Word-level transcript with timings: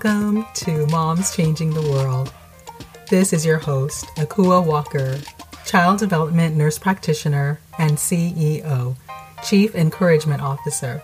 Welcome 0.00 0.46
to 0.54 0.86
Moms 0.86 1.34
Changing 1.34 1.70
the 1.74 1.82
World. 1.82 2.32
This 3.10 3.32
is 3.32 3.44
your 3.44 3.58
host, 3.58 4.04
Akua 4.14 4.64
Walker, 4.64 5.18
Child 5.66 5.98
Development 5.98 6.54
Nurse 6.54 6.78
Practitioner 6.78 7.58
and 7.80 7.96
CEO, 7.96 8.94
Chief 9.42 9.74
Encouragement 9.74 10.40
Officer, 10.40 11.02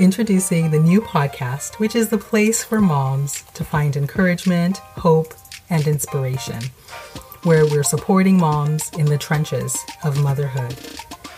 introducing 0.00 0.70
the 0.70 0.78
new 0.78 1.02
podcast, 1.02 1.78
which 1.78 1.94
is 1.94 2.08
the 2.08 2.16
place 2.16 2.64
for 2.64 2.80
moms 2.80 3.42
to 3.52 3.62
find 3.62 3.94
encouragement, 3.94 4.78
hope, 4.78 5.34
and 5.68 5.86
inspiration, 5.86 6.62
where 7.42 7.66
we're 7.66 7.82
supporting 7.82 8.38
moms 8.38 8.90
in 8.92 9.04
the 9.04 9.18
trenches 9.18 9.76
of 10.02 10.22
motherhood. 10.22 10.74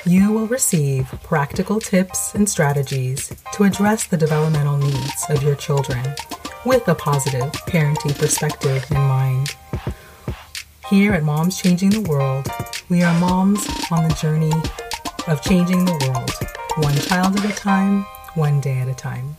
You 0.05 0.31
will 0.31 0.47
receive 0.47 1.09
practical 1.25 1.81
tips 1.81 2.33
and 2.37 2.49
strategies 2.49 3.33
to 3.55 3.65
address 3.65 4.07
the 4.07 4.17
developmental 4.17 4.77
needs 4.77 5.27
of 5.29 5.43
your 5.43 5.57
children 5.57 6.15
with 6.67 6.89
a 6.89 6.95
positive 6.97 7.53
parenting 7.69 8.19
perspective 8.19 8.85
in 8.91 8.97
mind. 8.97 9.55
Here 10.91 11.13
at 11.13 11.23
Moms 11.23 11.63
Changing 11.63 11.91
the 11.91 12.01
World, 12.01 12.49
we 12.89 13.05
are 13.05 13.19
moms 13.21 13.65
on 13.93 14.09
the 14.09 14.15
journey 14.17 14.53
of 15.29 15.41
changing 15.43 15.85
the 15.85 15.93
world, 15.93 16.33
one 16.85 16.97
child 16.97 17.39
at 17.39 17.45
a 17.45 17.55
time, 17.55 18.05
one 18.35 18.61
day 18.61 18.79
at 18.79 18.89
a 18.89 18.95
time. 18.95 19.37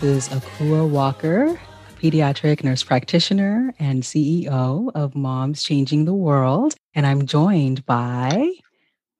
This 0.00 0.28
is 0.30 0.40
Akua 0.40 0.88
Walker, 0.88 1.60
pediatric 2.00 2.64
nurse 2.64 2.82
practitioner 2.82 3.74
and 3.78 4.02
CEO 4.02 4.90
of 4.94 5.14
Moms 5.14 5.62
Changing 5.62 6.06
the 6.06 6.14
World. 6.14 6.74
And 6.94 7.06
I'm 7.06 7.26
joined 7.26 7.84
by. 7.84 8.50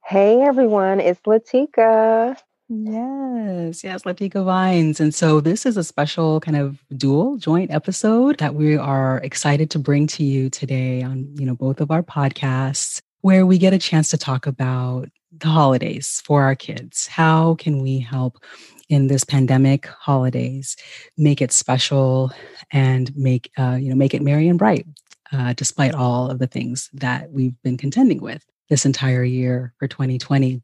Hey, 0.07 0.41
everyone. 0.41 0.99
It's 0.99 1.21
Latika. 1.21 2.35
Yes, 2.71 3.85
yes, 3.85 4.05
Latika 4.05 4.43
Vines. 4.43 5.01
And 5.01 5.15
so 5.15 5.41
this 5.41 5.67
is 5.67 5.77
a 5.77 5.85
special 5.85 6.41
kind 6.41 6.57
of 6.57 6.83
dual 6.97 7.37
joint 7.37 7.71
episode 7.71 8.39
that 8.39 8.55
we 8.55 8.79
are 8.79 9.19
excited 9.19 9.71
to 9.73 9.79
bring 9.79 10.07
to 10.07 10.25
you 10.25 10.49
today 10.49 11.03
on, 11.03 11.29
you 11.37 11.45
know, 11.45 11.57
both 11.57 11.83
of 11.83 11.91
our 11.91 12.03
podcasts 12.03 13.03
where 13.21 13.45
we 13.45 13.59
get 13.59 13.75
a 13.75 13.79
chance 13.79 14.09
to 14.11 14.17
talk 14.17 14.47
about 14.47 15.11
the 15.31 15.49
holidays 15.49 16.23
for 16.25 16.43
our 16.43 16.55
kids. 16.55 17.07
How 17.07 17.57
can 17.57 17.83
we 17.83 17.99
help 17.99 18.43
in 18.91 19.07
this 19.07 19.25
pandemic 19.25 19.87
holidays 19.87 20.77
make 21.17 21.41
it 21.41 21.53
special 21.53 22.33
and 22.73 23.17
make 23.17 23.51
uh, 23.57 23.79
you 23.81 23.89
know 23.89 23.95
make 23.95 24.13
it 24.13 24.21
merry 24.21 24.49
and 24.49 24.59
bright 24.59 24.87
uh, 25.33 25.55
despite 25.55 25.95
all 25.95 26.29
of 26.29 26.41
the 26.41 26.47
things 26.47 26.91
that 26.93 27.31
we've 27.31 27.55
been 27.63 27.79
contending 27.79 28.21
with 28.21 28.45
this 28.69 28.85
entire 28.85 29.25
year 29.25 29.73
for 29.79 29.87
2020 29.89 30.61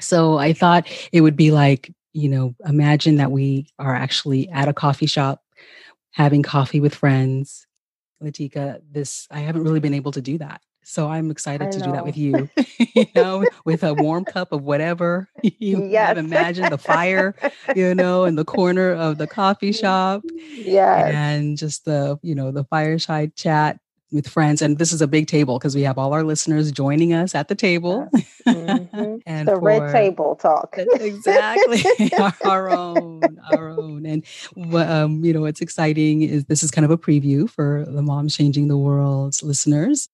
so 0.00 0.38
i 0.38 0.52
thought 0.52 0.86
it 1.12 1.20
would 1.20 1.36
be 1.36 1.50
like 1.50 1.92
you 2.12 2.28
know 2.28 2.54
imagine 2.64 3.16
that 3.16 3.32
we 3.32 3.68
are 3.78 3.94
actually 3.94 4.48
at 4.50 4.68
a 4.68 4.72
coffee 4.72 5.06
shop 5.06 5.42
having 6.12 6.42
coffee 6.42 6.80
with 6.80 6.94
friends. 6.94 7.66
Latika 8.20 8.80
this 8.90 9.28
i 9.30 9.38
haven't 9.38 9.62
really 9.62 9.78
been 9.78 9.94
able 9.94 10.10
to 10.10 10.20
do 10.20 10.38
that 10.38 10.60
so 10.88 11.06
I'm 11.06 11.30
excited 11.30 11.70
to 11.72 11.80
do 11.80 11.92
that 11.92 12.06
with 12.06 12.16
you, 12.16 12.48
you 12.94 13.06
know, 13.14 13.44
with 13.66 13.84
a 13.84 13.92
warm 13.92 14.24
cup 14.24 14.52
of 14.52 14.62
whatever 14.62 15.28
you 15.42 15.84
yes. 15.84 16.16
imagine 16.16 16.70
the 16.70 16.78
fire, 16.78 17.34
you 17.76 17.94
know, 17.94 18.24
in 18.24 18.36
the 18.36 18.44
corner 18.44 18.92
of 18.92 19.18
the 19.18 19.26
coffee 19.26 19.72
shop. 19.72 20.22
Yeah. 20.54 21.06
And 21.06 21.58
just 21.58 21.84
the, 21.84 22.18
you 22.22 22.34
know, 22.34 22.52
the 22.52 22.64
fireside 22.64 23.36
chat 23.36 23.78
with 24.10 24.26
friends. 24.26 24.62
And 24.62 24.78
this 24.78 24.94
is 24.94 25.02
a 25.02 25.06
big 25.06 25.26
table 25.26 25.58
because 25.58 25.74
we 25.74 25.82
have 25.82 25.98
all 25.98 26.14
our 26.14 26.24
listeners 26.24 26.72
joining 26.72 27.12
us 27.12 27.34
at 27.34 27.48
the 27.48 27.54
table. 27.54 28.08
Mm-hmm. 28.46 29.16
and 29.26 29.46
the 29.46 29.56
for, 29.56 29.60
red 29.60 29.92
table 29.92 30.36
talk. 30.36 30.74
exactly. 30.78 31.82
our 32.46 32.70
own, 32.70 33.20
our 33.52 33.68
own. 33.68 34.06
And, 34.06 34.24
um, 34.74 35.22
you 35.22 35.34
know, 35.34 35.42
what's 35.42 35.60
exciting 35.60 36.22
is 36.22 36.46
this 36.46 36.62
is 36.62 36.70
kind 36.70 36.86
of 36.86 36.90
a 36.90 36.96
preview 36.96 37.50
for 37.50 37.84
the 37.86 38.00
Moms 38.00 38.34
Changing 38.34 38.68
the 38.68 38.78
World 38.78 39.36
listeners. 39.42 40.08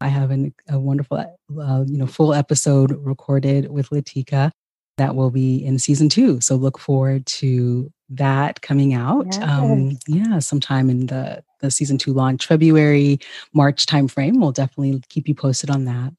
I 0.00 0.08
have 0.08 0.30
an, 0.30 0.54
a 0.68 0.78
wonderful, 0.78 1.18
uh, 1.18 1.84
you 1.86 1.98
know, 1.98 2.06
full 2.06 2.32
episode 2.32 2.92
recorded 3.04 3.70
with 3.70 3.90
Latika 3.90 4.52
that 4.96 5.14
will 5.14 5.30
be 5.30 5.64
in 5.64 5.78
season 5.78 6.08
two. 6.08 6.40
So 6.40 6.56
look 6.56 6.78
forward 6.78 7.26
to 7.26 7.90
that 8.10 8.62
coming 8.62 8.94
out. 8.94 9.26
Yes. 9.26 9.38
Um, 9.42 9.98
yeah, 10.06 10.38
sometime 10.38 10.90
in 10.90 11.06
the 11.06 11.42
the 11.60 11.70
season 11.70 11.98
two 11.98 12.12
launch, 12.12 12.46
February, 12.46 13.18
March 13.52 13.86
timeframe. 13.86 14.40
We'll 14.40 14.52
definitely 14.52 15.02
keep 15.08 15.26
you 15.26 15.34
posted 15.34 15.70
on 15.70 15.84
that. 15.86 16.12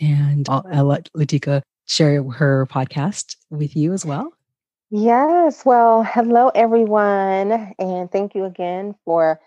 And 0.00 0.48
I'll, 0.48 0.64
I'll 0.72 0.84
let 0.84 1.12
Latika 1.12 1.62
share 1.86 2.22
her 2.22 2.66
podcast 2.66 3.36
with 3.50 3.76
you 3.76 3.92
as 3.92 4.04
well. 4.06 4.32
Yes. 4.90 5.64
Well, 5.64 6.04
hello 6.04 6.50
everyone, 6.54 7.74
and 7.78 8.10
thank 8.10 8.34
you 8.34 8.44
again 8.44 8.94
for 9.04 9.40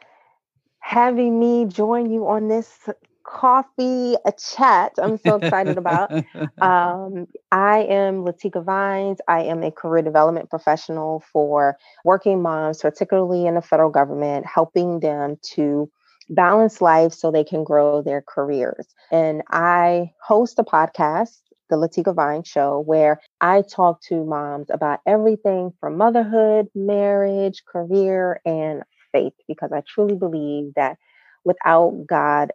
having 0.79 1.39
me 1.39 1.65
join 1.65 2.11
you 2.11 2.27
on 2.27 2.49
this 2.49 2.89
coffee, 3.27 4.15
a 4.25 4.31
chat. 4.31 4.93
I'm 4.97 5.17
so 5.17 5.35
excited 5.35 5.77
about. 5.77 6.11
Um, 6.59 7.27
I 7.51 7.85
am 7.87 8.25
Latika 8.25 8.63
Vines. 8.63 9.19
I 9.27 9.43
am 9.43 9.61
a 9.61 9.69
career 9.69 10.01
development 10.01 10.49
professional 10.49 11.23
for 11.31 11.77
working 12.03 12.41
moms, 12.41 12.81
particularly 12.81 13.45
in 13.45 13.53
the 13.53 13.61
federal 13.61 13.91
government, 13.91 14.47
helping 14.47 14.99
them 14.99 15.37
to 15.53 15.87
balance 16.29 16.81
life 16.81 17.13
so 17.13 17.29
they 17.29 17.43
can 17.43 17.63
grow 17.63 18.01
their 18.01 18.23
careers. 18.27 18.87
And 19.11 19.43
I 19.51 20.13
host 20.19 20.57
a 20.57 20.63
podcast 20.63 21.41
the 21.69 21.75
Latika 21.75 22.15
Vine 22.15 22.43
Show, 22.43 22.79
where 22.85 23.19
I 23.41 23.61
talk 23.61 24.01
to 24.03 24.23
moms 24.23 24.69
about 24.69 24.99
everything 25.05 25.73
from 25.79 25.97
motherhood, 25.97 26.67
marriage, 26.73 27.63
career, 27.65 28.41
and 28.45 28.83
faith, 29.11 29.33
because 29.47 29.71
I 29.73 29.83
truly 29.87 30.15
believe 30.15 30.73
that 30.75 30.97
without 31.43 32.05
God 32.07 32.51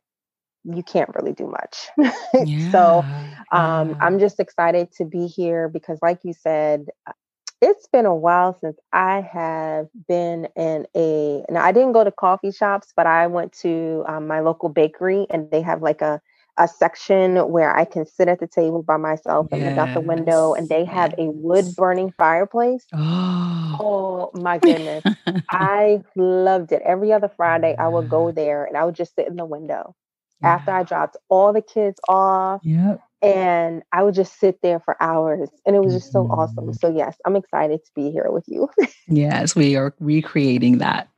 you 0.64 0.82
can't 0.82 1.10
really 1.14 1.32
do 1.32 1.46
much. 1.46 1.88
Yeah. 2.44 2.70
so 2.70 3.04
um, 3.52 3.96
I'm 4.00 4.18
just 4.18 4.40
excited 4.40 4.90
to 4.92 5.04
be 5.04 5.26
here 5.26 5.68
because, 5.68 5.98
like 6.02 6.20
you 6.24 6.32
said, 6.32 6.86
uh, 7.06 7.12
it's 7.60 7.86
been 7.86 8.06
a 8.06 8.14
while 8.14 8.58
since 8.60 8.78
I 8.92 9.20
have 9.20 9.88
been 10.08 10.48
in 10.56 10.86
a. 10.96 11.44
Now, 11.48 11.64
I 11.64 11.72
didn't 11.72 11.92
go 11.92 12.02
to 12.02 12.10
coffee 12.10 12.50
shops, 12.50 12.92
but 12.96 13.06
I 13.06 13.26
went 13.26 13.52
to 13.60 14.04
um, 14.08 14.26
my 14.26 14.40
local 14.40 14.68
bakery 14.68 15.26
and 15.30 15.50
they 15.50 15.62
have 15.62 15.82
like 15.82 16.00
a 16.00 16.20
a 16.58 16.68
section 16.68 17.36
where 17.48 17.74
I 17.74 17.84
can 17.84 18.04
sit 18.04 18.28
at 18.28 18.38
the 18.38 18.46
table 18.46 18.82
by 18.82 18.98
myself 18.98 19.48
and 19.52 19.62
yes. 19.62 19.70
look 19.70 19.88
out 19.88 19.94
the 19.94 20.00
window, 20.00 20.54
and 20.54 20.68
they 20.68 20.84
have 20.84 21.14
a 21.16 21.30
wood 21.30 21.64
burning 21.76 22.12
fireplace. 22.18 22.86
Oh. 22.92 23.76
oh 23.80 24.40
my 24.40 24.58
goodness. 24.58 25.04
I 25.50 26.02
loved 26.16 26.72
it. 26.72 26.82
Every 26.84 27.12
other 27.12 27.30
Friday, 27.36 27.74
I 27.78 27.88
would 27.88 28.08
go 28.08 28.32
there 28.32 28.64
and 28.64 28.76
I 28.76 28.84
would 28.84 28.94
just 28.94 29.14
sit 29.14 29.28
in 29.28 29.36
the 29.36 29.44
window 29.44 29.94
after 30.42 30.70
I 30.70 30.82
dropped 30.82 31.16
all 31.28 31.52
the 31.52 31.62
kids 31.62 32.00
off. 32.08 32.60
Yep. 32.64 33.00
And 33.22 33.84
I 33.92 34.02
would 34.02 34.14
just 34.14 34.40
sit 34.40 34.58
there 34.62 34.80
for 34.80 35.00
hours 35.00 35.48
and 35.64 35.76
it 35.76 35.78
was 35.78 35.94
just 35.94 36.10
so 36.10 36.24
mm-hmm. 36.24 36.32
awesome. 36.32 36.72
So, 36.72 36.92
yes, 36.92 37.16
I'm 37.24 37.36
excited 37.36 37.84
to 37.84 37.90
be 37.94 38.10
here 38.10 38.26
with 38.30 38.44
you. 38.48 38.68
yes, 39.08 39.54
we 39.54 39.76
are 39.76 39.94
recreating 40.00 40.78
that. 40.78 41.08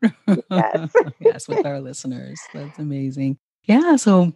Yes. 0.51 0.93
yes, 1.21 1.49
with 1.49 1.65
our 1.65 1.81
listeners. 1.81 2.39
That's 2.53 2.79
amazing. 2.79 3.39
Yeah. 3.65 3.97
So 3.97 4.35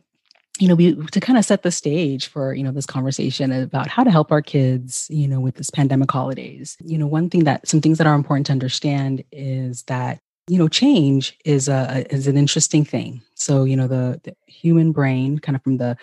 you 0.60 0.68
know, 0.68 0.74
we 0.74 0.94
to 0.94 1.20
kind 1.20 1.38
of 1.38 1.44
set 1.44 1.62
the 1.62 1.70
stage 1.70 2.26
for, 2.26 2.52
you 2.52 2.62
know, 2.62 2.72
this 2.72 2.86
conversation 2.86 3.52
about 3.52 3.88
how 3.88 4.04
to 4.04 4.10
help 4.10 4.32
our 4.32 4.42
kids, 4.42 5.06
you 5.10 5.28
know, 5.28 5.40
with 5.40 5.54
this 5.54 5.70
pandemic 5.70 6.10
holidays. 6.10 6.76
You 6.80 6.98
know, 6.98 7.06
one 7.06 7.30
thing 7.30 7.44
that 7.44 7.66
some 7.68 7.80
things 7.80 7.98
that 7.98 8.06
are 8.06 8.14
important 8.14 8.46
to 8.46 8.52
understand 8.52 9.24
is 9.30 9.84
that, 9.84 10.18
you 10.48 10.58
know, 10.58 10.68
change 10.68 11.36
is 11.44 11.68
a 11.68 12.06
is 12.12 12.26
an 12.26 12.36
interesting 12.36 12.84
thing. 12.84 13.22
So, 13.34 13.64
you 13.64 13.76
know, 13.76 13.86
the, 13.86 14.20
the 14.24 14.34
human 14.46 14.92
brain, 14.92 15.38
kind 15.38 15.54
of 15.54 15.62
from 15.62 15.76
the 15.76 15.96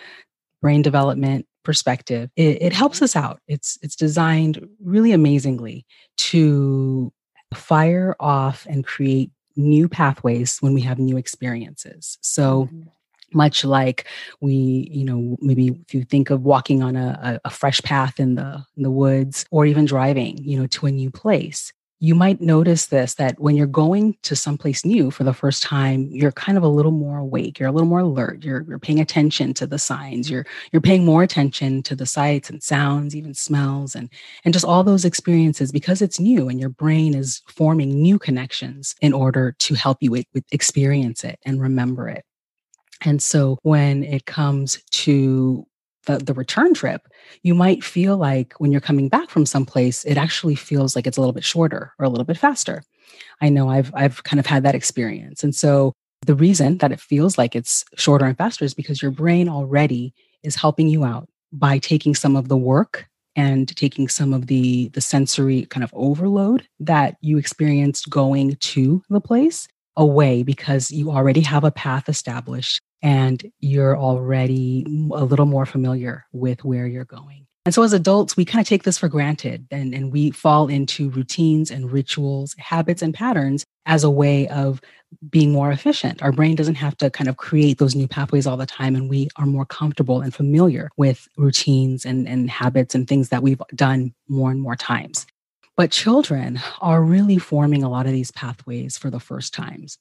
brain 0.62 0.82
development 0.82 1.46
perspective, 1.64 2.30
it, 2.36 2.62
it 2.62 2.72
helps 2.72 3.02
us 3.02 3.16
out. 3.16 3.40
It's 3.48 3.78
it's 3.82 3.96
designed 3.96 4.66
really 4.82 5.12
amazingly 5.12 5.84
to 6.18 7.12
fire 7.54 8.16
off 8.20 8.66
and 8.68 8.84
create 8.84 9.30
new 9.56 9.88
pathways 9.88 10.58
when 10.60 10.74
we 10.74 10.82
have 10.82 10.98
new 10.98 11.16
experiences. 11.16 12.18
So 12.22 12.64
mm-hmm 12.64 12.82
much 13.32 13.64
like 13.64 14.06
we 14.40 14.88
you 14.90 15.04
know 15.04 15.36
maybe 15.40 15.68
if 15.86 15.94
you 15.94 16.04
think 16.04 16.30
of 16.30 16.42
walking 16.42 16.82
on 16.82 16.96
a, 16.96 17.40
a, 17.44 17.50
fresh 17.50 17.80
path 17.82 18.20
in 18.20 18.36
the 18.36 18.64
in 18.76 18.82
the 18.82 18.90
woods 18.90 19.44
or 19.50 19.66
even 19.66 19.84
driving 19.84 20.38
you 20.38 20.58
know 20.58 20.66
to 20.66 20.86
a 20.86 20.92
new 20.92 21.10
place 21.10 21.72
you 21.98 22.14
might 22.14 22.40
notice 22.40 22.86
this 22.86 23.14
that 23.14 23.40
when 23.40 23.56
you're 23.56 23.66
going 23.66 24.14
to 24.22 24.36
someplace 24.36 24.84
new 24.84 25.10
for 25.10 25.24
the 25.24 25.32
first 25.32 25.62
time 25.62 26.08
you're 26.10 26.32
kind 26.32 26.58
of 26.58 26.64
a 26.64 26.68
little 26.68 26.92
more 26.92 27.18
awake 27.18 27.58
you're 27.58 27.68
a 27.68 27.72
little 27.72 27.88
more 27.88 28.00
alert 28.00 28.44
you're, 28.44 28.64
you're 28.68 28.78
paying 28.78 29.00
attention 29.00 29.54
to 29.54 29.66
the 29.66 29.78
signs 29.78 30.30
you're 30.30 30.46
you're 30.72 30.82
paying 30.82 31.04
more 31.04 31.22
attention 31.22 31.82
to 31.82 31.96
the 31.96 32.06
sights 32.06 32.50
and 32.50 32.62
sounds 32.62 33.16
even 33.16 33.32
smells 33.32 33.94
and 33.94 34.10
and 34.44 34.52
just 34.52 34.64
all 34.64 34.84
those 34.84 35.04
experiences 35.04 35.72
because 35.72 36.02
it's 36.02 36.20
new 36.20 36.48
and 36.48 36.60
your 36.60 36.68
brain 36.68 37.14
is 37.14 37.42
forming 37.48 38.00
new 38.00 38.18
connections 38.18 38.94
in 39.00 39.12
order 39.12 39.54
to 39.58 39.74
help 39.74 39.98
you 40.00 40.10
with, 40.10 40.26
with 40.34 40.44
experience 40.52 41.24
it 41.24 41.38
and 41.44 41.60
remember 41.60 42.08
it. 42.08 42.24
And 43.04 43.22
so 43.22 43.58
when 43.62 44.04
it 44.04 44.26
comes 44.26 44.82
to 44.90 45.66
the, 46.06 46.18
the 46.18 46.34
return 46.34 46.74
trip, 46.74 47.08
you 47.42 47.54
might 47.54 47.84
feel 47.84 48.16
like 48.16 48.54
when 48.58 48.72
you're 48.72 48.80
coming 48.80 49.08
back 49.08 49.28
from 49.28 49.46
someplace, 49.46 50.04
it 50.04 50.16
actually 50.16 50.54
feels 50.54 50.96
like 50.96 51.06
it's 51.06 51.16
a 51.16 51.20
little 51.20 51.34
bit 51.34 51.44
shorter 51.44 51.92
or 51.98 52.06
a 52.06 52.08
little 52.08 52.24
bit 52.24 52.38
faster. 52.38 52.82
I 53.40 53.48
know 53.48 53.68
I've 53.68 53.92
I've 53.94 54.24
kind 54.24 54.40
of 54.40 54.46
had 54.46 54.62
that 54.62 54.74
experience. 54.74 55.44
And 55.44 55.54
so 55.54 55.92
the 56.26 56.34
reason 56.34 56.78
that 56.78 56.92
it 56.92 57.00
feels 57.00 57.38
like 57.38 57.54
it's 57.54 57.84
shorter 57.96 58.24
and 58.24 58.36
faster 58.36 58.64
is 58.64 58.74
because 58.74 59.02
your 59.02 59.10
brain 59.10 59.48
already 59.48 60.14
is 60.42 60.56
helping 60.56 60.88
you 60.88 61.04
out 61.04 61.28
by 61.52 61.78
taking 61.78 62.14
some 62.14 62.36
of 62.36 62.48
the 62.48 62.56
work 62.56 63.06
and 63.36 63.74
taking 63.76 64.08
some 64.08 64.32
of 64.32 64.46
the 64.46 64.88
the 64.88 65.00
sensory 65.00 65.66
kind 65.66 65.84
of 65.84 65.92
overload 65.94 66.66
that 66.80 67.16
you 67.20 67.38
experienced 67.38 68.10
going 68.10 68.56
to 68.56 69.02
the 69.10 69.20
place 69.20 69.68
away 69.96 70.42
because 70.42 70.90
you 70.90 71.10
already 71.10 71.40
have 71.40 71.64
a 71.64 71.70
path 71.70 72.08
established 72.08 72.80
and 73.02 73.50
you're 73.60 73.96
already 73.96 74.84
a 75.12 75.24
little 75.24 75.46
more 75.46 75.66
familiar 75.66 76.24
with 76.32 76.64
where 76.64 76.86
you're 76.86 77.04
going. 77.04 77.46
And 77.66 77.74
so 77.74 77.82
as 77.82 77.92
adults, 77.92 78.36
we 78.36 78.44
kind 78.44 78.60
of 78.60 78.68
take 78.68 78.84
this 78.84 78.96
for 78.96 79.08
granted 79.08 79.66
and, 79.72 79.92
and 79.92 80.12
we 80.12 80.30
fall 80.30 80.68
into 80.68 81.10
routines 81.10 81.72
and 81.72 81.90
rituals, 81.90 82.54
habits 82.58 83.02
and 83.02 83.12
patterns 83.12 83.64
as 83.86 84.04
a 84.04 84.10
way 84.10 84.46
of 84.48 84.80
being 85.28 85.50
more 85.50 85.72
efficient. 85.72 86.22
Our 86.22 86.30
brain 86.30 86.54
doesn't 86.54 86.76
have 86.76 86.96
to 86.98 87.10
kind 87.10 87.28
of 87.28 87.38
create 87.38 87.78
those 87.78 87.96
new 87.96 88.06
pathways 88.06 88.46
all 88.46 88.56
the 88.56 88.66
time, 88.66 88.94
and 88.94 89.10
we 89.10 89.28
are 89.36 89.46
more 89.46 89.66
comfortable 89.66 90.20
and 90.20 90.32
familiar 90.32 90.90
with 90.96 91.28
routines 91.36 92.04
and, 92.04 92.28
and 92.28 92.48
habits 92.48 92.94
and 92.94 93.08
things 93.08 93.30
that 93.30 93.42
we've 93.42 93.60
done 93.74 94.14
more 94.28 94.52
and 94.52 94.60
more 94.60 94.76
times. 94.76 95.26
But 95.76 95.90
children 95.90 96.60
are 96.80 97.02
really 97.02 97.38
forming 97.38 97.82
a 97.82 97.90
lot 97.90 98.06
of 98.06 98.12
these 98.12 98.30
pathways 98.30 98.96
for 98.96 99.10
the 99.10 99.20
first 99.20 99.52
times 99.52 99.98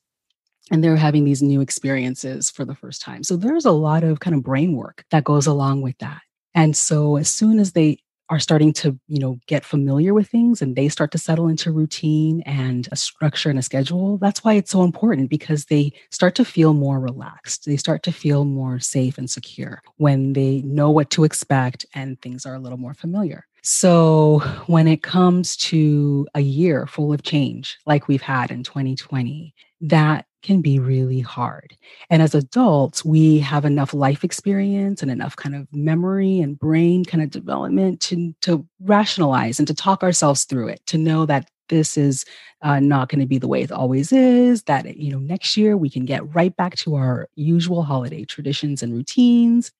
and 0.71 0.83
they're 0.83 0.95
having 0.95 1.23
these 1.23 1.41
new 1.41 1.61
experiences 1.61 2.49
for 2.49 2.65
the 2.65 2.75
first 2.75 3.01
time. 3.01 3.23
So 3.23 3.37
there's 3.37 3.65
a 3.65 3.71
lot 3.71 4.03
of 4.03 4.19
kind 4.19 4.35
of 4.35 4.43
brain 4.43 4.75
work 4.75 5.05
that 5.11 5.23
goes 5.23 5.47
along 5.47 5.81
with 5.81 5.97
that. 5.99 6.21
And 6.53 6.75
so 6.75 7.17
as 7.17 7.29
soon 7.29 7.59
as 7.59 7.73
they 7.73 7.99
are 8.29 8.39
starting 8.39 8.73
to, 8.73 8.99
you 9.07 9.19
know, 9.19 9.37
get 9.45 9.63
familiar 9.63 10.13
with 10.13 10.27
things 10.27 10.61
and 10.61 10.75
they 10.75 10.89
start 10.89 11.11
to 11.11 11.17
settle 11.17 11.47
into 11.47 11.71
routine 11.71 12.41
and 12.41 12.87
a 12.91 12.95
structure 12.95 13.49
and 13.49 13.59
a 13.59 13.61
schedule, 13.61 14.17
that's 14.17 14.43
why 14.43 14.53
it's 14.53 14.71
so 14.71 14.83
important 14.83 15.29
because 15.29 15.65
they 15.65 15.91
start 16.09 16.33
to 16.35 16.45
feel 16.45 16.73
more 16.73 16.99
relaxed. 16.99 17.65
They 17.65 17.77
start 17.77 18.01
to 18.03 18.11
feel 18.11 18.45
more 18.45 18.79
safe 18.79 19.17
and 19.17 19.29
secure 19.29 19.81
when 19.97 20.33
they 20.33 20.61
know 20.61 20.89
what 20.89 21.11
to 21.11 21.23
expect 21.23 21.85
and 21.93 22.19
things 22.21 22.45
are 22.45 22.55
a 22.55 22.59
little 22.59 22.79
more 22.79 22.95
familiar. 22.95 23.45
So, 23.67 24.39
when 24.67 24.87
it 24.87 25.01
comes 25.01 25.57
to 25.57 26.27
a 26.35 26.39
year 26.39 26.85
full 26.85 27.11
of 27.11 27.23
change 27.23 27.79
like 27.87 28.07
we've 28.07 28.21
had 28.21 28.51
in 28.51 28.61
2020, 28.61 29.55
that 29.81 30.27
can 30.45 30.61
be 30.61 30.77
really 30.77 31.21
hard. 31.21 31.75
And 32.11 32.21
as 32.21 32.35
adults, 32.35 33.03
we 33.03 33.39
have 33.39 33.65
enough 33.65 33.95
life 33.95 34.23
experience 34.23 35.01
and 35.01 35.09
enough 35.09 35.35
kind 35.35 35.55
of 35.55 35.67
memory 35.73 36.39
and 36.39 36.57
brain 36.57 37.03
kind 37.03 37.23
of 37.23 37.31
development 37.31 37.99
to, 38.01 38.35
to 38.41 38.65
rationalize 38.79 39.57
and 39.57 39.67
to 39.67 39.73
talk 39.73 40.03
ourselves 40.03 40.43
through 40.43 40.67
it, 40.67 40.85
to 40.85 40.99
know 40.99 41.25
that 41.25 41.49
this 41.69 41.97
is 41.97 42.25
uh, 42.61 42.79
not 42.79 43.09
going 43.09 43.19
to 43.19 43.25
be 43.25 43.39
the 43.39 43.47
way 43.47 43.63
it 43.63 43.71
always 43.71 44.11
is 44.11 44.61
that 44.63 44.97
you 44.97 45.11
know 45.11 45.17
next 45.17 45.57
year 45.57 45.75
we 45.75 45.89
can 45.89 46.05
get 46.05 46.35
right 46.35 46.55
back 46.55 46.75
to 46.75 46.93
our 46.93 47.27
usual 47.33 47.81
holiday 47.81 48.23
traditions 48.23 48.83
and 48.83 48.93
routines 48.93 49.71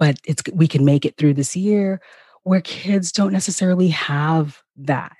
but 0.00 0.18
it's 0.24 0.42
we 0.52 0.66
can 0.66 0.84
make 0.84 1.04
it 1.04 1.16
through 1.16 1.34
this 1.34 1.54
year 1.54 2.00
where 2.42 2.60
kids 2.60 3.12
don't 3.12 3.32
necessarily 3.32 3.86
have 3.86 4.60
that 4.76 5.16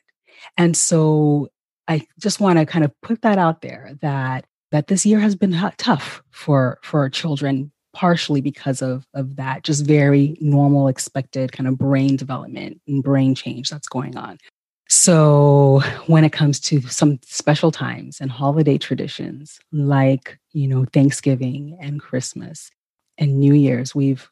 and 0.57 0.77
so 0.77 1.47
i 1.87 2.05
just 2.19 2.41
want 2.41 2.59
to 2.59 2.67
kind 2.67 2.85
of 2.85 2.91
put 3.01 3.23
that 3.23 3.39
out 3.39 3.63
there 3.63 3.93
that 4.01 4.45
that 4.71 4.89
this 4.89 5.07
year 5.07 5.21
has 5.21 5.35
been 5.35 5.57
tough 5.77 6.23
for 6.31 6.79
for 6.83 7.09
children 7.09 7.73
partially 7.95 8.41
because 8.41 8.83
of 8.83 9.07
of 9.15 9.37
that 9.37 9.65
just 9.65 9.85
very 9.85 10.37
normal 10.41 10.89
expected 10.89 11.53
kind 11.53 11.67
of 11.67 11.79
brain 11.79 12.17
development 12.17 12.81
and 12.87 13.03
brain 13.03 13.35
change 13.35 13.71
that's 13.71 13.89
going 13.89 14.17
on. 14.17 14.39
So 14.91 15.83
when 16.07 16.25
it 16.25 16.33
comes 16.33 16.61
to 16.61 16.81
some 16.83 17.19
special 17.23 17.71
times 17.71 18.21
and 18.21 18.31
holiday 18.31 18.79
traditions 18.79 19.59
like 19.73 20.39
you 20.53 20.67
know 20.69 20.87
thanksgiving 20.93 21.77
and 21.81 22.01
christmas 22.01 22.71
and 23.19 23.39
new 23.39 23.53
year's 23.53 23.95
we've 23.95 24.31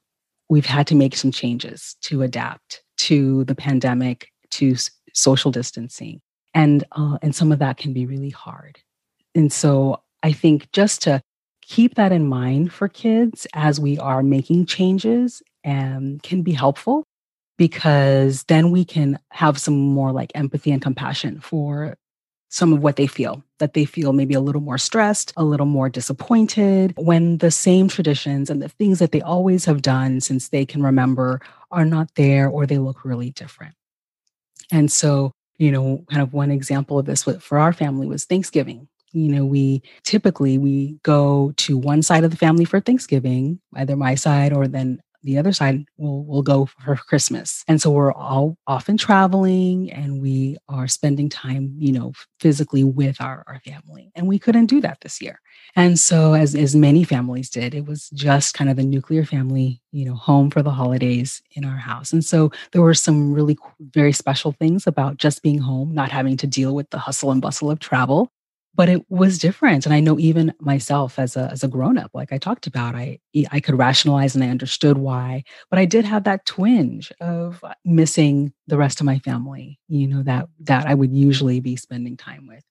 we've 0.49 0.67
had 0.67 0.87
to 0.87 0.95
make 0.95 1.17
some 1.17 1.31
changes 1.31 1.97
to 2.03 2.23
adapt 2.23 2.83
to 2.97 3.45
the 3.45 3.55
pandemic 3.55 4.29
to 4.51 4.77
social 5.13 5.51
distancing 5.51 6.21
and 6.57 6.85
uh, 6.93 7.19
and 7.21 7.35
some 7.35 7.53
of 7.53 7.59
that 7.59 7.77
can 7.77 7.93
be 7.93 8.07
really 8.07 8.31
hard. 8.31 8.81
And 9.35 9.53
so 9.53 10.03
I 10.23 10.33
think 10.33 10.71
just 10.73 11.03
to 11.03 11.23
keep 11.63 11.95
that 11.97 12.13
in 12.13 12.27
mind 12.27 12.73
for 12.73 12.89
kids 12.89 13.47
as 13.53 13.81
we 13.81 13.99
are 13.99 14.23
making 14.23 14.67
changes 14.67 15.43
um, 15.65 16.19
can 16.23 16.43
be 16.43 16.53
helpful 16.53 17.05
because 17.59 18.45
then 18.45 18.71
we 18.71 18.85
can 18.85 19.19
have 19.31 19.59
some 19.59 19.77
more 19.77 20.13
like 20.13 20.31
empathy 20.35 20.71
and 20.71 20.83
compassion 20.83 21.41
for 21.41 21.97
some 22.49 22.73
of 22.73 22.81
what 22.81 22.97
they 22.97 23.07
feel 23.07 23.43
that 23.59 23.75
they 23.75 23.85
feel 23.85 24.13
maybe 24.13 24.35
a 24.35 24.41
little 24.41 24.61
more 24.61 24.79
stressed, 24.79 25.33
a 25.37 25.45
little 25.45 25.67
more 25.67 25.89
disappointed 25.89 26.95
when 26.97 27.39
the 27.39 27.51
same 27.51 27.89
traditions 27.89 28.51
and 28.51 28.63
the 28.63 28.69
things 28.69 28.99
that 28.99 29.13
they 29.13 29.21
always 29.21 29.65
have 29.65 29.83
done 29.83 30.21
since 30.21 30.49
they 30.49 30.65
can 30.65 30.83
remember 30.83 31.41
are 31.71 31.85
not 31.85 32.15
there 32.15 32.49
or 32.49 32.67
they 32.67 32.79
look 32.79 33.05
really 33.05 33.31
different. 33.31 33.75
And 34.71 34.93
so, 34.93 35.33
you 35.59 35.73
know, 35.73 36.05
kind 36.11 36.23
of 36.23 36.33
one 36.33 36.51
example 36.51 36.99
of 36.99 37.07
this 37.07 37.25
for 37.25 37.59
our 37.59 37.73
family 37.73 38.07
was 38.07 38.25
Thanksgiving 38.25 38.89
you 39.17 39.33
know 39.33 39.45
we 39.45 39.83
typically 40.05 40.59
we 40.59 40.99
go 41.03 41.53
to 41.57 41.79
one 41.79 42.03
side 42.03 42.25
of 42.25 42.31
the 42.31 42.37
family 42.37 42.65
for 42.65 42.81
thanksgiving 42.81 43.59
either 43.75 43.97
my 43.97 44.15
side 44.15 44.53
or 44.53 44.69
then 44.69 45.01
the 45.27 45.37
other 45.39 45.53
side 45.53 45.85
will 45.99 46.25
will 46.25 46.43
go 46.43 46.67
for 46.67 46.97
Christmas. 46.97 47.65
And 47.67 47.83
so 47.83 47.91
we're 47.91 48.13
all 48.13 48.57
often 48.67 48.97
traveling 48.97 49.93
and 49.93 50.23
we 50.23 50.57
are 50.69 50.87
spending 50.87 51.29
time, 51.29 51.75
you 51.79 51.93
know, 51.93 52.13
physically 52.41 52.85
with 52.85 53.21
our, 53.21 53.43
our 53.49 53.61
family. 53.61 54.13
And 54.15 54.29
we 54.29 54.39
couldn't 54.39 54.67
do 54.67 54.81
that 54.83 54.99
this 55.03 55.21
year. 55.21 55.41
And 55.75 55.99
so 55.99 56.35
as 56.35 56.55
as 56.55 56.77
many 56.77 57.03
families 57.03 57.51
did, 57.51 57.75
it 57.75 57.87
was 57.87 58.09
just 58.11 58.55
kind 58.55 58.71
of 58.71 58.77
the 58.77 58.85
nuclear 58.85 59.25
family, 59.25 59.83
you 59.91 60.05
know, 60.05 60.15
home 60.15 60.49
for 60.49 60.63
the 60.63 60.71
holidays 60.71 61.43
in 61.57 61.65
our 61.65 61.77
house. 61.77 62.13
And 62.13 62.25
so 62.25 62.53
there 62.71 62.83
were 62.83 62.95
some 62.95 63.33
really 63.33 63.59
very 63.81 64.13
special 64.13 64.53
things 64.53 64.87
about 64.87 65.17
just 65.17 65.43
being 65.43 65.59
home, 65.59 65.93
not 65.93 66.13
having 66.13 66.37
to 66.37 66.47
deal 66.47 66.73
with 66.75 66.89
the 66.91 66.99
hustle 66.99 67.33
and 67.33 67.43
bustle 67.43 67.71
of 67.71 67.81
travel 67.81 68.31
but 68.77 68.89
it 68.89 69.03
was 69.11 69.39
different 69.39 69.87
and 69.87 69.95
i 69.95 70.01
know 70.01 70.19
even 70.19 70.53
myself 70.61 71.19
as 71.19 71.37
a 71.37 71.49
as 71.51 71.65
a 71.65 71.69
grown 71.69 71.99
up 71.99 72.11
like 72.15 72.33
i 72.33 72.39
talked 72.39 72.67
about 72.67 72.95
i 72.95 73.19
i 73.51 73.59
could 73.61 73.79
rationalize 73.79 74.35
and 74.35 74.45
i 74.45 74.49
understood 74.49 74.99
why 74.99 75.43
but 75.71 75.79
i 75.79 75.85
did 75.85 76.05
have 76.05 76.25
that 76.25 76.45
twinge 76.47 77.11
of 77.21 77.65
missing 77.85 78.53
the 78.67 78.77
rest 78.77 79.01
of 79.01 79.07
my 79.07 79.19
family 79.21 79.79
you 79.89 80.07
know 80.07 80.23
that 80.23 80.49
that 80.61 80.87
i 80.87 80.95
would 80.95 81.13
usually 81.13 81.61
be 81.61 81.77
spending 81.77 82.17
time 82.17 82.47
with. 82.47 82.65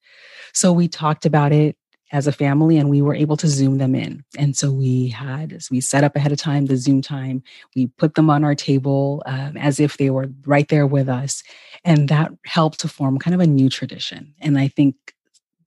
So 0.54 0.72
we 0.72 0.88
talked 0.88 1.26
about 1.26 1.52
it 1.52 1.76
as 2.12 2.28
a 2.28 2.32
family 2.32 2.78
and 2.78 2.90
we 2.90 3.02
were 3.02 3.16
able 3.16 3.36
to 3.36 3.48
zoom 3.48 3.80
them 3.80 3.96
in 3.96 4.24
and 4.38 4.56
so 4.56 4.72
we 4.72 5.08
had 5.08 5.52
as 5.52 5.72
we 5.72 5.82
set 5.82 6.04
up 6.04 6.16
ahead 6.16 6.32
of 6.32 6.38
time 6.38 6.68
the 6.68 6.78
zoom 6.78 7.02
time 7.02 7.42
we 7.76 7.88
put 7.98 8.14
them 8.14 8.30
on 8.30 8.44
our 8.44 8.54
table 8.54 9.24
um, 9.26 9.58
as 9.58 9.80
if 9.80 9.98
they 9.98 10.12
were 10.12 10.28
right 10.46 10.68
there 10.70 10.86
with 10.86 11.10
us 11.10 11.44
and 11.84 12.08
that 12.08 12.32
helped 12.46 12.80
to 12.80 12.88
form 12.88 13.18
kind 13.18 13.34
of 13.34 13.42
a 13.42 13.48
new 13.48 13.70
tradition 13.70 14.34
and 14.40 14.60
i 14.60 14.68
think 14.68 14.96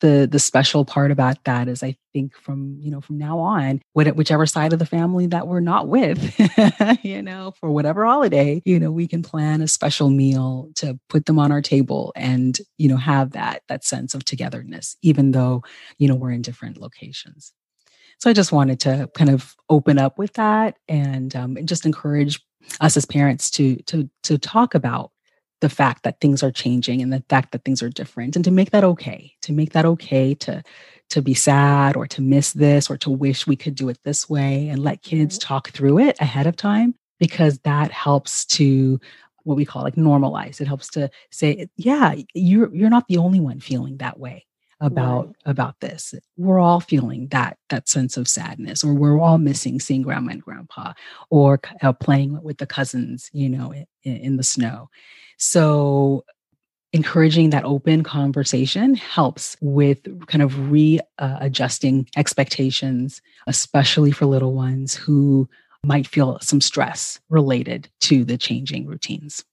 the 0.00 0.28
the 0.31 0.38
special 0.38 0.85
part 0.85 1.11
about 1.11 1.43
that 1.45 1.69
is 1.69 1.83
I 1.83 1.97
think 2.12 2.37
from 2.37 2.76
you 2.81 2.90
know 2.90 3.00
from 3.00 3.19
now 3.19 3.38
on, 3.38 3.81
whichever 3.95 4.47
side 4.47 4.73
of 4.73 4.78
the 4.78 4.87
family 4.87 5.26
that 5.28 5.49
we're 5.49 5.61
not 5.61 5.88
with, 5.88 6.35
you 7.05 7.23
know, 7.23 7.52
for 7.61 7.71
whatever 7.71 8.05
holiday, 8.07 8.62
you 8.64 8.78
know, 8.78 8.90
we 8.90 9.07
can 9.07 9.23
plan 9.23 9.62
a 9.62 9.69
special 9.69 10.11
meal 10.11 10.71
to 10.76 10.99
put 11.09 11.26
them 11.26 11.38
on 11.38 11.52
our 11.52 11.62
table 11.62 12.12
and 12.17 12.59
you 12.76 12.88
know 12.88 12.97
have 12.97 13.33
that 13.33 13.62
that 13.69 13.85
sense 13.85 14.14
of 14.14 14.25
togetherness, 14.25 14.97
even 15.02 15.33
though 15.33 15.62
you 15.99 16.09
know 16.09 16.14
we're 16.14 16.33
in 16.33 16.43
different 16.43 16.78
locations. 16.78 17.52
So 18.19 18.28
I 18.28 18.33
just 18.33 18.52
wanted 18.52 18.81
to 18.81 19.09
kind 19.14 19.31
of 19.31 19.55
open 19.71 19.99
up 19.99 20.19
with 20.19 20.33
that 20.35 20.76
and, 20.88 21.35
um, 21.37 21.57
and 21.57 21.69
just 21.69 21.87
encourage 21.87 22.40
us 22.81 22.97
as 22.97 23.07
parents 23.07 23.50
to 23.52 23.76
to 23.85 24.11
to 24.25 24.38
talk 24.38 24.75
about 24.75 25.11
the 25.61 25.69
fact 25.69 26.03
that 26.05 26.21
things 26.21 26.43
are 26.43 26.53
changing 26.53 27.03
and 27.03 27.12
the 27.12 27.23
fact 27.29 27.53
that 27.53 27.65
things 27.65 27.83
are 27.83 27.88
different 27.88 28.37
and 28.37 28.45
to 28.45 28.50
make 28.50 28.71
that 28.71 28.85
okay 28.85 29.35
to 29.43 29.53
make 29.53 29.73
that 29.73 29.85
okay 29.85 30.35
to 30.35 30.62
to 31.11 31.23
be 31.23 31.35
sad 31.35 31.97
or 31.97 32.07
to 32.07 32.21
miss 32.21 32.53
this 32.53 32.91
or 32.91 32.97
to 32.99 33.11
wish 33.11 33.47
we 33.47 33.57
could 33.57 33.75
do 33.75 33.88
it 33.88 33.99
this 34.05 34.29
way 34.29 34.69
and 34.69 34.83
let 34.83 35.03
kids 35.03 35.38
mm-hmm. 35.38 35.49
talk 35.49 35.71
through 35.71 35.99
it 35.99 36.17
ahead 36.21 36.47
of 36.47 36.57
time 36.57 36.95
because 37.19 37.59
that 37.61 37.91
helps 37.91 38.45
to 38.45 39.00
what 39.45 39.57
we 39.57 39.65
call 39.65 39.83
like 39.83 39.97
normalize 39.97 40.61
it 40.61 40.67
helps 40.67 40.88
to 40.88 41.11
say 41.31 41.69
yeah 41.77 42.15
you're 42.35 42.75
you're 42.75 42.91
not 42.91 43.07
the 43.09 43.19
only 43.19 43.41
one 43.41 43.61
feeling 43.61 43.97
that 43.97 44.19
way 44.19 44.45
about 44.81 45.27
right. 45.27 45.37
about 45.47 45.81
this. 45.81 46.15
We're 46.37 46.59
all 46.59 46.81
feeling 46.81 47.29
that 47.29 47.59
that 47.71 47.89
sense 47.89 48.17
of 48.17 48.29
sadness 48.29 48.85
or 48.85 48.95
we're 48.95 49.21
all 49.21 49.39
missing 49.39 49.81
seeing 49.81 50.03
grandma 50.03 50.33
and 50.33 50.43
grandpa 50.43 50.93
or 51.31 51.61
uh, 51.83 51.93
playing 51.93 52.43
with 52.43 52.59
the 52.59 52.67
cousins 52.67 53.31
you 53.33 53.49
know 53.49 53.73
in, 53.73 53.87
in 54.17 54.37
the 54.37 54.43
snow. 54.43 54.89
So 55.37 56.25
encouraging 56.93 57.51
that 57.51 57.65
open 57.65 58.03
conversation 58.03 58.95
helps 58.95 59.57
with 59.61 59.99
kind 60.27 60.43
of 60.43 60.71
readjusting 60.71 62.01
uh, 62.01 62.19
expectations 62.19 63.21
especially 63.47 64.11
for 64.11 64.25
little 64.25 64.55
ones 64.55 64.95
who 64.95 65.47
might 65.85 66.07
feel 66.07 66.39
some 66.41 66.63
stress 66.63 67.21
related 67.29 67.91
to 68.01 68.25
the 68.25 68.39
changing 68.39 68.87
routines 68.87 69.45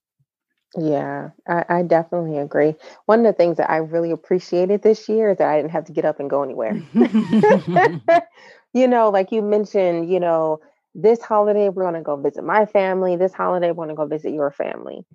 yeah, 0.77 1.29
I, 1.47 1.65
I 1.69 1.81
definitely 1.83 2.37
agree. 2.37 2.75
One 3.05 3.19
of 3.19 3.25
the 3.25 3.33
things 3.33 3.57
that 3.57 3.69
I 3.69 3.77
really 3.77 4.11
appreciated 4.11 4.81
this 4.81 5.07
year 5.07 5.31
is 5.31 5.37
that 5.37 5.49
I 5.49 5.57
didn't 5.57 5.71
have 5.71 5.85
to 5.85 5.93
get 5.93 6.05
up 6.05 6.19
and 6.19 6.29
go 6.29 6.43
anywhere. 6.43 6.81
you 8.73 8.87
know, 8.87 9.09
like 9.09 9.31
you 9.31 9.41
mentioned, 9.41 10.11
you 10.11 10.19
know, 10.19 10.59
this 10.93 11.21
holiday 11.21 11.69
we're 11.69 11.83
going 11.83 11.95
to 11.95 12.01
go 12.01 12.15
visit 12.15 12.43
my 12.43 12.65
family. 12.65 13.15
This 13.15 13.33
holiday 13.33 13.71
we're 13.71 13.85
going 13.85 13.89
to 13.89 13.95
go 13.95 14.05
visit 14.05 14.33
your 14.33 14.51
family. 14.51 15.05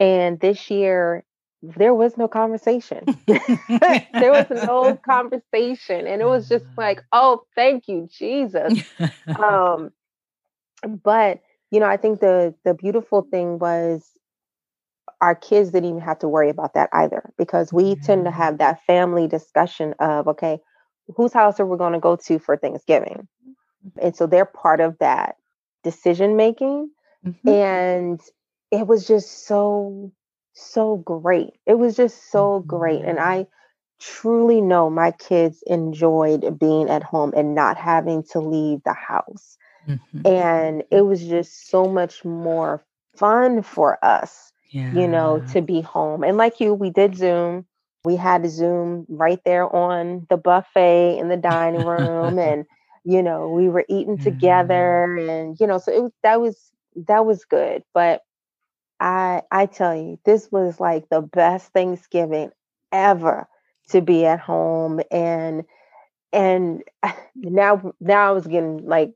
And 0.00 0.38
this 0.40 0.70
year 0.70 1.24
there 1.62 1.94
was 1.94 2.16
no 2.16 2.28
conversation. 2.28 3.04
there 3.26 4.32
was 4.32 4.46
no 4.50 4.96
conversation. 5.04 6.06
And 6.06 6.22
it 6.22 6.26
was 6.26 6.48
just 6.48 6.66
like, 6.76 7.02
oh, 7.12 7.42
thank 7.56 7.88
you, 7.88 8.08
Jesus. 8.10 8.80
Um, 9.36 9.90
but 11.02 11.40
you 11.70 11.80
know, 11.80 11.86
I 11.86 11.96
think 11.96 12.20
the 12.20 12.54
the 12.64 12.74
beautiful 12.74 13.22
thing 13.22 13.58
was 13.58 14.08
our 15.20 15.34
kids 15.34 15.70
didn't 15.70 15.88
even 15.88 16.00
have 16.00 16.18
to 16.20 16.28
worry 16.28 16.50
about 16.50 16.74
that 16.74 16.88
either 16.92 17.32
because 17.36 17.72
we 17.72 17.94
mm-hmm. 17.94 18.04
tend 18.04 18.24
to 18.24 18.30
have 18.30 18.58
that 18.58 18.82
family 18.84 19.26
discussion 19.26 19.94
of 19.98 20.28
okay 20.28 20.58
whose 21.16 21.32
house 21.32 21.58
are 21.58 21.66
we 21.66 21.78
going 21.78 21.92
to 21.92 21.98
go 21.98 22.16
to 22.16 22.38
for 22.38 22.56
thanksgiving 22.56 23.26
and 24.00 24.14
so 24.16 24.26
they're 24.26 24.44
part 24.44 24.80
of 24.80 24.96
that 24.98 25.36
decision 25.82 26.36
making 26.36 26.90
mm-hmm. 27.26 27.48
and 27.48 28.20
it 28.70 28.86
was 28.86 29.06
just 29.06 29.46
so 29.46 30.12
so 30.52 30.96
great 30.96 31.54
it 31.66 31.78
was 31.78 31.96
just 31.96 32.30
so 32.30 32.58
mm-hmm. 32.58 32.68
great 32.68 33.04
and 33.04 33.18
mm-hmm. 33.18 33.28
i 33.28 33.46
truly 34.00 34.60
know 34.60 34.88
my 34.88 35.10
kids 35.10 35.62
enjoyed 35.66 36.58
being 36.58 36.88
at 36.88 37.02
home 37.02 37.32
and 37.36 37.54
not 37.54 37.76
having 37.76 38.22
to 38.22 38.38
leave 38.38 38.80
the 38.84 38.92
house 38.92 39.56
mm-hmm. 39.88 40.26
and 40.26 40.84
it 40.90 41.02
was 41.02 41.24
just 41.24 41.68
so 41.68 41.86
much 41.86 42.24
more 42.24 42.84
fun 43.16 43.62
for 43.62 43.98
us 44.04 44.52
yeah. 44.70 44.92
you 44.92 45.08
know, 45.08 45.42
to 45.52 45.62
be 45.62 45.80
home. 45.80 46.22
And 46.22 46.36
like 46.36 46.60
you, 46.60 46.74
we 46.74 46.90
did 46.90 47.16
Zoom. 47.16 47.66
We 48.04 48.16
had 48.16 48.48
Zoom 48.48 49.06
right 49.08 49.40
there 49.44 49.74
on 49.74 50.26
the 50.30 50.36
buffet 50.36 51.18
in 51.18 51.28
the 51.28 51.36
dining 51.36 51.86
room 51.86 52.38
and 52.38 52.64
you 53.04 53.22
know, 53.22 53.48
we 53.48 53.68
were 53.68 53.86
eating 53.88 54.18
mm. 54.18 54.22
together 54.22 55.16
and 55.16 55.58
you 55.58 55.66
know, 55.66 55.78
so 55.78 55.92
it 55.92 56.02
was 56.02 56.12
that 56.22 56.40
was 56.40 56.70
that 57.06 57.24
was 57.24 57.44
good. 57.44 57.82
But 57.94 58.22
I 59.00 59.42
I 59.50 59.66
tell 59.66 59.96
you, 59.96 60.18
this 60.24 60.50
was 60.50 60.80
like 60.80 61.08
the 61.08 61.22
best 61.22 61.72
Thanksgiving 61.72 62.50
ever 62.92 63.46
to 63.90 64.00
be 64.00 64.26
at 64.26 64.40
home 64.40 65.00
and 65.10 65.64
and 66.32 66.82
now 67.34 67.92
now 68.00 68.28
I 68.28 68.32
was 68.32 68.46
getting 68.46 68.86
like 68.86 69.12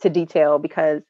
to 0.00 0.10
detail 0.10 0.58
because 0.58 1.02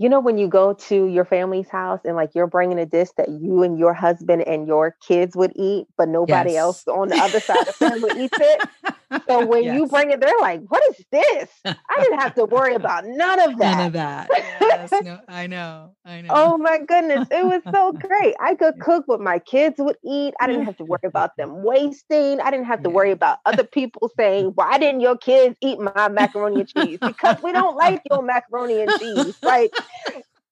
you 0.00 0.08
know 0.08 0.18
when 0.18 0.38
you 0.38 0.48
go 0.48 0.72
to 0.72 1.06
your 1.08 1.26
family's 1.26 1.68
house 1.68 2.00
and 2.06 2.16
like 2.16 2.34
you're 2.34 2.46
bringing 2.46 2.78
a 2.78 2.86
dish 2.86 3.10
that 3.18 3.28
you 3.28 3.62
and 3.62 3.78
your 3.78 3.92
husband 3.92 4.40
and 4.48 4.66
your 4.66 4.96
kids 5.06 5.36
would 5.36 5.52
eat 5.54 5.86
but 5.98 6.08
nobody 6.08 6.52
yes. 6.52 6.58
else 6.58 6.88
on 6.88 7.08
the 7.08 7.16
other 7.16 7.38
side 7.38 7.58
of 7.58 7.66
the 7.66 7.72
family 7.74 8.24
eats 8.24 8.38
it 8.40 8.94
so 9.26 9.44
when 9.46 9.64
yes. 9.64 9.76
you 9.76 9.86
bring 9.86 10.10
it 10.10 10.20
they're 10.20 10.32
like 10.40 10.60
what 10.68 10.82
is 10.90 11.04
this? 11.10 11.48
I 11.64 11.76
didn't 12.02 12.20
have 12.20 12.34
to 12.36 12.44
worry 12.44 12.74
about 12.74 13.04
none 13.06 13.40
of 13.40 13.58
that 13.58 13.76
none 13.76 13.86
of 13.86 13.92
that. 13.94 14.28
yes, 14.60 14.92
no, 15.02 15.20
i 15.28 15.46
know 15.46 15.94
i 16.04 16.18
oh 16.18 16.22
know. 16.22 16.28
oh 16.30 16.58
my 16.58 16.78
goodness 16.78 17.28
it 17.30 17.44
was 17.44 17.62
so 17.72 17.92
great. 17.92 18.34
I 18.40 18.54
could 18.54 18.78
cook 18.80 19.04
what 19.06 19.20
my 19.20 19.38
kids 19.38 19.76
would 19.78 19.96
eat. 20.04 20.34
I 20.40 20.46
didn't 20.46 20.64
have 20.64 20.76
to 20.78 20.84
worry 20.84 21.00
about 21.04 21.36
them 21.36 21.62
wasting. 21.62 22.40
I 22.40 22.50
didn't 22.50 22.66
have 22.66 22.82
to 22.82 22.90
worry 22.90 23.10
about 23.10 23.38
other 23.46 23.64
people 23.64 24.10
saying 24.16 24.52
why 24.54 24.78
didn't 24.78 25.00
your 25.00 25.16
kids 25.16 25.56
eat 25.60 25.78
my 25.78 26.08
macaroni 26.08 26.60
and 26.60 26.68
cheese? 26.68 26.98
Because 27.00 27.42
we 27.42 27.52
don't 27.52 27.76
like 27.76 28.02
your 28.10 28.22
macaroni 28.22 28.82
and 28.82 28.90
cheese 28.98 29.36
like 29.42 29.72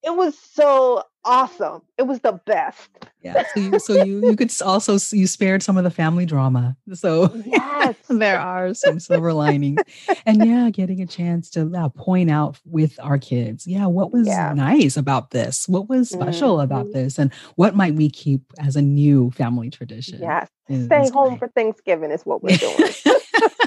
it 0.03 0.15
was 0.15 0.37
so 0.53 1.03
awesome. 1.25 1.81
It 1.97 2.03
was 2.03 2.19
the 2.19 2.39
best. 2.45 2.89
Yeah. 3.21 3.43
So 3.53 3.59
you, 3.59 3.79
so 3.79 4.03
you, 4.03 4.29
you 4.29 4.35
could 4.35 4.51
also 4.61 4.93
you 5.15 5.27
spared 5.27 5.61
some 5.61 5.77
of 5.77 5.83
the 5.83 5.91
family 5.91 6.25
drama. 6.25 6.77
So 6.93 7.33
yes, 7.45 7.95
there 8.09 8.39
are 8.39 8.73
some 8.73 8.99
silver 8.99 9.33
linings, 9.33 9.81
and 10.25 10.45
yeah, 10.45 10.69
getting 10.69 11.01
a 11.01 11.05
chance 11.05 11.49
to 11.51 11.69
uh, 11.75 11.89
point 11.89 12.29
out 12.29 12.59
with 12.65 12.97
our 13.01 13.17
kids, 13.17 13.67
yeah, 13.67 13.87
what 13.87 14.13
was 14.13 14.27
yeah. 14.27 14.53
nice 14.53 14.95
about 14.95 15.31
this? 15.31 15.67
What 15.67 15.89
was 15.89 16.09
special 16.09 16.55
mm-hmm. 16.55 16.63
about 16.63 16.93
this? 16.93 17.19
And 17.19 17.33
what 17.55 17.75
might 17.75 17.95
we 17.95 18.09
keep 18.09 18.41
as 18.59 18.75
a 18.75 18.81
new 18.81 19.31
family 19.31 19.69
tradition? 19.69 20.19
Yes, 20.21 20.49
stay 20.65 21.09
home 21.09 21.37
for 21.37 21.49
Thanksgiving 21.49 22.11
is 22.11 22.25
what 22.25 22.41
we're 22.41 22.57
doing. 22.57 22.77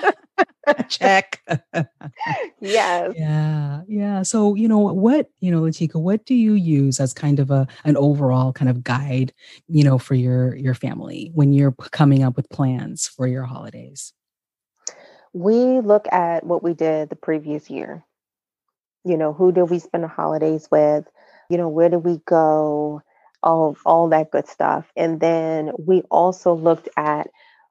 Check. 0.89 1.41
yes. 2.61 3.15
Yeah. 3.17 3.83
Yeah. 3.89 4.23
So, 4.23 4.55
you 4.55 4.69
know, 4.69 4.79
what, 4.79 5.29
you 5.41 5.51
know, 5.51 5.63
Latika, 5.63 6.01
what 6.01 6.25
do 6.25 6.35
you 6.35 6.55
use 6.55 7.01
as 7.01 7.13
kind 7.13 7.41
of 7.41 7.51
a 7.51 7.67
an 7.85 7.97
overall 7.97 8.53
kind 8.53 8.69
of 8.69 8.85
guide, 8.85 9.33
you 9.69 9.85
know, 9.85 9.99
for 9.99 10.15
your 10.15 10.55
your 10.57 10.75
family 10.75 11.31
when 11.35 11.53
you're 11.53 11.73
coming 11.73 12.23
up 12.23 12.37
with 12.37 12.49
plans 12.51 13.09
for 13.09 13.27
your 13.27 13.45
holidays? 13.45 14.13
We 15.33 15.81
look 15.81 16.07
at 16.13 16.45
what 16.45 16.63
we 16.63 16.75
did 16.75 17.09
the 17.09 17.17
previous 17.17 17.71
year. 17.71 18.05
You 19.05 19.17
know, 19.17 19.33
who 19.33 19.51
did 19.51 19.65
we 19.65 19.79
spend 19.79 20.05
the 20.05 20.09
holidays 20.09 20.69
with? 20.71 21.07
You 21.51 21.57
know, 21.59 21.69
where 21.69 21.89
did 21.89 22.05
we 22.05 22.21
go? 22.25 23.03
All 23.43 23.77
all 23.85 24.09
that 24.11 24.31
good 24.31 24.47
stuff. 24.47 24.93
And 24.97 25.19
then 25.19 25.73
we 25.77 26.03
also 26.03 26.55
looked 26.55 26.89
at 26.97 27.29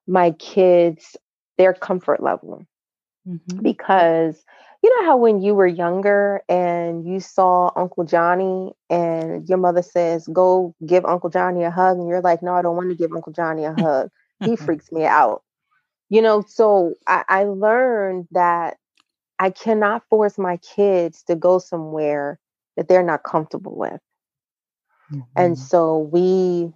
my 0.07 0.31
kids 0.31 1.15
their 1.57 1.73
comfort 1.73 2.21
level 2.21 2.65
mm-hmm. 3.31 3.61
because 3.61 4.43
you 4.83 4.89
know 4.89 5.05
how 5.05 5.17
when 5.17 5.41
you 5.41 5.53
were 5.53 5.67
younger 5.67 6.41
and 6.49 7.05
you 7.05 7.19
saw 7.19 7.71
Uncle 7.75 8.03
Johnny 8.03 8.73
and 8.89 9.47
your 9.47 9.59
mother 9.59 9.83
says, 9.83 10.27
Go 10.27 10.75
give 10.85 11.05
Uncle 11.05 11.29
Johnny 11.29 11.63
a 11.63 11.71
hug, 11.71 11.97
and 11.97 12.07
you're 12.07 12.21
like, 12.21 12.41
No, 12.41 12.53
I 12.53 12.61
don't 12.61 12.75
want 12.75 12.89
to 12.89 12.95
give 12.95 13.11
Uncle 13.11 13.31
Johnny 13.31 13.63
a 13.65 13.73
hug. 13.73 14.09
he 14.43 14.55
freaks 14.57 14.91
me 14.91 15.05
out. 15.05 15.43
You 16.09 16.21
know, 16.21 16.43
so 16.45 16.95
I, 17.07 17.23
I 17.29 17.43
learned 17.43 18.27
that 18.31 18.77
I 19.39 19.51
cannot 19.51 20.03
force 20.09 20.37
my 20.37 20.57
kids 20.57 21.23
to 21.23 21.35
go 21.35 21.59
somewhere 21.59 22.39
that 22.75 22.87
they're 22.87 23.03
not 23.03 23.23
comfortable 23.23 23.77
with. 23.77 23.99
Mm-hmm. 25.11 25.21
And 25.35 25.59
so 25.59 25.99
we, 25.99 26.73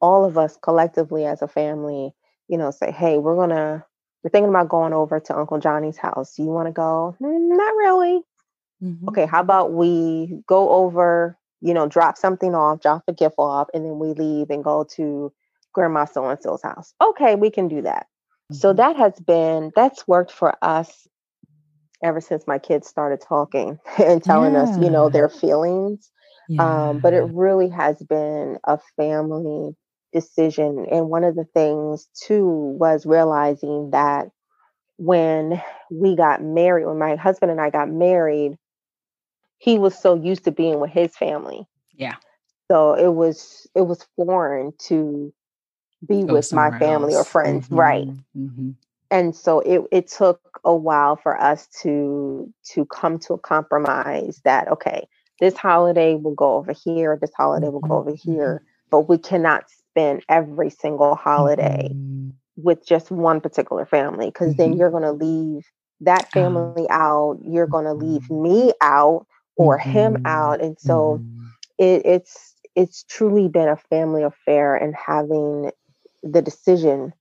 all 0.00 0.24
of 0.24 0.38
us 0.38 0.56
collectively 0.62 1.26
as 1.26 1.42
a 1.42 1.48
family, 1.48 2.12
you 2.48 2.56
know, 2.56 2.70
say, 2.70 2.90
Hey, 2.90 3.18
we're 3.18 3.36
going 3.36 3.50
to 3.50 3.84
we're 4.22 4.30
thinking 4.30 4.50
about 4.50 4.68
going 4.68 4.92
over 4.92 5.18
to 5.20 5.36
Uncle 5.36 5.58
Johnny's 5.58 5.96
house. 5.96 6.36
Do 6.36 6.42
you 6.42 6.50
want 6.50 6.68
to 6.68 6.72
go? 6.72 7.16
Mm, 7.20 7.56
not 7.56 7.74
really. 7.74 8.22
Mm-hmm. 8.82 9.08
Okay, 9.08 9.26
how 9.26 9.40
about 9.40 9.72
we 9.72 10.42
go 10.46 10.70
over, 10.70 11.36
you 11.60 11.74
know, 11.74 11.86
drop 11.88 12.16
something 12.16 12.54
off, 12.54 12.80
drop 12.80 13.02
a 13.08 13.12
gift 13.12 13.36
off, 13.38 13.68
and 13.74 13.84
then 13.84 13.98
we 13.98 14.08
leave 14.12 14.50
and 14.50 14.62
go 14.62 14.84
to 14.96 15.32
Grandma 15.72 16.04
so 16.04 16.28
and 16.28 16.40
so's 16.40 16.62
house. 16.62 16.94
Okay, 17.00 17.34
we 17.34 17.50
can 17.50 17.68
do 17.68 17.82
that. 17.82 18.06
Mm-hmm. 18.52 18.56
So 18.56 18.72
that 18.74 18.96
has 18.96 19.18
been, 19.20 19.72
that's 19.74 20.06
worked 20.06 20.32
for 20.32 20.54
us 20.62 21.06
ever 22.02 22.20
since 22.20 22.46
my 22.46 22.58
kids 22.58 22.88
started 22.88 23.20
talking 23.20 23.78
and 23.98 24.22
telling 24.22 24.54
yeah. 24.54 24.62
us, 24.62 24.78
you 24.78 24.90
know, 24.90 25.08
their 25.08 25.28
feelings. 25.28 26.10
Yeah. 26.48 26.88
Um, 26.88 26.98
but 26.98 27.14
it 27.14 27.22
really 27.32 27.68
has 27.68 28.02
been 28.02 28.58
a 28.64 28.78
family 28.96 29.76
decision. 30.12 30.86
And 30.90 31.08
one 31.08 31.24
of 31.24 31.34
the 31.34 31.44
things 31.44 32.08
too 32.14 32.46
was 32.46 33.06
realizing 33.06 33.90
that 33.90 34.28
when 34.96 35.60
we 35.90 36.14
got 36.14 36.42
married, 36.42 36.86
when 36.86 36.98
my 36.98 37.16
husband 37.16 37.50
and 37.50 37.60
I 37.60 37.70
got 37.70 37.90
married, 37.90 38.56
he 39.58 39.78
was 39.78 39.98
so 39.98 40.14
used 40.14 40.44
to 40.44 40.52
being 40.52 40.80
with 40.80 40.90
his 40.90 41.16
family. 41.16 41.66
Yeah. 41.94 42.16
So 42.70 42.94
it 42.94 43.14
was 43.14 43.66
it 43.74 43.82
was 43.82 44.06
foreign 44.16 44.72
to 44.86 45.32
be 46.06 46.24
Go 46.24 46.34
with 46.34 46.52
my 46.52 46.76
family 46.78 47.14
else. 47.14 47.26
or 47.26 47.30
friends, 47.30 47.66
mm-hmm. 47.66 47.76
right? 47.76 48.08
Mm-hmm. 48.36 48.70
And 49.10 49.36
so 49.36 49.60
it 49.60 49.82
it 49.92 50.08
took 50.08 50.40
a 50.64 50.74
while 50.74 51.16
for 51.16 51.40
us 51.40 51.68
to 51.82 52.52
to 52.72 52.84
come 52.86 53.18
to 53.20 53.34
a 53.34 53.38
compromise 53.38 54.40
that 54.44 54.68
okay, 54.68 55.06
this 55.40 55.56
holiday 55.56 56.14
will 56.14 56.34
go 56.34 56.54
over 56.54 56.72
here, 56.72 57.18
this 57.20 57.34
holiday 57.34 57.68
will 57.68 57.80
go 57.80 57.96
over 57.96 58.12
mm-hmm. 58.12 58.32
here, 58.32 58.62
but 58.90 59.08
we 59.08 59.18
cannot 59.18 59.64
spend 59.92 60.24
every 60.28 60.70
single 60.70 61.14
holiday 61.14 61.90
mm-hmm. 61.92 62.30
with 62.56 62.86
just 62.86 63.10
one 63.10 63.40
particular 63.40 63.86
family 63.86 64.26
because 64.26 64.54
mm-hmm. 64.54 64.62
then 64.70 64.72
you're 64.74 64.90
going 64.90 65.02
to 65.02 65.12
leave 65.12 65.64
that 66.00 66.26
ah. 66.26 66.30
family 66.32 66.86
out, 66.90 67.38
you're 67.42 67.66
going 67.66 67.84
to 67.84 67.94
leave 67.94 68.22
mm-hmm. 68.22 68.42
me 68.42 68.72
out 68.80 69.26
or 69.56 69.78
him 69.78 70.14
mm-hmm. 70.14 70.26
out, 70.26 70.62
and 70.62 70.78
so 70.78 71.20
mm-hmm. 71.22 71.44
it, 71.78 72.02
it's 72.04 72.54
it's 72.74 73.04
truly 73.04 73.48
been 73.48 73.68
a 73.68 73.76
family 73.76 74.22
affair 74.22 74.74
and 74.74 74.94
having 74.94 75.70
the 76.22 76.40
decision 76.40 77.12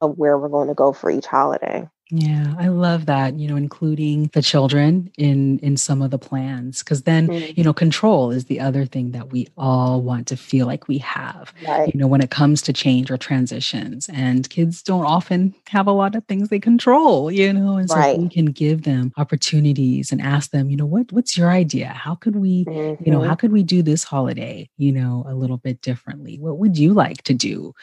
of 0.00 0.18
where 0.18 0.38
we're 0.38 0.48
going 0.48 0.68
to 0.68 0.74
go 0.74 0.92
for 0.92 1.10
each 1.10 1.26
holiday. 1.26 1.88
Yeah, 2.16 2.54
I 2.60 2.68
love 2.68 3.06
that, 3.06 3.40
you 3.40 3.48
know, 3.48 3.56
including 3.56 4.30
the 4.34 4.42
children 4.42 5.10
in 5.18 5.58
in 5.58 5.76
some 5.76 6.00
of 6.00 6.12
the 6.12 6.18
plans 6.18 6.80
cuz 6.80 7.02
then, 7.02 7.26
mm-hmm. 7.26 7.52
you 7.56 7.64
know, 7.64 7.72
control 7.72 8.30
is 8.30 8.44
the 8.44 8.60
other 8.60 8.86
thing 8.86 9.10
that 9.10 9.32
we 9.32 9.48
all 9.56 10.00
want 10.00 10.28
to 10.28 10.36
feel 10.36 10.66
like 10.68 10.86
we 10.86 10.98
have. 10.98 11.52
Right. 11.66 11.92
You 11.92 11.98
know, 11.98 12.06
when 12.06 12.20
it 12.20 12.30
comes 12.30 12.62
to 12.62 12.72
change 12.72 13.10
or 13.10 13.16
transitions 13.16 14.08
and 14.12 14.48
kids 14.48 14.80
don't 14.80 15.04
often 15.04 15.54
have 15.70 15.88
a 15.88 15.92
lot 15.92 16.14
of 16.14 16.24
things 16.26 16.50
they 16.50 16.60
control, 16.60 17.32
you 17.32 17.52
know, 17.52 17.78
and 17.78 17.90
so 17.90 17.96
right. 17.96 18.16
we 18.16 18.28
can 18.28 18.46
give 18.46 18.84
them 18.84 19.12
opportunities 19.16 20.12
and 20.12 20.20
ask 20.20 20.52
them, 20.52 20.70
you 20.70 20.76
know, 20.76 20.86
what 20.86 21.10
what's 21.10 21.36
your 21.36 21.50
idea? 21.50 21.88
How 21.88 22.14
could 22.14 22.36
we, 22.36 22.64
mm-hmm. 22.64 23.02
you 23.04 23.10
know, 23.10 23.22
how 23.22 23.30
mm-hmm. 23.30 23.40
could 23.40 23.52
we 23.52 23.64
do 23.64 23.82
this 23.82 24.04
holiday, 24.04 24.68
you 24.76 24.92
know, 24.92 25.24
a 25.26 25.34
little 25.34 25.58
bit 25.58 25.80
differently? 25.80 26.38
What 26.38 26.58
would 26.58 26.78
you 26.78 26.94
like 26.94 27.22
to 27.24 27.34
do, 27.34 27.74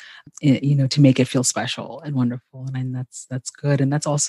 eh, 0.42 0.60
you 0.64 0.76
know, 0.76 0.88
to 0.88 1.02
make 1.02 1.20
it 1.20 1.28
feel 1.28 1.44
special 1.44 2.00
and 2.06 2.16
wonderful? 2.16 2.66
And, 2.68 2.78
and 2.78 2.96
that's 2.96 3.26
that's 3.26 3.50
good 3.50 3.82
and 3.82 3.92
that's 3.92 4.08
also, 4.08 4.21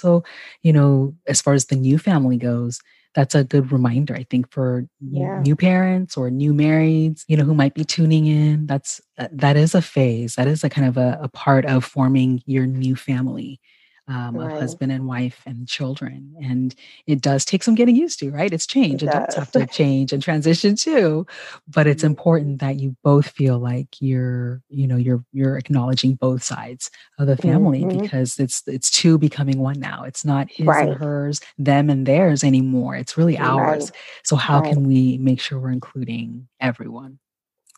you 0.62 0.72
know, 0.72 1.14
as 1.26 1.40
far 1.40 1.54
as 1.54 1.66
the 1.66 1.76
new 1.76 1.98
family 1.98 2.36
goes, 2.36 2.80
that's 3.14 3.34
a 3.34 3.44
good 3.44 3.70
reminder, 3.72 4.14
I 4.14 4.24
think, 4.30 4.50
for 4.50 4.86
yeah. 5.00 5.40
new 5.42 5.54
parents 5.54 6.16
or 6.16 6.30
new 6.30 6.54
marrieds, 6.54 7.24
you 7.28 7.36
know, 7.36 7.44
who 7.44 7.54
might 7.54 7.74
be 7.74 7.84
tuning 7.84 8.26
in. 8.26 8.66
That's 8.66 9.00
that 9.18 9.56
is 9.56 9.74
a 9.74 9.82
phase. 9.82 10.36
That 10.36 10.48
is 10.48 10.64
a 10.64 10.70
kind 10.70 10.86
of 10.88 10.96
a, 10.96 11.18
a 11.22 11.28
part 11.28 11.66
of 11.66 11.84
forming 11.84 12.42
your 12.46 12.66
new 12.66 12.96
family 12.96 13.60
um, 14.08 14.36
right. 14.36 14.52
of 14.52 14.58
husband 14.60 14.90
and 14.92 15.06
wife 15.06 15.42
and 15.46 15.68
children. 15.68 16.34
And 16.42 16.74
it 17.06 17.20
does 17.20 17.44
take 17.44 17.62
some 17.62 17.74
getting 17.74 17.94
used 17.94 18.18
to, 18.18 18.30
right? 18.30 18.52
It's 18.52 18.66
change. 18.66 19.02
It 19.02 19.08
Adults 19.08 19.36
have 19.36 19.52
to 19.52 19.66
change 19.72 20.12
and 20.12 20.22
transition 20.22 20.76
too. 20.76 21.26
But 21.68 21.86
it's 21.86 22.02
mm-hmm. 22.02 22.10
important 22.10 22.60
that 22.60 22.80
you 22.80 22.96
both 23.02 23.28
feel 23.28 23.58
like 23.58 23.88
you're, 24.00 24.60
you 24.68 24.86
know, 24.86 24.96
you're 24.96 25.24
you're 25.32 25.56
acknowledging 25.56 26.14
both 26.14 26.42
sides 26.42 26.90
of 27.18 27.26
the 27.26 27.36
family 27.36 27.82
mm-hmm. 27.82 28.00
because 28.00 28.38
it's 28.38 28.62
it's 28.66 28.90
two 28.90 29.18
becoming 29.18 29.58
one 29.58 29.78
now. 29.78 30.02
It's 30.04 30.24
not 30.24 30.50
his 30.50 30.66
right. 30.66 30.88
and 30.88 30.96
hers, 30.96 31.40
them 31.58 31.88
and 31.88 32.06
theirs 32.06 32.42
anymore. 32.44 32.96
It's 32.96 33.16
really 33.16 33.38
ours. 33.38 33.90
Right. 33.90 34.00
So 34.24 34.36
how 34.36 34.60
can 34.60 34.84
we 34.86 35.18
make 35.18 35.40
sure 35.40 35.58
we're 35.58 35.70
including 35.70 36.48
everyone? 36.60 37.18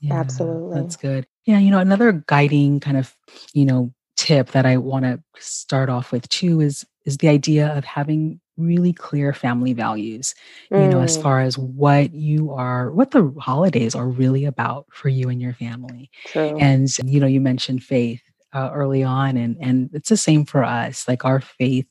Yeah, 0.01 0.15
Absolutely. 0.15 0.81
That's 0.81 0.97
good. 0.97 1.27
Yeah, 1.47 1.59
you 1.59 1.71
know, 1.71 1.79
another 1.79 2.25
guiding 2.27 2.81
kind 2.81 2.97
of, 2.97 3.15
you 3.53 3.65
know, 3.65 3.93
tip 4.17 4.51
that 4.53 4.67
I 4.67 4.77
want 4.77 5.05
to 5.05 5.21
start 5.39 5.89
off 5.89 6.13
with 6.13 6.29
too 6.29 6.61
is 6.61 6.85
is 7.05 7.19
the 7.19 7.29
idea 7.29 7.77
of 7.77 7.85
having 7.85 8.41
really 8.57 8.93
clear 8.93 9.33
family 9.33 9.73
values 9.73 10.35
mm. 10.71 10.83
you 10.83 10.89
know 10.89 11.01
as 11.01 11.19
mm. 11.19 11.23
far 11.23 11.41
as 11.41 11.59
what 11.59 12.15
you 12.15 12.53
are 12.53 12.93
what 12.93 13.11
the 13.11 13.35
holidays 13.41 13.95
are 13.95 14.09
really 14.09 14.45
about 14.45 14.87
for 14.91 15.09
you 15.09 15.29
and 15.29 15.43
your 15.43 15.55
family 15.55 16.11
True. 16.27 16.57
and 16.59 16.89
you 17.05 17.19
know 17.19 17.27
you 17.27 17.41
mentioned 17.41 17.83
faith 17.83 18.23
uh, 18.53 18.71
early 18.73 19.03
on 19.03 19.37
and 19.37 19.57
and 19.61 19.91
it's 19.93 20.09
the 20.09 20.17
same 20.17 20.45
for 20.45 20.63
us 20.63 21.09
like 21.09 21.25
our 21.25 21.41
faith 21.41 21.89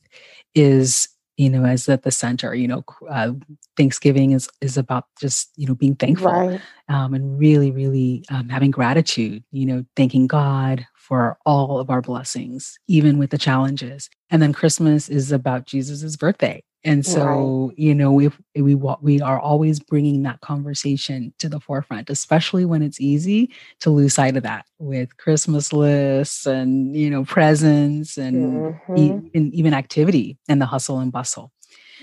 is 0.54 1.08
you 1.36 1.50
know 1.50 1.64
as 1.64 1.88
at 1.88 2.02
the 2.02 2.10
center 2.10 2.54
you 2.54 2.66
know 2.66 2.82
uh, 3.10 3.32
thanksgiving 3.76 4.32
is 4.32 4.48
is 4.62 4.78
about 4.78 5.04
just 5.20 5.50
you 5.56 5.66
know 5.66 5.74
being 5.74 5.94
thankful 5.94 6.30
right. 6.30 6.60
um, 6.88 7.12
and 7.12 7.38
really 7.38 7.70
really 7.70 8.24
um, 8.30 8.48
having 8.48 8.70
gratitude 8.70 9.44
you 9.52 9.66
know 9.66 9.84
thanking 9.96 10.26
god 10.26 10.86
for 11.04 11.36
all 11.44 11.78
of 11.78 11.90
our 11.90 12.00
blessings, 12.00 12.78
even 12.88 13.18
with 13.18 13.28
the 13.28 13.36
challenges. 13.36 14.08
And 14.30 14.40
then 14.40 14.54
Christmas 14.54 15.10
is 15.10 15.32
about 15.32 15.66
Jesus's 15.66 16.16
birthday. 16.16 16.64
And 16.82 17.04
so, 17.04 17.68
right. 17.68 17.78
you 17.78 17.94
know, 17.94 18.12
we 18.12 18.30
we 18.54 18.74
we 18.74 19.20
are 19.20 19.38
always 19.38 19.80
bringing 19.80 20.22
that 20.22 20.40
conversation 20.40 21.32
to 21.38 21.48
the 21.48 21.60
forefront, 21.60 22.10
especially 22.10 22.64
when 22.64 22.82
it's 22.82 23.00
easy 23.00 23.50
to 23.80 23.90
lose 23.90 24.14
sight 24.14 24.36
of 24.36 24.42
that 24.42 24.66
with 24.78 25.16
Christmas 25.16 25.72
lists 25.72 26.46
and 26.46 26.94
you 26.94 27.08
know 27.10 27.24
presents 27.24 28.18
and 28.18 28.74
mm-hmm. 28.74 28.96
even, 28.96 29.54
even 29.54 29.74
activity 29.74 30.38
and 30.48 30.60
the 30.60 30.66
hustle 30.66 30.98
and 30.98 31.12
bustle. 31.12 31.52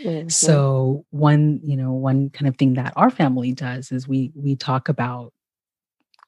Mm-hmm. 0.04 0.30
So 0.30 1.06
one, 1.12 1.60
you 1.64 1.78
know, 1.78 1.94
one 1.94 2.30
kind 2.32 2.48
of 2.48 2.58
thing 2.58 2.74
that 2.76 2.94
our 2.96 3.12
family 3.12 3.54
does 3.54 3.92
is 3.92 4.08
we 4.08 4.32
we 4.36 4.56
talk 4.56 4.90
about 4.90 5.32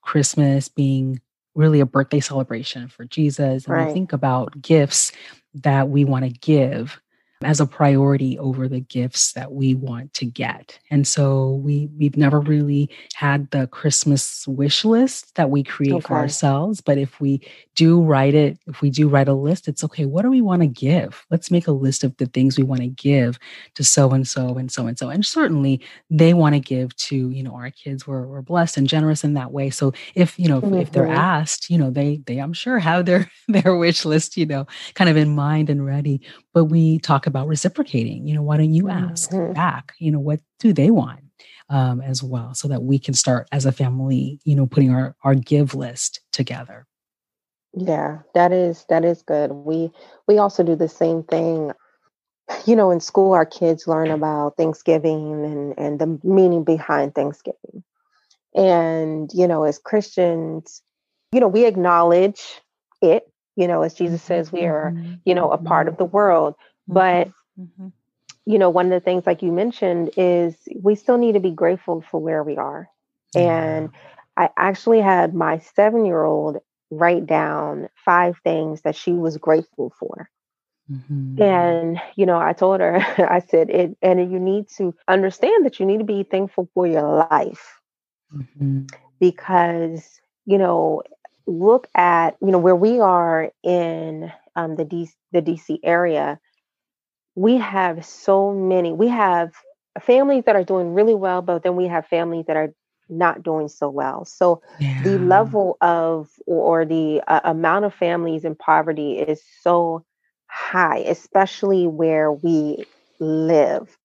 Christmas 0.03 0.69
being 0.69 1.21
really 1.55 1.79
a 1.79 1.85
birthday 1.85 2.19
celebration 2.19 2.87
for 2.87 3.05
Jesus. 3.05 3.65
And 3.65 3.75
right. 3.75 3.87
we 3.87 3.93
think 3.93 4.13
about 4.13 4.61
gifts 4.61 5.11
that 5.55 5.89
we 5.89 6.05
want 6.05 6.25
to 6.25 6.31
give 6.31 6.99
as 7.45 7.59
a 7.59 7.65
priority 7.65 8.37
over 8.39 8.67
the 8.67 8.79
gifts 8.79 9.33
that 9.33 9.51
we 9.51 9.75
want 9.75 10.13
to 10.15 10.25
get. 10.25 10.79
And 10.89 11.07
so 11.07 11.61
we 11.63 11.89
we've 11.97 12.17
never 12.17 12.39
really 12.39 12.89
had 13.15 13.49
the 13.51 13.67
Christmas 13.67 14.47
wish 14.47 14.85
list 14.85 15.35
that 15.35 15.49
we 15.49 15.63
create 15.63 15.93
okay. 15.93 16.07
for 16.07 16.15
ourselves, 16.15 16.81
but 16.81 16.97
if 16.97 17.19
we 17.19 17.41
do 17.75 18.01
write 18.01 18.35
it, 18.35 18.57
if 18.67 18.81
we 18.81 18.89
do 18.89 19.07
write 19.07 19.27
a 19.27 19.33
list, 19.33 19.67
it's 19.67 19.83
okay, 19.83 20.05
what 20.05 20.21
do 20.21 20.29
we 20.29 20.41
want 20.41 20.61
to 20.61 20.67
give? 20.67 21.25
Let's 21.31 21.49
make 21.49 21.67
a 21.67 21.71
list 21.71 22.03
of 22.03 22.15
the 22.17 22.27
things 22.27 22.57
we 22.57 22.63
want 22.63 22.81
to 22.81 22.87
give 22.87 23.39
to 23.75 23.83
so 23.83 24.11
and 24.11 24.27
so 24.27 24.57
and 24.57 24.71
so 24.71 24.87
and 24.87 24.97
so. 24.97 25.09
And 25.09 25.25
certainly 25.25 25.81
they 26.09 26.33
want 26.33 26.55
to 26.55 26.59
give 26.59 26.95
to, 26.97 27.29
you 27.29 27.43
know, 27.43 27.55
our 27.55 27.71
kids 27.71 28.05
were, 28.05 28.27
were 28.27 28.41
blessed 28.41 28.77
and 28.77 28.87
generous 28.87 29.23
in 29.23 29.33
that 29.33 29.51
way. 29.51 29.69
So 29.69 29.93
if, 30.15 30.37
you 30.37 30.47
know, 30.47 30.61
mm-hmm. 30.61 30.75
if 30.75 30.91
they're 30.91 31.03
mm-hmm. 31.03 31.17
asked, 31.17 31.69
you 31.69 31.77
know, 31.77 31.89
they 31.89 32.21
they 32.25 32.37
I'm 32.37 32.53
sure 32.53 32.79
have 32.79 33.05
their 33.05 33.29
their 33.47 33.75
wish 33.75 34.05
list, 34.05 34.37
you 34.37 34.45
know, 34.45 34.67
kind 34.93 35.09
of 35.09 35.17
in 35.17 35.35
mind 35.35 35.69
and 35.69 35.85
ready. 35.85 36.21
But 36.53 36.65
we 36.65 36.99
talk 36.99 37.25
about 37.25 37.32
reciprocating, 37.41 38.27
you 38.27 38.35
know, 38.35 38.41
why 38.41 38.57
don't 38.57 38.73
you 38.73 38.89
ask 38.89 39.31
mm-hmm. 39.31 39.53
back? 39.53 39.93
You 39.99 40.11
know, 40.11 40.19
what 40.19 40.39
do 40.59 40.73
they 40.73 40.91
want? 40.91 41.19
Um, 41.69 42.01
as 42.01 42.21
well, 42.21 42.53
so 42.53 42.67
that 42.67 42.83
we 42.83 42.99
can 42.99 43.13
start 43.13 43.47
as 43.51 43.65
a 43.65 43.71
family, 43.71 44.39
you 44.43 44.55
know, 44.55 44.67
putting 44.67 44.91
our 44.91 45.15
our 45.23 45.33
give 45.33 45.73
list 45.73 46.19
together. 46.31 46.85
Yeah, 47.73 48.19
that 48.35 48.51
is 48.51 48.85
that 48.89 49.03
is 49.03 49.23
good. 49.23 49.51
We 49.51 49.89
we 50.27 50.37
also 50.37 50.61
do 50.63 50.75
the 50.75 50.89
same 50.89 51.23
thing. 51.23 51.71
You 52.67 52.75
know, 52.75 52.91
in 52.91 52.99
school 52.99 53.33
our 53.33 53.45
kids 53.45 53.87
learn 53.87 54.11
about 54.11 54.57
Thanksgiving 54.57 55.45
and 55.45 55.79
and 55.79 55.99
the 55.99 56.19
meaning 56.23 56.63
behind 56.63 57.15
Thanksgiving. 57.15 57.83
And, 58.55 59.31
you 59.33 59.47
know, 59.47 59.63
as 59.63 59.79
Christians, 59.79 60.81
you 61.31 61.39
know, 61.39 61.47
we 61.47 61.65
acknowledge 61.65 62.61
it, 63.01 63.23
you 63.55 63.67
know, 63.67 63.81
as 63.81 63.93
Jesus 63.93 64.21
says 64.21 64.51
we 64.51 64.65
are, 64.65 64.91
mm-hmm. 64.91 65.13
you 65.25 65.33
know, 65.33 65.49
a 65.51 65.57
part 65.57 65.87
of 65.87 65.97
the 65.97 66.05
world, 66.05 66.55
but 66.87 67.29
mm-hmm. 67.59 67.87
you 68.45 68.59
know, 68.59 68.69
one 68.69 68.87
of 68.87 68.91
the 68.91 68.99
things 68.99 69.25
like 69.25 69.41
you 69.41 69.51
mentioned 69.51 70.11
is 70.17 70.55
we 70.81 70.95
still 70.95 71.17
need 71.17 71.33
to 71.33 71.39
be 71.39 71.51
grateful 71.51 72.03
for 72.09 72.19
where 72.19 72.43
we 72.43 72.57
are. 72.57 72.89
And 73.35 73.89
I 74.37 74.49
actually 74.57 75.01
had 75.01 75.33
my 75.33 75.57
7-year-old 75.57 76.57
write 76.91 77.25
down 77.25 77.89
five 77.95 78.37
things 78.43 78.81
that 78.81 78.95
she 78.95 79.13
was 79.13 79.37
grateful 79.37 79.93
for. 79.99 80.29
Mm-hmm. 80.91 81.41
And, 81.41 82.01
you 82.15 82.25
know, 82.25 82.37
I 82.37 82.53
told 82.53 82.81
her, 82.81 82.97
I 83.29 83.39
said, 83.39 83.69
it, 83.69 83.97
and 84.01 84.31
you 84.31 84.39
need 84.39 84.67
to 84.77 84.93
understand 85.07 85.65
that 85.65 85.79
you 85.79 85.85
need 85.85 85.99
to 85.99 86.03
be 86.03 86.23
thankful 86.23 86.69
for 86.73 86.85
your 86.85 87.27
life 87.31 87.79
mm-hmm. 88.35 88.83
because, 89.19 90.19
you 90.45 90.57
know, 90.57 91.03
look 91.47 91.87
at, 91.95 92.35
you 92.41 92.51
know, 92.51 92.59
where 92.59 92.75
we 92.75 92.99
are 92.99 93.51
in 93.63 94.31
um, 94.55 94.75
the, 94.75 94.85
D- 94.85 95.09
the 95.31 95.41
DC 95.41 95.79
area, 95.83 96.39
we 97.35 97.57
have 97.57 98.05
so 98.05 98.53
many, 98.53 98.91
we 98.91 99.07
have 99.07 99.53
families 100.01 100.43
that 100.45 100.55
are 100.55 100.63
doing 100.63 100.93
really 100.93 101.15
well, 101.15 101.41
but 101.41 101.63
then 101.63 101.75
we 101.75 101.87
have 101.87 102.05
families 102.07 102.45
that 102.47 102.57
are 102.57 102.73
not 103.09 103.43
doing 103.43 103.67
so 103.67 103.89
well. 103.89 104.25
So 104.25 104.61
yeah. 104.79 105.01
the 105.03 105.19
level 105.19 105.77
of 105.81 106.29
or 106.45 106.85
the 106.85 107.21
uh, 107.27 107.41
amount 107.43 107.85
of 107.85 107.93
families 107.93 108.45
in 108.45 108.55
poverty 108.55 109.19
is 109.19 109.41
so 109.61 110.05
high, 110.47 110.99
especially 110.99 111.87
where 111.87 112.31
we 112.31 112.85
live. 113.19 113.97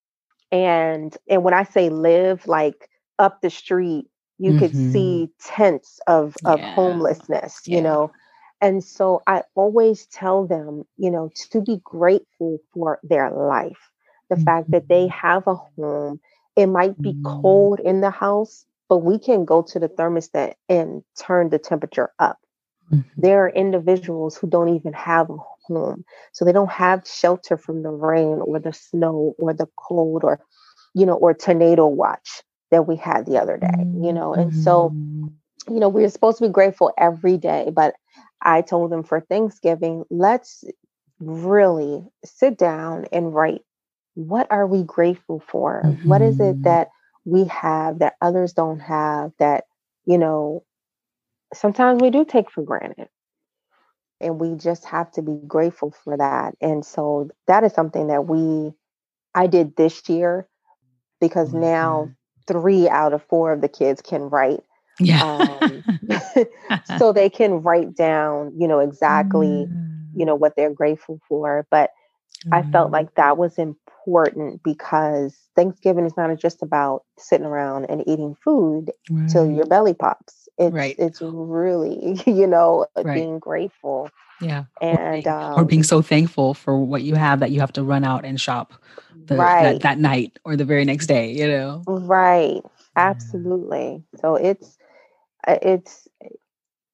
And 0.50 1.16
and 1.28 1.44
when 1.44 1.54
I 1.54 1.64
say 1.64 1.90
live, 1.90 2.46
like 2.46 2.88
up 3.18 3.40
the 3.40 3.50
street 3.50 4.06
you 4.38 4.52
mm-hmm. 4.52 4.58
could 4.60 4.72
see 4.72 5.28
tents 5.40 6.00
of 6.06 6.36
of 6.44 6.60
yeah. 6.60 6.74
homelessness 6.74 7.60
yeah. 7.66 7.76
you 7.76 7.82
know 7.82 8.10
and 8.60 8.82
so 8.82 9.22
i 9.26 9.42
always 9.54 10.06
tell 10.06 10.46
them 10.46 10.84
you 10.96 11.10
know 11.10 11.30
to 11.50 11.60
be 11.60 11.80
grateful 11.84 12.58
for 12.72 12.98
their 13.02 13.30
life 13.30 13.90
the 14.28 14.36
mm-hmm. 14.36 14.44
fact 14.44 14.70
that 14.70 14.88
they 14.88 15.06
mm-hmm. 15.06 15.28
have 15.28 15.46
a 15.46 15.54
home 15.54 16.20
it 16.56 16.66
might 16.66 17.00
be 17.00 17.12
mm-hmm. 17.12 17.40
cold 17.40 17.80
in 17.80 18.00
the 18.00 18.10
house 18.10 18.64
but 18.88 18.98
we 18.98 19.18
can 19.18 19.44
go 19.44 19.62
to 19.62 19.78
the 19.78 19.88
thermostat 19.88 20.54
and 20.68 21.02
turn 21.18 21.50
the 21.50 21.58
temperature 21.58 22.10
up 22.18 22.38
mm-hmm. 22.92 23.08
there 23.20 23.44
are 23.44 23.50
individuals 23.50 24.36
who 24.36 24.48
don't 24.48 24.74
even 24.74 24.92
have 24.92 25.30
a 25.30 25.36
home 25.66 26.04
so 26.32 26.44
they 26.44 26.52
don't 26.52 26.70
have 26.70 27.06
shelter 27.06 27.56
from 27.56 27.82
the 27.82 27.90
rain 27.90 28.40
or 28.40 28.58
the 28.58 28.72
snow 28.72 29.34
or 29.38 29.52
the 29.52 29.68
cold 29.76 30.24
or 30.24 30.40
you 30.94 31.04
know 31.04 31.14
or 31.14 31.34
tornado 31.34 31.86
watch 31.86 32.42
that 32.70 32.86
we 32.86 32.96
had 32.96 33.26
the 33.26 33.38
other 33.38 33.56
day, 33.56 33.84
you 34.00 34.12
know. 34.12 34.34
And 34.34 34.54
so, 34.54 34.90
mm-hmm. 34.90 35.74
you 35.74 35.80
know, 35.80 35.88
we're 35.88 36.08
supposed 36.08 36.38
to 36.38 36.46
be 36.46 36.52
grateful 36.52 36.92
every 36.98 37.36
day, 37.36 37.70
but 37.74 37.94
I 38.42 38.62
told 38.62 38.90
them 38.90 39.02
for 39.02 39.20
Thanksgiving, 39.20 40.04
let's 40.10 40.64
really 41.20 42.04
sit 42.24 42.56
down 42.56 43.06
and 43.12 43.34
write 43.34 43.62
what 44.18 44.50
are 44.50 44.66
we 44.66 44.82
grateful 44.82 45.40
for? 45.46 45.82
Mm-hmm. 45.84 46.08
What 46.08 46.22
is 46.22 46.40
it 46.40 46.54
mm-hmm. 46.54 46.62
that 46.62 46.88
we 47.24 47.44
have 47.44 48.00
that 48.00 48.14
others 48.20 48.52
don't 48.52 48.80
have 48.80 49.30
that, 49.38 49.64
you 50.06 50.18
know, 50.18 50.64
sometimes 51.54 52.02
we 52.02 52.10
do 52.10 52.24
take 52.24 52.50
for 52.50 52.64
granted. 52.64 53.08
And 54.20 54.40
we 54.40 54.56
just 54.56 54.84
have 54.86 55.12
to 55.12 55.22
be 55.22 55.38
grateful 55.46 55.94
for 56.02 56.16
that. 56.16 56.56
And 56.60 56.84
so 56.84 57.30
that 57.46 57.62
is 57.62 57.72
something 57.72 58.08
that 58.08 58.26
we 58.26 58.72
I 59.36 59.46
did 59.46 59.76
this 59.76 60.08
year 60.08 60.48
because 61.20 61.50
mm-hmm. 61.50 61.60
now 61.60 62.10
three 62.48 62.88
out 62.88 63.12
of 63.12 63.22
four 63.22 63.52
of 63.52 63.60
the 63.60 63.68
kids 63.68 64.02
can 64.02 64.22
write. 64.22 64.64
Yeah. 64.98 65.22
Um, 65.60 65.84
so 66.98 67.12
they 67.12 67.30
can 67.30 67.62
write 67.62 67.94
down, 67.94 68.52
you 68.58 68.68
know, 68.68 68.80
exactly, 68.80 69.66
mm. 69.68 70.06
you 70.14 70.24
know, 70.24 70.34
what 70.34 70.54
they're 70.56 70.72
grateful 70.72 71.20
for. 71.28 71.66
But 71.70 71.90
mm. 72.46 72.56
I 72.56 72.70
felt 72.70 72.90
mm. 72.90 72.92
like 72.92 73.14
that 73.14 73.36
was 73.36 73.58
important 73.58 74.62
because 74.62 75.36
Thanksgiving 75.54 76.06
is 76.06 76.16
not 76.16 76.36
just 76.38 76.62
about 76.62 77.04
sitting 77.18 77.46
around 77.46 77.86
and 77.86 78.02
eating 78.08 78.36
food 78.42 78.90
right. 79.10 79.28
till 79.28 79.50
your 79.50 79.66
belly 79.66 79.94
pops. 79.94 80.48
It's 80.58 80.74
right. 80.74 80.96
it's 80.98 81.20
really, 81.22 82.20
you 82.26 82.46
know, 82.46 82.86
right. 82.96 83.14
being 83.14 83.38
grateful. 83.38 84.10
Yeah. 84.40 84.64
And 84.80 84.98
or 84.98 85.12
being, 85.12 85.28
um, 85.28 85.54
or 85.54 85.64
being, 85.64 85.82
so 85.82 86.00
thankful 86.00 86.54
for 86.54 86.78
what 86.78 87.02
you 87.02 87.16
have 87.16 87.40
that 87.40 87.50
you 87.50 87.60
have 87.60 87.72
to 87.72 87.82
run 87.82 88.04
out 88.04 88.24
and 88.24 88.40
shop 88.40 88.72
the, 89.26 89.36
right. 89.36 89.62
that, 89.62 89.82
that 89.82 89.98
night 89.98 90.38
or 90.44 90.56
the 90.56 90.64
very 90.64 90.84
next 90.84 91.06
day, 91.06 91.32
you 91.32 91.46
know? 91.48 91.82
Right. 91.86 92.62
Absolutely. 92.96 94.02
So 94.20 94.36
it's, 94.36 94.66
uh, 94.66 94.87
it's, 95.62 96.08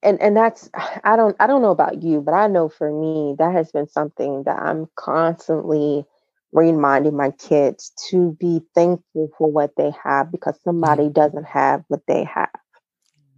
and, 0.02 0.20
and 0.20 0.36
that's, 0.36 0.70
I 1.04 1.16
don't, 1.16 1.36
I 1.40 1.46
don't 1.46 1.62
know 1.62 1.70
about 1.70 2.02
you, 2.02 2.20
but 2.20 2.32
I 2.32 2.46
know 2.46 2.68
for 2.68 2.90
me, 2.90 3.36
that 3.38 3.52
has 3.52 3.72
been 3.72 3.88
something 3.88 4.44
that 4.44 4.58
I'm 4.60 4.88
constantly 4.96 6.06
reminding 6.54 7.16
my 7.16 7.32
kids 7.32 7.92
to 8.10 8.36
be 8.38 8.62
thankful 8.74 9.28
for 9.36 9.50
what 9.50 9.72
they 9.76 9.92
have 10.02 10.30
because 10.30 10.58
somebody 10.62 11.08
doesn't 11.08 11.44
have 11.44 11.84
what 11.88 12.02
they 12.06 12.24
have. 12.24 12.48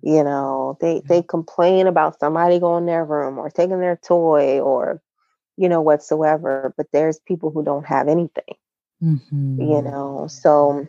You 0.03 0.23
know 0.23 0.77
they 0.81 1.03
they 1.09 1.23
complain 1.23 1.89
about 1.89 2.21
somebody 2.21 2.61
going 2.61 2.83
in 2.83 2.87
their 2.87 3.05
room 3.05 3.39
or 3.39 3.51
taking 3.51 3.81
their 3.81 3.97
toy 3.97 4.61
or 4.61 5.03
you 5.57 5.69
know 5.69 5.81
whatsoever 5.81 6.73
but 6.77 6.87
there's 6.93 7.19
people 7.19 7.51
who 7.51 7.65
don't 7.65 7.87
have 7.87 8.07
anything. 8.07 8.55
Mm-hmm. 9.03 9.61
you 9.61 9.83
know 9.83 10.27
so 10.31 10.87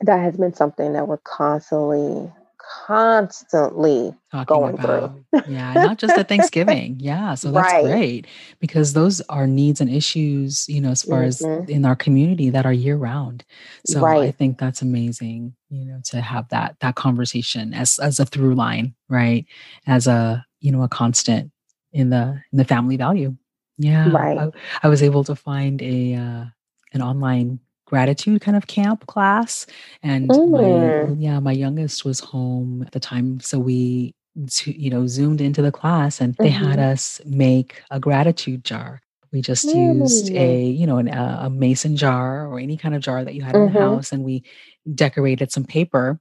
that 0.00 0.20
has 0.20 0.36
been 0.36 0.54
something 0.54 0.94
that 0.94 1.08
we're 1.08 1.18
constantly 1.18 2.30
constantly 2.88 4.14
Talking 4.32 4.46
going 4.46 4.74
about, 4.78 5.12
through. 5.30 5.42
yeah, 5.54 5.74
not 5.74 5.98
just 5.98 6.16
at 6.16 6.26
Thanksgiving. 6.26 6.96
Yeah, 6.98 7.34
so 7.34 7.50
that's 7.52 7.70
right. 7.70 7.84
great 7.84 8.26
because 8.60 8.94
those 8.94 9.20
are 9.28 9.46
needs 9.46 9.82
and 9.82 9.90
issues, 9.90 10.66
you 10.70 10.80
know, 10.80 10.90
as 10.90 11.02
far 11.02 11.20
mm-hmm. 11.20 11.64
as 11.64 11.68
in 11.68 11.84
our 11.84 11.94
community 11.94 12.48
that 12.48 12.64
are 12.64 12.72
year 12.72 12.96
round. 12.96 13.44
So 13.86 14.00
right. 14.00 14.22
I 14.22 14.30
think 14.30 14.58
that's 14.58 14.80
amazing, 14.80 15.54
you 15.68 15.84
know, 15.84 16.00
to 16.06 16.22
have 16.22 16.48
that 16.48 16.76
that 16.80 16.94
conversation 16.94 17.74
as 17.74 17.98
as 17.98 18.18
a 18.20 18.24
through 18.24 18.54
line, 18.54 18.94
right? 19.10 19.44
As 19.86 20.06
a, 20.06 20.46
you 20.60 20.72
know, 20.72 20.82
a 20.82 20.88
constant 20.88 21.52
in 21.92 22.08
the 22.08 22.42
in 22.52 22.58
the 22.58 22.64
family 22.64 22.96
value. 22.96 23.36
Yeah. 23.76 24.08
Right. 24.08 24.38
I, 24.38 24.50
I 24.82 24.88
was 24.88 25.02
able 25.02 25.24
to 25.24 25.36
find 25.36 25.82
a 25.82 26.14
uh 26.14 26.44
an 26.94 27.02
online 27.02 27.60
gratitude 27.88 28.42
kind 28.42 28.54
of 28.54 28.66
camp 28.66 29.06
class 29.06 29.64
and 30.02 30.28
mm. 30.28 31.08
my, 31.08 31.14
yeah 31.18 31.40
my 31.40 31.52
youngest 31.52 32.04
was 32.04 32.20
home 32.20 32.82
at 32.82 32.92
the 32.92 33.00
time 33.00 33.40
so 33.40 33.58
we 33.58 34.14
you 34.66 34.90
know 34.90 35.06
zoomed 35.06 35.40
into 35.40 35.62
the 35.62 35.72
class 35.72 36.20
and 36.20 36.34
they 36.34 36.50
mm-hmm. 36.50 36.64
had 36.66 36.78
us 36.78 37.18
make 37.24 37.82
a 37.90 37.98
gratitude 37.98 38.62
jar 38.62 39.00
we 39.32 39.40
just 39.40 39.66
mm. 39.66 40.00
used 40.00 40.30
a 40.32 40.64
you 40.64 40.86
know 40.86 40.98
an, 40.98 41.08
a 41.08 41.48
mason 41.48 41.96
jar 41.96 42.46
or 42.46 42.58
any 42.58 42.76
kind 42.76 42.94
of 42.94 43.00
jar 43.00 43.24
that 43.24 43.34
you 43.34 43.40
had 43.42 43.54
mm-hmm. 43.54 43.68
in 43.68 43.72
the 43.72 43.78
mm-hmm. 43.78 43.94
house 43.94 44.12
and 44.12 44.22
we 44.22 44.44
decorated 44.94 45.50
some 45.50 45.64
paper 45.64 46.20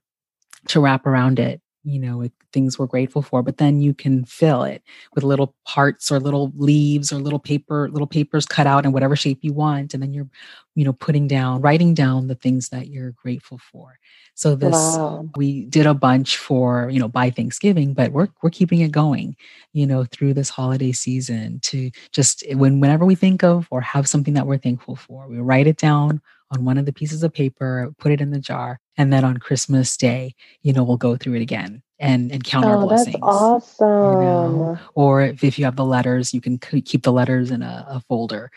to 0.70 0.80
wrap 0.80 1.06
around 1.06 1.38
it 1.38 1.62
you 1.88 2.00
know 2.00 2.18
with 2.18 2.32
things 2.52 2.78
we're 2.78 2.86
grateful 2.86 3.22
for 3.22 3.42
but 3.42 3.58
then 3.58 3.80
you 3.80 3.94
can 3.94 4.26
fill 4.26 4.64
it 4.64 4.84
with 5.16 5.24
little 5.24 5.56
parts 5.66 6.12
or 6.12 6.20
little 6.20 6.52
leaves 6.56 7.14
or 7.14 7.18
little 7.18 7.40
paper 7.40 7.90
little 7.90 8.08
papers 8.08 8.46
cut 8.46 8.68
out 8.68 8.86
in 8.86 8.92
whatever 8.92 9.16
shape 9.16 9.40
you 9.42 9.54
want 9.54 9.94
and 9.94 10.04
then 10.04 10.14
you're 10.14 10.28
you 10.76 10.84
know 10.84 10.94
putting 10.94 11.28
down 11.28 11.62
writing 11.62 11.94
down 11.94 12.28
the 12.28 12.36
things 12.36 12.70
that 12.70 12.88
you're 12.88 13.12
grateful 13.12 13.58
for 13.58 13.98
so 14.34 14.54
this 14.54 14.74
wow. 14.74 15.28
we 15.38 15.66
did 15.66 15.86
a 15.86 15.94
bunch 15.94 16.38
for 16.38 16.90
you 16.90 17.00
know 17.00 17.08
by 17.08 17.30
thanksgiving 17.30 17.94
but 17.94 18.12
we're 18.12 18.28
we're 18.44 18.50
keeping 18.50 18.82
it 18.82 18.92
going 18.92 19.36
you 19.74 19.88
know 19.88 20.04
through 20.04 20.34
this 20.34 20.50
holiday 20.50 20.92
season 20.92 21.60
to 21.62 21.90
just 22.12 22.44
eh, 22.48 22.54
when 22.54 22.80
whenever 22.82 23.06
we 23.06 23.16
think 23.16 23.44
of 23.44 23.68
or 23.72 23.80
have 23.80 24.08
something 24.08 24.34
that 24.34 24.46
we're 24.46 24.58
thankful 24.58 24.96
for 24.96 25.28
we 25.28 25.40
write 25.40 25.68
it 25.68 25.78
down 25.78 26.22
on 26.52 26.66
one 26.66 26.78
of 26.78 26.86
the 26.86 26.94
pieces 26.94 27.24
of 27.24 27.34
paper, 27.34 27.94
put 27.98 28.12
it 28.12 28.22
in 28.22 28.32
the 28.32 28.40
jar, 28.40 28.80
and 28.98 29.14
then 29.14 29.24
on 29.24 29.38
Christmas 29.38 29.96
Day, 29.96 30.36
you 30.62 30.74
know, 30.74 30.84
we'll 30.84 30.98
go 30.98 31.16
through 31.16 31.36
it 31.36 31.42
again 31.42 31.84
and 32.00 32.32
and 32.32 32.44
count 32.44 32.66
oh, 32.66 32.70
our 32.70 32.86
blessings. 32.86 33.14
That's 33.14 33.24
awesome. 33.24 33.88
You 33.88 34.22
know? 34.22 34.80
Or 34.96 35.22
if, 35.22 35.44
if 35.44 35.60
you 35.60 35.66
have 35.66 35.76
the 35.76 35.86
letters, 35.86 36.34
you 36.34 36.42
can 36.42 36.58
keep 36.58 37.04
the 37.04 37.12
letters 37.12 37.52
in 37.52 37.62
a, 37.62 37.86
a 37.90 38.02
folder 38.02 38.52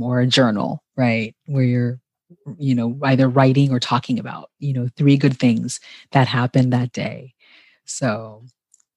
or 0.00 0.20
a 0.20 0.26
journal, 0.26 0.82
right, 0.96 1.34
where 1.46 1.64
you're 1.64 2.00
you 2.58 2.74
know 2.74 2.98
either 3.04 3.28
writing 3.28 3.70
or 3.70 3.80
talking 3.80 4.18
about 4.18 4.50
you 4.58 4.72
know 4.72 4.88
three 4.96 5.16
good 5.16 5.38
things 5.38 5.80
that 6.12 6.26
happened 6.26 6.72
that 6.72 6.92
day 6.92 7.34
so 7.84 8.42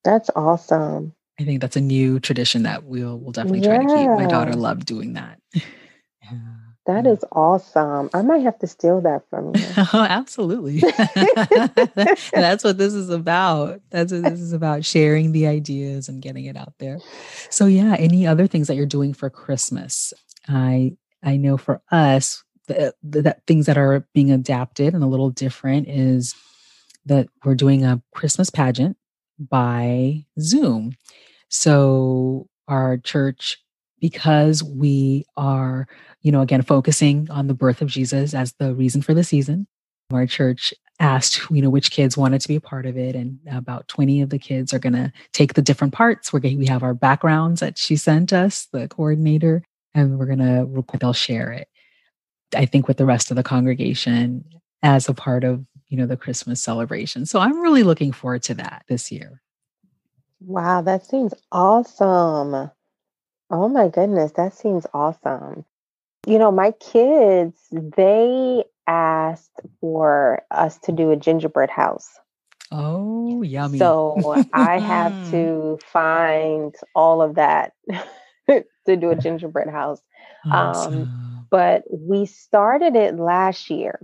that's 0.03 0.29
awesome 0.35 1.13
i 1.39 1.43
think 1.43 1.61
that's 1.61 1.75
a 1.75 1.81
new 1.81 2.19
tradition 2.19 2.63
that 2.63 2.83
we'll 2.83 3.17
we'll 3.17 3.31
definitely 3.31 3.61
try 3.61 3.77
to 3.77 3.85
keep 3.85 4.09
my 4.09 4.25
daughter 4.25 4.53
loved 4.53 4.85
doing 4.85 5.13
that 5.13 5.39
yeah. 5.53 5.61
That 6.87 7.03
mm. 7.03 7.13
is 7.13 7.25
awesome. 7.33 8.09
I 8.13 8.21
might 8.21 8.43
have 8.43 8.57
to 8.59 8.67
steal 8.67 9.01
that 9.01 9.29
from 9.29 9.53
you. 9.55 9.65
oh, 9.93 10.05
absolutely. 10.09 10.79
that's 12.31 12.63
what 12.63 12.77
this 12.77 12.93
is 12.93 13.09
about. 13.09 13.81
That's 13.89 14.13
what 14.13 14.23
this 14.23 14.39
is 14.39 14.53
about 14.53 14.85
sharing 14.85 15.33
the 15.33 15.47
ideas 15.47 16.07
and 16.07 16.21
getting 16.21 16.45
it 16.45 16.55
out 16.55 16.73
there. 16.79 16.99
So 17.49 17.65
yeah, 17.65 17.95
any 17.99 18.25
other 18.25 18.47
things 18.47 18.67
that 18.67 18.75
you're 18.75 18.85
doing 18.85 19.13
for 19.13 19.29
Christmas? 19.29 20.13
I 20.47 20.95
I 21.21 21.35
know 21.35 21.57
for 21.57 21.81
us 21.91 22.43
the, 22.67 22.93
the, 23.03 23.21
the 23.21 23.37
things 23.47 23.65
that 23.65 23.77
are 23.77 24.07
being 24.13 24.31
adapted 24.31 24.93
and 24.93 25.03
a 25.03 25.07
little 25.07 25.29
different 25.29 25.89
is 25.89 26.35
that 27.05 27.27
we're 27.43 27.55
doing 27.55 27.83
a 27.83 28.01
Christmas 28.13 28.49
pageant 28.49 28.97
by 29.39 30.25
Zoom. 30.39 30.93
So 31.49 32.47
our 32.67 32.97
church 32.97 33.61
because 33.99 34.63
we 34.63 35.25
are, 35.35 35.87
you 36.21 36.31
know, 36.31 36.41
again, 36.41 36.61
focusing 36.61 37.29
on 37.31 37.47
the 37.47 37.53
birth 37.53 37.81
of 37.81 37.89
Jesus 37.89 38.33
as 38.33 38.53
the 38.53 38.73
reason 38.73 39.01
for 39.01 39.13
the 39.13 39.23
season. 39.23 39.67
Our 40.11 40.27
church 40.27 40.73
asked, 40.99 41.41
you 41.51 41.61
know, 41.61 41.69
which 41.69 41.91
kids 41.91 42.17
wanted 42.17 42.41
to 42.41 42.47
be 42.47 42.55
a 42.55 42.61
part 42.61 42.85
of 42.85 42.97
it. 42.97 43.15
And 43.15 43.39
about 43.51 43.87
20 43.87 44.21
of 44.21 44.29
the 44.29 44.39
kids 44.39 44.73
are 44.73 44.79
going 44.79 44.93
to 44.93 45.11
take 45.33 45.53
the 45.53 45.61
different 45.61 45.93
parts. 45.93 46.31
We're 46.31 46.39
going 46.39 46.57
we 46.57 46.67
have 46.67 46.83
our 46.83 46.93
backgrounds 46.93 47.59
that 47.59 47.77
she 47.77 47.95
sent 47.95 48.33
us, 48.33 48.67
the 48.71 48.87
coordinator, 48.87 49.63
and 49.93 50.17
we're 50.17 50.25
going 50.25 50.39
to, 50.39 50.97
they'll 50.99 51.13
share 51.13 51.51
it. 51.51 51.67
I 52.55 52.65
think 52.65 52.87
with 52.87 52.97
the 52.97 53.05
rest 53.05 53.29
of 53.29 53.35
the 53.35 53.43
congregation 53.43 54.45
as 54.81 55.09
a 55.09 55.13
part 55.13 55.43
of, 55.43 55.65
you 55.89 55.97
know, 55.97 56.05
the 56.05 56.17
Christmas 56.17 56.61
celebration. 56.61 57.25
So 57.25 57.39
I'm 57.39 57.59
really 57.59 57.83
looking 57.83 58.11
forward 58.11 58.43
to 58.43 58.53
that 58.55 58.83
this 58.87 59.11
year. 59.11 59.41
Wow, 60.39 60.81
that 60.81 61.05
seems 61.05 61.33
awesome. 61.51 62.71
Oh 63.49 63.67
my 63.69 63.87
goodness, 63.89 64.31
that 64.33 64.53
seems 64.53 64.85
awesome. 64.93 65.65
You 66.27 66.39
know, 66.39 66.51
my 66.51 66.71
kids, 66.71 67.67
they 67.71 68.63
asked 68.87 69.61
for 69.79 70.43
us 70.51 70.77
to 70.79 70.91
do 70.91 71.11
a 71.11 71.15
gingerbread 71.17 71.69
house. 71.69 72.19
Oh, 72.71 73.41
yummy. 73.43 73.79
So 73.79 74.37
I 74.53 74.79
have 74.79 75.19
to 75.31 75.79
find 75.91 76.75
all 76.95 77.21
of 77.21 77.35
that 77.35 77.73
to 78.49 78.95
do 78.97 79.11
a 79.11 79.15
gingerbread 79.15 79.69
house. 79.69 80.01
Um, 80.51 80.59
awesome. 80.59 80.93
Um, 81.01 81.09
but 81.49 81.83
we 81.89 82.25
started 82.25 82.95
it 82.95 83.15
last 83.17 83.69
year. 83.69 83.99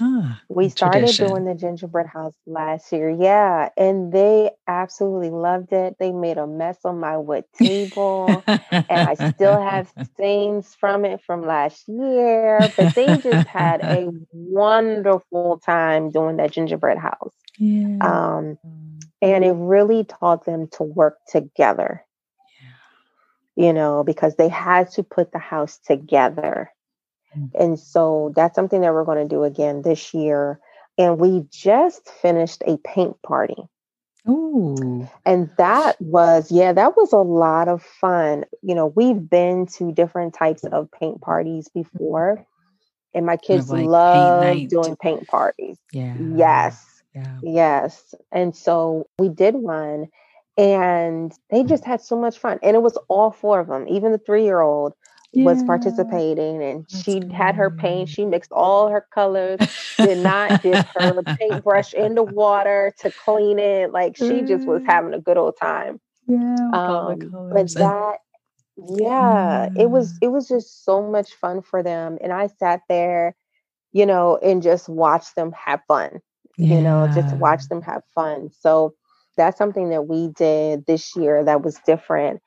Ah, 0.00 0.40
we 0.48 0.68
started 0.68 1.14
tradition. 1.14 1.28
doing 1.28 1.44
the 1.44 1.54
gingerbread 1.54 2.06
house 2.06 2.34
last 2.46 2.92
year. 2.92 3.10
Yeah. 3.10 3.70
And 3.76 4.12
they 4.12 4.50
absolutely 4.66 5.30
loved 5.30 5.72
it. 5.72 5.96
They 5.98 6.12
made 6.12 6.38
a 6.38 6.46
mess 6.46 6.78
on 6.84 7.00
my 7.00 7.16
wood 7.18 7.44
table. 7.58 8.44
And 8.46 9.02
I 9.08 9.14
still 9.14 9.60
have 9.60 9.92
stains 10.14 10.74
from 10.74 11.04
it 11.04 11.22
from 11.22 11.46
last 11.46 11.88
year. 11.88 12.72
But 12.76 12.94
they 12.94 13.18
just 13.18 13.46
had 13.48 13.80
a 13.88 14.10
wonderful 14.32 15.60
time 15.64 16.10
doing 16.10 16.36
that 16.36 16.52
gingerbread 16.52 16.98
house. 16.98 17.34
yeah. 17.58 17.98
Um, 18.00 18.58
and 19.22 19.44
it 19.44 19.52
really 19.52 20.04
taught 20.04 20.44
them 20.44 20.68
to 20.72 20.82
work 20.82 21.18
together, 21.28 22.04
you 23.56 23.72
know, 23.72 24.04
because 24.04 24.36
they 24.36 24.48
had 24.48 24.90
to 24.92 25.02
put 25.02 25.32
the 25.32 25.38
house 25.38 25.78
together. 25.78 26.70
And 27.54 27.78
so 27.78 28.32
that's 28.36 28.54
something 28.54 28.80
that 28.80 28.92
we're 28.92 29.04
going 29.04 29.26
to 29.26 29.34
do 29.34 29.44
again 29.44 29.82
this 29.82 30.14
year. 30.14 30.60
And 30.96 31.18
we 31.18 31.44
just 31.50 32.08
finished 32.08 32.62
a 32.66 32.76
paint 32.78 33.20
party. 33.22 33.68
Ooh. 34.28 35.08
And 35.26 35.50
that 35.58 36.00
was, 36.00 36.50
yeah, 36.50 36.72
that 36.72 36.96
was 36.96 37.12
a 37.12 37.18
lot 37.18 37.68
of 37.68 37.82
fun. 37.82 38.44
You 38.62 38.74
know, 38.74 38.86
we've 38.86 39.28
been 39.28 39.66
to 39.78 39.92
different 39.92 40.34
types 40.34 40.64
of 40.64 40.90
paint 40.92 41.20
parties 41.20 41.68
before, 41.68 42.46
and 43.12 43.26
my 43.26 43.36
Kind 43.36 43.42
kids 43.42 43.70
of 43.70 43.78
like 43.78 43.86
love 43.86 44.44
night. 44.44 44.70
doing 44.70 44.96
paint 44.96 45.26
parties. 45.28 45.76
Yeah. 45.92 46.16
Yes. 46.18 47.02
Yeah. 47.14 47.38
Yes. 47.42 48.14
And 48.32 48.56
so 48.56 49.08
we 49.18 49.28
did 49.28 49.54
one 49.54 50.08
and 50.56 51.32
they 51.50 51.62
hmm. 51.62 51.68
just 51.68 51.84
had 51.84 52.00
so 52.00 52.18
much 52.18 52.38
fun. 52.38 52.58
And 52.62 52.74
it 52.74 52.82
was 52.82 52.96
all 53.08 53.30
four 53.30 53.60
of 53.60 53.68
them. 53.68 53.86
Even 53.88 54.12
the 54.12 54.18
three 54.18 54.44
year 54.44 54.60
old 54.60 54.94
was 55.36 55.62
participating 55.64 56.62
and 56.62 56.86
That's 56.88 57.02
she 57.02 57.22
had 57.32 57.54
her 57.54 57.70
paint. 57.70 58.08
She 58.08 58.24
mixed 58.24 58.52
all 58.52 58.88
her 58.88 59.06
colors, 59.12 59.58
did 59.96 60.18
not 60.18 60.62
dip 60.62 60.86
her 60.96 61.12
the 61.12 61.36
paintbrush 61.38 61.94
in 61.94 62.14
the 62.14 62.22
water 62.22 62.92
to 63.00 63.10
clean 63.10 63.58
it. 63.58 63.92
Like 63.92 64.16
she 64.16 64.42
just 64.42 64.66
was 64.66 64.82
having 64.86 65.14
a 65.14 65.20
good 65.20 65.36
old 65.36 65.56
time. 65.60 66.00
Yeah. 66.26 66.56
Um, 66.72 67.18
but 67.52 67.72
that 67.74 68.18
yeah, 68.76 69.68
it 69.76 69.90
was 69.90 70.18
it 70.20 70.28
was 70.28 70.48
just 70.48 70.84
so 70.84 71.02
much 71.02 71.32
fun 71.34 71.62
for 71.62 71.82
them. 71.82 72.18
And 72.22 72.32
I 72.32 72.48
sat 72.58 72.80
there, 72.88 73.36
you 73.92 74.06
know, 74.06 74.38
and 74.42 74.62
just 74.62 74.88
watched 74.88 75.34
them 75.36 75.52
have 75.52 75.80
fun 75.86 76.20
you 76.56 76.80
know, 76.80 77.10
just 77.14 77.34
watch 77.36 77.68
them 77.68 77.82
have 77.82 78.02
fun. 78.14 78.50
So 78.60 78.94
that's 79.36 79.58
something 79.58 79.90
that 79.90 80.06
we 80.06 80.28
did 80.28 80.86
this 80.86 81.16
year 81.16 81.44
that 81.44 81.62
was 81.62 81.78
different. 81.86 82.40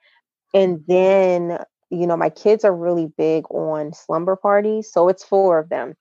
And 0.54 0.84
then, 0.88 1.60
you 1.90 2.08
know, 2.08 2.18
my 2.18 2.30
kids 2.30 2.64
are 2.66 2.76
really 2.76 3.08
big 3.18 3.46
on 3.52 3.94
slumber 3.94 4.36
parties. 4.36 4.92
So 4.92 5.08
it's 5.10 5.24
four 5.24 5.60
of 5.60 5.70
them. 5.70 5.96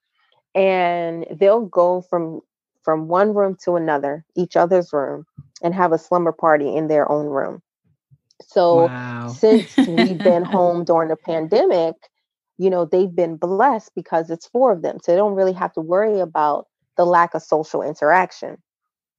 And 0.54 1.26
they'll 1.38 1.66
go 1.66 2.02
from 2.02 2.40
from 2.82 3.08
one 3.08 3.34
room 3.34 3.56
to 3.64 3.76
another, 3.76 4.24
each 4.36 4.56
other's 4.56 4.92
room, 4.92 5.24
and 5.62 5.74
have 5.74 5.92
a 5.92 5.98
slumber 5.98 6.32
party 6.32 6.74
in 6.76 6.88
their 6.88 7.10
own 7.10 7.26
room. 7.26 7.62
So 8.42 8.92
Wow. 8.94 9.26
since 9.26 9.78
we've 9.86 10.22
been 10.22 10.42
home 10.44 10.84
during 10.84 11.08
the 11.08 11.16
pandemic, 11.16 11.94
you 12.58 12.70
know, 12.70 12.84
they've 12.84 13.14
been 13.14 13.36
blessed 13.36 13.92
because 13.94 14.30
it's 14.30 14.46
four 14.46 14.72
of 14.72 14.82
them. 14.82 14.98
So 15.02 15.12
they 15.12 15.16
don't 15.16 15.34
really 15.34 15.52
have 15.52 15.72
to 15.74 15.80
worry 15.80 16.20
about 16.20 16.66
the 16.96 17.04
lack 17.06 17.34
of 17.34 17.42
social 17.42 17.82
interaction. 17.82 18.58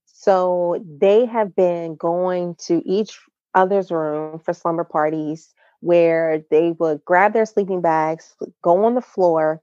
So 0.05 0.83
they 0.99 1.25
have 1.25 1.55
been 1.55 1.95
going 1.95 2.55
to 2.67 2.81
each 2.87 3.19
other's 3.55 3.91
room 3.91 4.39
for 4.39 4.53
slumber 4.53 4.83
parties 4.83 5.53
where 5.81 6.43
they 6.49 6.71
would 6.79 7.03
grab 7.05 7.33
their 7.33 7.45
sleeping 7.45 7.81
bags, 7.81 8.35
go 8.61 8.85
on 8.85 8.95
the 8.95 9.01
floor 9.01 9.61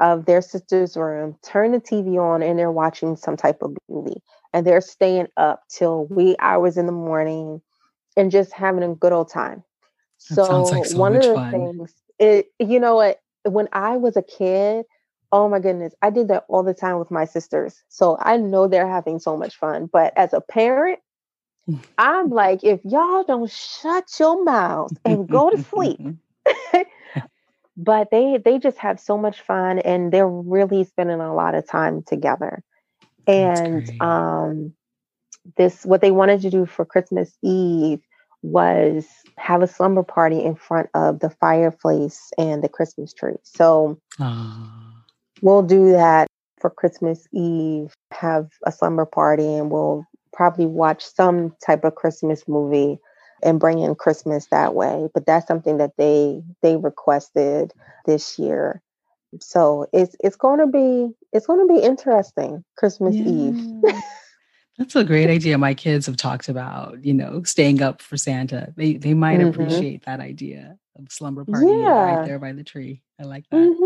of 0.00 0.26
their 0.26 0.42
sister's 0.42 0.96
room, 0.96 1.36
turn 1.42 1.72
the 1.72 1.80
TV 1.80 2.18
on, 2.18 2.42
and 2.42 2.58
they're 2.58 2.72
watching 2.72 3.16
some 3.16 3.36
type 3.36 3.62
of 3.62 3.76
movie. 3.88 4.22
And 4.52 4.66
they're 4.66 4.80
staying 4.80 5.28
up 5.36 5.62
till 5.68 6.06
wee 6.06 6.36
hours 6.38 6.76
in 6.76 6.86
the 6.86 6.92
morning 6.92 7.60
and 8.16 8.30
just 8.30 8.52
having 8.52 8.82
a 8.82 8.94
good 8.94 9.12
old 9.12 9.30
time. 9.30 9.64
Sounds 10.18 10.72
like 10.72 10.86
so 10.86 10.98
one 10.98 11.16
of 11.16 11.22
the 11.22 11.34
fun. 11.34 11.50
things, 11.50 11.94
it, 12.18 12.46
you 12.58 12.78
know 12.80 12.96
what, 12.96 13.20
when 13.44 13.68
I 13.72 13.96
was 13.96 14.16
a 14.16 14.22
kid, 14.22 14.86
oh 15.32 15.48
my 15.48 15.58
goodness, 15.58 15.94
I 16.02 16.10
did 16.10 16.28
that 16.28 16.44
all 16.48 16.62
the 16.62 16.74
time 16.74 16.98
with 16.98 17.10
my 17.10 17.24
sisters. 17.24 17.82
So 17.88 18.16
I 18.20 18.36
know 18.36 18.68
they're 18.68 18.88
having 18.88 19.18
so 19.18 19.36
much 19.36 19.56
fun. 19.56 19.88
But 19.92 20.12
as 20.16 20.32
a 20.32 20.40
parent, 20.40 21.00
I'm 21.98 22.30
like, 22.30 22.64
if 22.64 22.80
y'all 22.84 23.24
don't 23.24 23.50
shut 23.50 24.04
your 24.18 24.44
mouth 24.44 24.92
and 25.04 25.28
go 25.28 25.50
to 25.50 25.58
sleep, 25.58 26.00
but 27.76 28.10
they 28.10 28.38
they 28.44 28.58
just 28.58 28.78
have 28.78 29.00
so 29.00 29.16
much 29.18 29.40
fun 29.40 29.78
and 29.80 30.12
they're 30.12 30.28
really 30.28 30.84
spending 30.84 31.20
a 31.20 31.34
lot 31.34 31.54
of 31.54 31.68
time 31.68 32.02
together. 32.02 32.62
And 33.26 33.88
um 34.00 34.74
this 35.56 35.84
what 35.84 36.00
they 36.00 36.10
wanted 36.10 36.40
to 36.42 36.50
do 36.50 36.66
for 36.66 36.84
Christmas 36.84 37.36
Eve 37.42 38.00
was 38.42 39.06
have 39.38 39.62
a 39.62 39.66
slumber 39.66 40.02
party 40.02 40.42
in 40.42 40.54
front 40.54 40.88
of 40.94 41.20
the 41.20 41.30
fireplace 41.30 42.30
and 42.38 42.62
the 42.62 42.68
Christmas 42.68 43.12
tree. 43.12 43.36
So 43.42 43.98
Ah. 44.20 45.04
we'll 45.42 45.62
do 45.62 45.92
that 45.92 46.28
for 46.60 46.70
Christmas 46.70 47.26
Eve, 47.32 47.92
have 48.12 48.48
a 48.66 48.72
slumber 48.72 49.04
party, 49.06 49.54
and 49.54 49.70
we'll 49.70 50.04
probably 50.34 50.66
watch 50.66 51.04
some 51.04 51.56
type 51.66 51.84
of 51.84 51.96
Christmas 51.96 52.48
movie 52.48 52.98
and 53.42 53.60
bring 53.60 53.80
in 53.80 53.94
Christmas 53.96 54.48
that 54.48 54.74
way. 54.74 55.08
But 55.14 55.26
that's 55.26 55.48
something 55.48 55.78
that 55.78 55.92
they 55.98 56.42
they 56.62 56.76
requested 56.76 57.72
this 58.06 58.38
year. 58.38 58.82
So 59.40 59.86
it's 59.92 60.16
it's 60.20 60.36
going 60.36 60.60
to 60.60 60.68
be 60.68 61.14
it's 61.32 61.46
going 61.46 61.66
to 61.68 61.74
be 61.74 61.80
interesting 61.80 62.64
Christmas 62.78 63.16
Eve. 63.16 63.60
That's 64.78 64.96
a 64.96 65.04
great 65.04 65.30
idea. 65.30 65.58
My 65.58 65.74
kids 65.74 66.06
have 66.06 66.16
talked 66.16 66.48
about, 66.48 67.04
you 67.04 67.14
know, 67.14 67.42
staying 67.44 67.82
up 67.82 68.02
for 68.02 68.16
Santa. 68.16 68.72
They 68.76 68.94
they 68.94 69.14
might 69.14 69.40
Mhm. 69.40 69.52
appreciate 69.54 70.04
that 70.06 70.20
idea 70.20 70.78
of 70.98 71.10
slumber 71.10 71.44
party 71.44 71.66
right 71.66 72.24
there 72.24 72.38
by 72.40 72.52
the 72.52 72.64
tree. 72.64 73.02
I 73.20 73.24
like 73.24 73.48
that. 73.50 73.76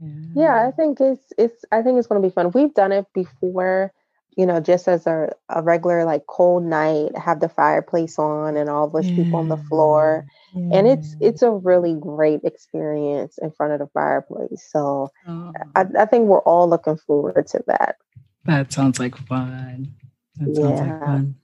hmm 0.00 0.40
Yeah, 0.40 0.66
I 0.68 0.70
think 0.72 1.00
it's 1.00 1.32
it's 1.38 1.64
I 1.72 1.82
think 1.82 1.98
it's 1.98 2.08
going 2.08 2.22
to 2.22 2.28
be 2.28 2.32
fun. 2.34 2.50
We've 2.52 2.74
done 2.74 2.92
it 2.92 3.06
before, 3.14 3.92
you 4.36 4.46
know, 4.46 4.60
just 4.60 4.88
as 4.88 5.06
a, 5.06 5.30
a 5.48 5.62
regular 5.62 6.04
like 6.04 6.26
cold 6.26 6.64
night, 6.64 7.16
have 7.16 7.40
the 7.40 7.48
fireplace 7.48 8.18
on 8.18 8.56
and 8.56 8.70
all 8.70 8.88
those 8.88 9.10
people 9.10 9.38
on 9.38 9.48
the 9.48 9.56
floor. 9.56 10.26
And 10.54 10.86
it's 10.86 11.16
it's 11.20 11.42
a 11.42 11.50
really 11.50 11.94
great 11.94 12.40
experience 12.44 13.38
in 13.38 13.50
front 13.50 13.72
of 13.74 13.78
the 13.78 13.88
fireplace. 13.88 14.66
So 14.70 15.10
Oh, 15.28 15.52
I, 15.74 15.84
I 15.98 16.04
think 16.06 16.26
we're 16.28 16.40
all 16.40 16.68
looking 16.68 16.96
forward 16.96 17.46
to 17.48 17.62
that. 17.66 17.96
that 18.44 18.72
sounds 18.72 18.98
like 18.98 19.16
fun. 19.16 19.94
That 20.36 20.54
sounds 20.56 20.80
like 20.80 21.00
fun. 21.00 21.36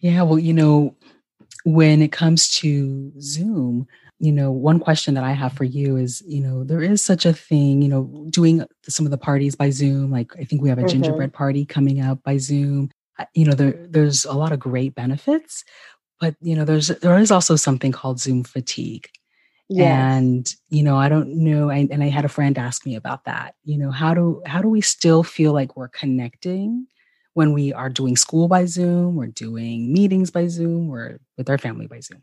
Yeah, 0.00 0.22
well, 0.22 0.38
you 0.38 0.54
know, 0.54 0.96
when 1.64 2.00
it 2.02 2.12
comes 2.12 2.48
to 2.60 3.12
Zoom, 3.20 3.86
you 4.20 4.32
know, 4.32 4.52
one 4.52 4.80
question 4.80 5.14
that 5.14 5.24
I 5.24 5.32
have 5.32 5.54
for 5.54 5.64
you 5.64 5.96
is, 5.96 6.22
you 6.26 6.42
know, 6.42 6.64
there 6.64 6.82
is 6.82 7.04
such 7.04 7.26
a 7.26 7.32
thing, 7.34 7.82
you 7.82 7.88
know, 7.88 8.28
doing 8.30 8.64
some 8.88 9.06
of 9.06 9.10
the 9.12 9.18
parties 9.18 9.56
by 9.56 9.70
Zoom. 9.70 10.12
Like 10.12 10.32
I 10.38 10.44
think 10.44 10.62
we 10.62 10.68
have 10.70 10.78
a 10.78 10.84
Mhm. 10.84 10.88
gingerbread 10.90 11.32
party 11.32 11.64
coming 11.66 12.00
up 12.00 12.22
by 12.24 12.38
Zoom. 12.38 12.90
You 13.34 13.46
know, 13.46 13.54
there 13.54 13.86
there's 13.90 14.24
a 14.26 14.34
lot 14.34 14.52
of 14.52 14.60
great 14.60 14.94
benefits, 14.94 15.64
but 16.20 16.36
you 16.42 16.56
know, 16.56 16.64
there's 16.66 16.88
there 16.88 17.18
is 17.18 17.30
also 17.32 17.56
something 17.56 17.92
called 17.92 18.20
Zoom 18.20 18.44
fatigue. 18.44 19.08
Yes. 19.68 20.24
And 20.26 20.54
you 20.70 20.82
know, 20.82 20.96
I 20.96 21.08
don't 21.08 21.28
know. 21.44 21.70
I, 21.70 21.88
and 21.90 22.02
I 22.02 22.08
had 22.08 22.24
a 22.24 22.28
friend 22.28 22.58
ask 22.58 22.86
me 22.86 22.96
about 22.96 23.24
that. 23.26 23.54
You 23.64 23.78
know, 23.78 23.90
how 23.90 24.14
do 24.14 24.42
how 24.46 24.60
do 24.62 24.68
we 24.68 24.80
still 24.82 25.22
feel 25.22 25.52
like 25.52 25.76
we're 25.76 25.88
connecting 25.88 26.86
when 27.34 27.52
we 27.52 27.72
are 27.72 27.88
doing 27.90 28.16
school 28.16 28.48
by 28.48 28.66
Zoom, 28.66 29.16
we're 29.16 29.28
doing 29.28 29.92
meetings 29.92 30.30
by 30.30 30.48
Zoom, 30.48 30.88
we're 30.88 31.18
with 31.38 31.48
our 31.50 31.58
family 31.58 31.86
by 31.86 32.00
Zoom? 32.00 32.22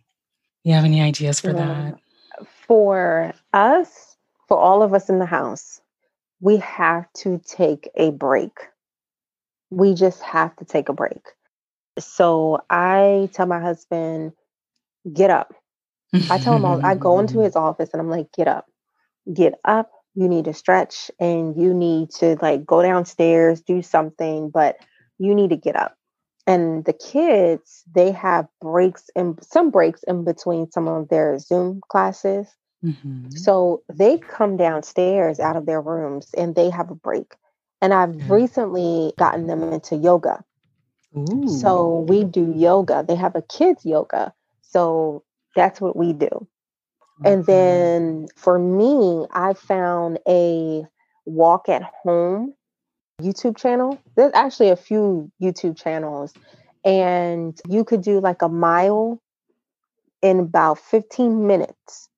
You 0.67 0.73
have 0.73 0.83
any 0.83 1.01
ideas 1.01 1.39
for 1.39 1.53
Yeah. 1.53 1.91
that? 1.93 2.01
For 2.67 3.33
us, 3.53 4.17
for 4.49 4.57
all 4.57 4.83
of 4.83 4.93
us 4.93 5.07
in 5.07 5.17
the 5.17 5.25
house, 5.25 5.79
we 6.41 6.57
have 6.57 7.05
to 7.19 7.39
take 7.39 7.89
a 7.95 8.11
break. 8.11 8.51
We 9.69 9.93
just 9.93 10.21
have 10.23 10.53
to 10.57 10.65
take 10.65 10.89
a 10.89 10.93
break. 10.93 11.21
So 11.99 12.59
I 12.69 13.29
tell 13.33 13.45
my 13.45 13.61
husband, 13.61 14.33
get 15.11 15.29
up. 15.29 15.55
I 16.29 16.37
tell 16.37 16.57
him, 16.57 16.65
all, 16.65 16.81
I 16.83 16.95
go 16.95 17.19
into 17.19 17.39
his 17.43 17.55
office 17.55 17.91
and 17.93 18.01
I'm 18.01 18.09
like, 18.09 18.33
get 18.33 18.49
up, 18.49 18.65
get 19.33 19.55
up. 19.65 19.91
You 20.15 20.29
need 20.29 20.45
to 20.45 20.53
stretch 20.53 21.11
and 21.19 21.57
you 21.61 21.73
need 21.73 22.11
to 22.19 22.37
like 22.41 22.65
go 22.65 22.83
downstairs, 22.83 23.61
do 23.61 23.81
something, 23.81 24.51
but 24.51 24.77
you 25.19 25.35
need 25.35 25.51
to 25.51 25.57
get 25.57 25.75
up. 25.75 25.96
And 26.47 26.85
the 26.85 26.93
kids, 26.93 27.83
they 27.93 28.11
have 28.11 28.47
breaks 28.61 29.09
and 29.15 29.37
some 29.43 29.69
breaks 29.71 30.03
in 30.03 30.23
between 30.25 30.71
some 30.71 30.87
of 30.87 31.09
their 31.09 31.37
Zoom 31.39 31.81
classes. 31.89 32.55
Mhm. 32.83 33.33
So 33.35 33.83
they 33.93 34.19
come 34.19 34.57
downstairs 34.57 35.39
out 35.39 35.57
of 35.57 35.65
their 35.65 35.81
rooms 35.81 36.33
and 36.37 36.55
they 36.55 36.69
have 36.69 36.91
a 36.91 36.95
break. 36.95 37.35
And 37.81 37.93
I've 37.93 38.15
Yeah. 38.19 38.29
recently 38.29 39.13
gotten 39.17 39.47
them 39.47 39.63
into 39.63 39.95
yoga. 39.95 40.43
Ooh. 41.15 41.47
So 41.47 41.99
we 42.07 42.23
do 42.23 42.51
yoga. 42.51 43.03
They 43.07 43.15
have 43.15 43.35
a 43.35 43.41
kids 43.41 43.85
yoga. 43.85 44.33
So 44.61 45.23
that's 45.55 45.81
what 45.81 45.95
we 45.95 46.13
do. 46.13 46.47
And 47.23 47.45
then 47.45 48.27
for 48.35 48.59
me, 48.59 49.27
I 49.31 49.53
found 49.53 50.19
a 50.27 50.85
walk 51.25 51.69
at 51.69 51.83
home 52.03 52.53
YouTube 53.21 53.57
channel. 53.57 53.99
There's 54.15 54.33
actually 54.33 54.69
a 54.69 54.75
few 54.75 55.31
YouTube 55.41 55.77
channels, 55.77 56.33
and 56.85 57.59
you 57.67 57.83
could 57.83 58.01
do 58.01 58.19
like 58.19 58.41
a 58.41 58.49
mile 58.49 59.21
in 60.21 60.39
about 60.39 60.79
15 60.79 61.47
minutes. 61.47 62.09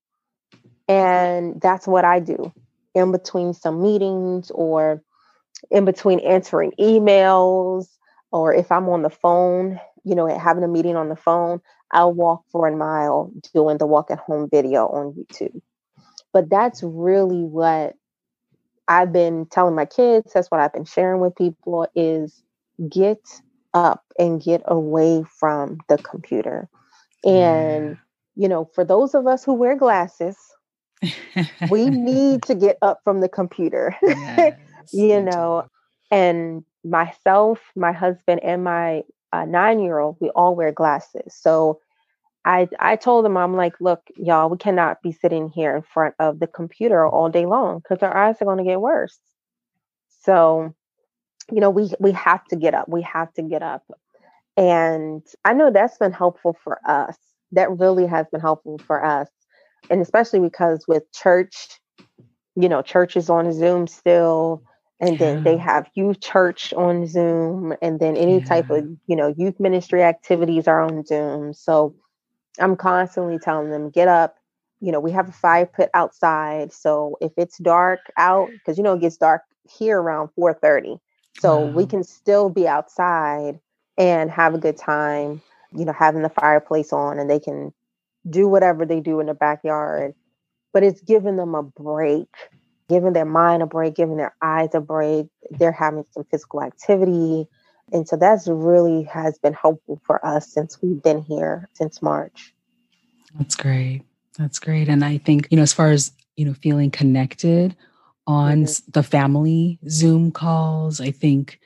And 0.88 1.62
that's 1.62 1.88
what 1.88 2.06
I 2.06 2.20
do 2.20 2.52
in 2.96 3.12
between 3.12 3.54
some 3.54 3.82
meetings 3.82 4.52
or 4.52 5.04
in 5.70 5.86
between 5.86 6.20
answering 6.20 6.72
emails 6.80 7.88
or 8.32 8.54
if 8.54 8.72
I'm 8.72 8.88
on 8.90 9.02
the 9.02 9.10
phone, 9.10 9.80
you 10.04 10.16
know, 10.16 10.28
having 10.38 10.64
a 10.64 10.68
meeting 10.68 10.96
on 10.96 11.10
the 11.10 11.16
phone, 11.16 11.62
I'll 11.92 12.14
walk 12.14 12.44
for 12.52 12.68
a 12.68 12.76
mile 12.76 13.32
doing 13.54 13.78
the 13.78 13.88
walk 13.88 14.12
at 14.12 14.20
home 14.20 14.50
video 14.52 14.88
on 14.88 15.14
YouTube. 15.14 15.62
But 16.32 16.50
that's 16.50 16.84
really 16.84 17.44
what 17.44 17.96
I've 18.90 19.14
been 19.14 19.46
telling 19.46 19.76
my 19.76 19.86
kids, 19.86 20.34
that's 20.34 20.50
what 20.50 20.60
I've 20.60 20.74
been 20.74 20.86
sharing 20.86 21.22
with 21.22 21.36
people 21.36 21.88
is 21.96 22.44
get 22.90 23.22
up 23.74 24.04
and 24.18 24.42
get 24.42 24.64
away 24.66 25.24
from 25.40 25.78
the 25.90 26.00
computer. 26.00 26.68
And, 27.24 27.98
you 28.36 28.50
know, 28.50 28.70
for 28.74 28.84
those 28.84 29.14
of 29.14 29.28
us 29.28 29.46
who 29.46 29.54
wear 29.54 29.78
glasses, 29.78 30.38
we 31.70 31.90
need 31.90 32.44
to 32.44 32.56
get 32.56 32.78
up 32.82 33.02
from 33.04 33.22
the 33.22 33.30
computer. 33.30 33.96
Yes, 34.04 34.58
you 34.92 35.22
know, 35.22 35.66
and 36.12 36.64
myself, 36.84 37.60
my 37.76 37.92
husband, 37.92 38.42
and 38.44 38.64
my 38.64 39.04
uh, 39.32 39.46
nine 39.46 39.80
year 39.80 40.00
old, 40.00 40.18
we 40.20 40.30
all 40.32 40.56
wear 40.56 40.72
glasses. 40.72 41.36
So 41.36 41.80
I, 42.46 42.68
I 42.80 42.96
told 42.96 43.26
them, 43.26 43.38
I'm 43.38 43.56
like, 43.56 43.76
look, 43.80 44.02
y'all, 44.16 44.50
we 44.50 44.58
cannot 44.58 45.02
be 45.02 45.12
sitting 45.12 45.50
here 45.50 45.76
in 45.76 45.82
front 45.82 46.16
of 46.20 46.40
the 46.40 46.48
computer 46.48 47.08
all 47.08 47.30
day 47.30 47.46
long 47.46 47.80
because 47.80 48.02
our 48.02 48.16
eyes 48.16 48.38
are 48.42 48.46
going 48.46 48.58
to 48.58 48.64
get 48.64 48.82
worse. 48.82 49.18
So, 50.22 50.74
you 51.52 51.60
know, 51.60 51.70
we, 51.70 51.92
we 52.00 52.12
have 52.14 52.46
to 52.46 52.56
get 52.56 52.74
up. 52.74 52.88
We 52.88 53.02
have 53.04 53.34
to 53.34 53.42
get 53.42 53.62
up. 53.62 53.84
And 54.58 55.24
I 55.46 55.54
know 55.54 55.72
that's 55.72 55.98
been 55.98 56.12
helpful 56.12 56.58
for 56.64 56.80
us. 56.86 57.18
That 57.52 57.78
really 57.78 58.08
has 58.08 58.26
been 58.32 58.42
helpful 58.42 58.80
for 58.86 59.04
us. 59.04 59.30
And 59.90 60.02
especially 60.02 60.40
because 60.40 60.86
with 60.88 61.12
church, 61.14 61.80
you 62.56 62.70
know, 62.70 62.82
church 62.82 63.16
is 63.16 63.30
on 63.30 63.52
Zoom 63.54 63.88
still 63.88 64.64
and 65.00 65.14
yeah. 65.14 65.18
then 65.18 65.44
they 65.44 65.58
have 65.58 65.88
youth 65.96 66.20
church 66.20 66.74
on 66.74 67.08
zoom 67.08 67.74
and 67.82 68.00
then 68.00 68.18
any 68.18 68.40
yeah. 68.40 68.46
type 68.46 68.70
of 68.70 68.86
you 69.08 69.16
know 69.16 69.34
youth 69.38 69.60
ministry 69.60 70.04
activities 70.04 70.68
are 70.68 70.82
on 70.82 71.06
zoom 71.06 71.54
so 71.54 71.96
i'm 72.60 72.76
constantly 72.76 73.38
telling 73.40 73.70
them 73.70 73.90
get 73.90 74.08
up 74.08 74.38
you 74.80 74.92
know 74.92 75.00
we 75.00 75.12
have 75.12 75.30
a 75.30 75.34
fire 75.34 75.66
pit 75.66 75.90
outside 75.94 76.72
so 76.72 77.18
if 77.22 77.32
it's 77.38 77.58
dark 77.60 78.00
out 78.18 78.50
because 78.54 78.78
you 78.78 78.84
know 78.84 78.94
it 78.94 79.02
gets 79.02 79.18
dark 79.18 79.42
here 79.70 80.00
around 80.00 80.30
4.30 80.40 81.00
so 81.40 81.60
wow. 81.60 81.66
we 81.72 81.86
can 81.86 82.04
still 82.04 82.50
be 82.50 82.68
outside 82.68 83.60
and 83.98 84.32
have 84.32 84.54
a 84.54 84.60
good 84.60 84.78
time 84.78 85.42
you 85.76 85.86
know 85.86 85.94
having 85.94 86.22
the 86.22 86.30
fireplace 86.30 86.92
on 86.94 87.20
and 87.20 87.30
they 87.30 87.40
can 87.40 87.74
do 88.30 88.48
whatever 88.48 88.86
they 88.86 89.00
do 89.00 89.20
in 89.20 89.28
the 89.28 89.34
backyard 89.34 90.14
but 90.74 90.84
it's 90.84 91.02
giving 91.02 91.36
them 91.36 91.56
a 91.56 91.64
break 91.64 92.28
giving 92.90 93.14
their 93.14 93.26
mind 93.26 93.62
a 93.62 93.68
break, 93.68 93.96
giving 93.96 94.18
their 94.18 94.36
eyes 94.42 94.70
a 94.74 94.82
break. 94.82 95.28
They're 95.52 95.72
having 95.72 96.04
some 96.12 96.26
physical 96.30 96.62
activity. 96.62 97.48
And 97.92 98.08
so 98.08 98.16
that's 98.16 98.48
really 98.48 99.04
has 99.04 99.38
been 99.40 99.54
helpful 99.54 100.02
for 100.06 100.26
us 100.26 100.52
since 100.52 100.82
we've 100.82 101.02
been 101.02 101.22
here 101.22 101.70
since 101.74 102.02
March. 102.02 102.54
That's 103.38 103.56
great. 103.56 104.04
That's 104.38 104.60
great. 104.60 104.90
And 104.90 105.04
I 105.04 105.18
think, 105.18 105.48
you 105.52 105.58
know, 105.58 105.64
as 105.64 105.74
far 105.74 105.92
as, 105.92 106.12
you 106.38 106.46
know, 106.46 106.54
feeling 106.54 106.92
connected 106.92 107.76
on 108.26 108.64
mm-hmm. 108.64 108.92
the 108.92 109.04
family 109.04 109.80
Zoom 109.90 110.32
calls, 110.32 111.02
I 111.02 111.12
think 111.12 111.60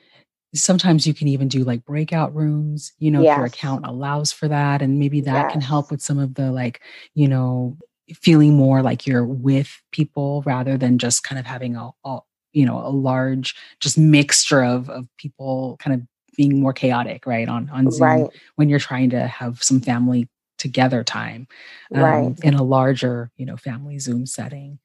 sometimes 0.54 1.06
you 1.06 1.14
can 1.14 1.28
even 1.28 1.48
do 1.48 1.64
like 1.64 1.84
breakout 1.84 2.34
rooms, 2.34 2.92
you 2.98 3.10
know, 3.10 3.22
yes. 3.22 3.32
if 3.32 3.36
your 3.38 3.46
account 3.46 3.86
allows 3.86 4.32
for 4.32 4.48
that. 4.48 4.82
And 4.82 4.98
maybe 4.98 5.20
that 5.22 5.44
yes. 5.44 5.52
can 5.52 5.60
help 5.60 5.90
with 5.90 6.02
some 6.02 6.18
of 6.18 6.34
the 6.34 6.50
like, 6.50 6.80
you 7.14 7.28
know, 7.28 7.76
feeling 8.12 8.54
more 8.54 8.82
like 8.82 9.06
you're 9.06 9.24
with 9.24 9.80
people 9.90 10.42
rather 10.44 10.76
than 10.76 10.98
just 10.98 11.22
kind 11.22 11.38
of 11.38 11.46
having 11.46 11.76
a, 11.76 11.90
a 12.04 12.18
you 12.52 12.64
know 12.64 12.78
a 12.78 12.88
large 12.88 13.54
just 13.80 13.98
mixture 13.98 14.62
of 14.62 14.88
of 14.90 15.06
people 15.18 15.76
kind 15.80 16.00
of 16.00 16.06
being 16.36 16.60
more 16.60 16.72
chaotic 16.72 17.26
right 17.26 17.48
on 17.48 17.68
on 17.70 17.90
zoom 17.90 18.02
right. 18.02 18.26
when 18.56 18.68
you're 18.68 18.78
trying 18.78 19.10
to 19.10 19.26
have 19.26 19.62
some 19.62 19.80
family 19.80 20.28
together 20.58 21.02
time 21.02 21.46
um, 21.94 22.02
right. 22.02 22.40
in 22.42 22.54
a 22.54 22.62
larger 22.62 23.30
you 23.36 23.46
know 23.46 23.56
family 23.56 23.98
zoom 23.98 24.26
setting 24.26 24.78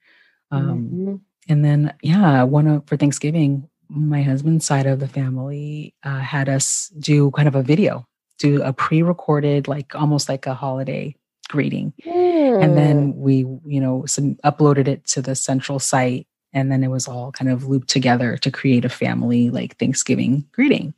um, 0.51 0.89
mm-hmm. 0.89 1.15
and 1.47 1.65
then 1.65 1.93
yeah 2.01 2.43
one 2.43 2.67
of 2.67 2.87
for 2.87 2.97
thanksgiving 2.97 3.67
my 3.89 4.21
husband's 4.21 4.65
side 4.65 4.85
of 4.85 4.99
the 4.99 5.07
family 5.07 5.95
uh, 6.03 6.19
had 6.19 6.47
us 6.47 6.91
do 6.99 7.31
kind 7.31 7.47
of 7.47 7.55
a 7.55 7.63
video 7.63 8.05
do 8.39 8.61
a 8.61 8.71
pre-recorded 8.71 9.67
like 9.67 9.95
almost 9.95 10.29
like 10.29 10.45
a 10.47 10.53
holiday 10.53 11.15
greeting. 11.49 11.93
Mm. 12.05 12.63
And 12.63 12.77
then 12.77 13.15
we, 13.17 13.39
you 13.65 13.81
know, 13.81 14.05
some 14.05 14.35
uploaded 14.45 14.87
it 14.87 15.05
to 15.07 15.21
the 15.21 15.35
central 15.35 15.79
site 15.79 16.27
and 16.53 16.71
then 16.71 16.83
it 16.83 16.87
was 16.87 17.07
all 17.07 17.31
kind 17.31 17.51
of 17.51 17.65
looped 17.65 17.89
together 17.89 18.37
to 18.37 18.49
create 18.49 18.85
a 18.85 18.89
family 18.89 19.49
like 19.49 19.77
Thanksgiving 19.77 20.47
greeting. 20.53 20.93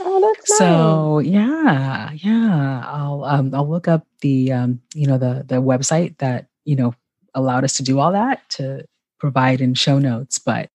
Oh, 0.00 0.20
that's 0.20 0.58
so 0.58 1.18
nice. 1.20 1.26
yeah, 1.28 2.10
yeah. 2.12 2.82
I'll 2.86 3.24
um, 3.24 3.54
I'll 3.54 3.68
look 3.68 3.88
up 3.88 4.06
the 4.20 4.52
um, 4.52 4.80
you 4.94 5.06
know 5.06 5.18
the 5.18 5.44
the 5.46 5.56
website 5.56 6.18
that 6.18 6.46
you 6.64 6.76
know 6.76 6.94
allowed 7.34 7.64
us 7.64 7.76
to 7.76 7.82
do 7.82 7.98
all 7.98 8.12
that 8.12 8.48
to 8.50 8.84
provide 9.18 9.60
in 9.60 9.74
show 9.74 9.98
notes. 9.98 10.38
But 10.38 10.70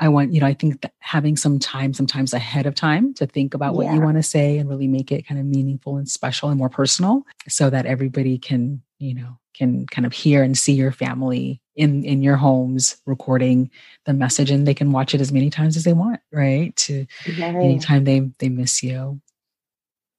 I 0.00 0.08
want, 0.08 0.32
you 0.32 0.40
know, 0.40 0.46
I 0.46 0.54
think 0.54 0.82
that 0.82 0.92
having 1.00 1.36
some 1.36 1.58
time 1.58 1.92
sometimes 1.92 2.32
ahead 2.32 2.66
of 2.66 2.74
time 2.74 3.14
to 3.14 3.26
think 3.26 3.54
about 3.54 3.74
what 3.74 3.86
yeah. 3.86 3.94
you 3.94 4.00
want 4.00 4.16
to 4.16 4.22
say 4.22 4.58
and 4.58 4.68
really 4.68 4.86
make 4.86 5.10
it 5.10 5.26
kind 5.26 5.40
of 5.40 5.46
meaningful 5.46 5.96
and 5.96 6.08
special 6.08 6.50
and 6.50 6.58
more 6.58 6.68
personal 6.68 7.24
so 7.48 7.68
that 7.70 7.86
everybody 7.86 8.38
can, 8.38 8.82
you 8.98 9.14
know, 9.14 9.38
can 9.54 9.86
kind 9.86 10.06
of 10.06 10.12
hear 10.12 10.42
and 10.42 10.56
see 10.56 10.72
your 10.72 10.92
family 10.92 11.60
in 11.74 12.04
in 12.04 12.22
your 12.22 12.36
homes 12.36 12.96
recording 13.06 13.70
the 14.04 14.12
message 14.12 14.50
and 14.50 14.66
they 14.66 14.74
can 14.74 14.92
watch 14.92 15.14
it 15.14 15.20
as 15.20 15.32
many 15.32 15.50
times 15.50 15.76
as 15.76 15.84
they 15.84 15.92
want, 15.92 16.20
right? 16.32 16.74
To 16.76 17.06
anytime 17.38 18.04
they 18.04 18.30
they 18.38 18.48
miss 18.48 18.82
you. 18.82 19.20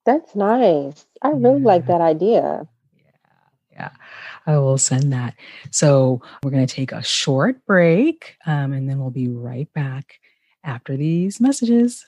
That's 0.05 0.35
nice. 0.35 1.05
I 1.21 1.29
really 1.29 1.59
yeah. 1.59 1.67
like 1.67 1.85
that 1.87 2.01
idea. 2.01 2.67
Yeah. 2.95 3.11
Yeah. 3.71 3.89
I 4.47 4.57
will 4.57 4.77
send 4.77 5.13
that. 5.13 5.35
So 5.71 6.21
we're 6.41 6.51
going 6.51 6.65
to 6.65 6.73
take 6.73 6.91
a 6.91 7.03
short 7.03 7.63
break 7.65 8.35
um, 8.45 8.73
and 8.73 8.89
then 8.89 8.99
we'll 8.99 9.11
be 9.11 9.27
right 9.27 9.71
back 9.73 10.19
after 10.63 10.97
these 10.97 11.39
messages. 11.39 12.07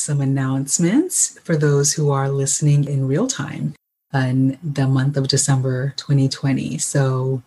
some 0.00 0.20
announcements 0.20 1.38
for 1.40 1.56
those 1.56 1.92
who 1.92 2.10
are 2.10 2.28
listening 2.28 2.84
in 2.84 3.06
real 3.06 3.26
time 3.26 3.74
in 4.12 4.58
the 4.62 4.86
month 4.86 5.16
of 5.16 5.28
December 5.28 5.94
2020. 5.96 6.78
So, 6.78 7.42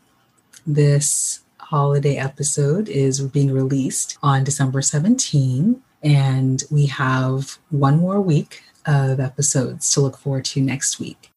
this 0.66 1.42
holiday 1.60 2.18
episode 2.18 2.88
is 2.88 3.20
being 3.20 3.52
released 3.52 4.18
on 4.24 4.44
December 4.44 4.82
17, 4.82 5.82
and 6.04 6.64
we 6.70 6.86
have 6.86 7.58
one 7.70 7.98
more 7.98 8.22
week 8.22 8.64
of 8.86 9.20
episodes 9.20 9.92
to 9.92 10.02
look 10.02 10.18
forward 10.18 10.46
to 10.46 10.62
next 10.62 11.00
week. 11.00 11.33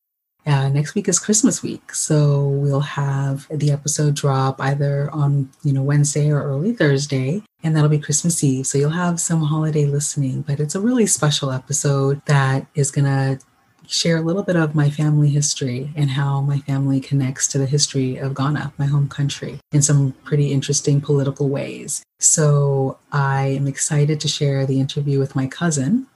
Uh, 0.47 0.68
next 0.68 0.94
week 0.94 1.09
is 1.09 1.18
Christmas 1.18 1.61
week, 1.61 1.92
so 1.92 2.47
we'll 2.47 2.78
have 2.78 3.49
the 3.51 3.72
episode 3.72 4.14
drop 4.14 4.61
either 4.61 5.11
on 5.12 5.51
you 5.64 5.72
know 5.72 5.82
Wednesday 5.82 6.30
or 6.30 6.40
early 6.40 6.72
Thursday, 6.72 7.42
and 7.64 7.74
that'll 7.74 7.90
be 7.90 7.99
Christmas 7.99 8.44
Eve. 8.44 8.64
So 8.64 8.78
you'll 8.78 8.90
have 8.90 9.18
some 9.18 9.42
holiday 9.42 9.86
listening, 9.86 10.42
but 10.42 10.61
it's 10.61 10.76
a 10.76 10.80
really 10.80 11.07
special 11.07 11.51
episode 11.51 12.22
that 12.26 12.68
is 12.76 12.92
gonna 12.92 13.40
share 13.88 14.18
a 14.18 14.20
little 14.22 14.44
bit 14.44 14.57
of 14.57 14.74
my 14.74 14.88
family 14.88 15.30
history 15.30 15.90
and 15.97 16.11
how 16.11 16.40
my 16.40 16.59
family 16.61 17.01
connects 17.01 17.49
to 17.49 17.59
the 17.59 17.66
history 17.66 18.16
of 18.16 18.34
Ghana, 18.34 18.72
my 18.78 18.86
home 18.86 19.09
country, 19.09 19.59
in 19.72 19.82
some 19.82 20.12
pretty 20.24 20.53
interesting 20.53 21.01
political 21.01 21.49
ways. 21.49 22.05
So 22.18 22.99
I 23.12 23.47
am 23.49 23.66
excited 23.66 24.20
to 24.20 24.28
share 24.28 24.64
the 24.64 24.80
interview 24.80 25.18
with 25.18 25.36
my 25.36 25.47
cousin, 25.47 26.07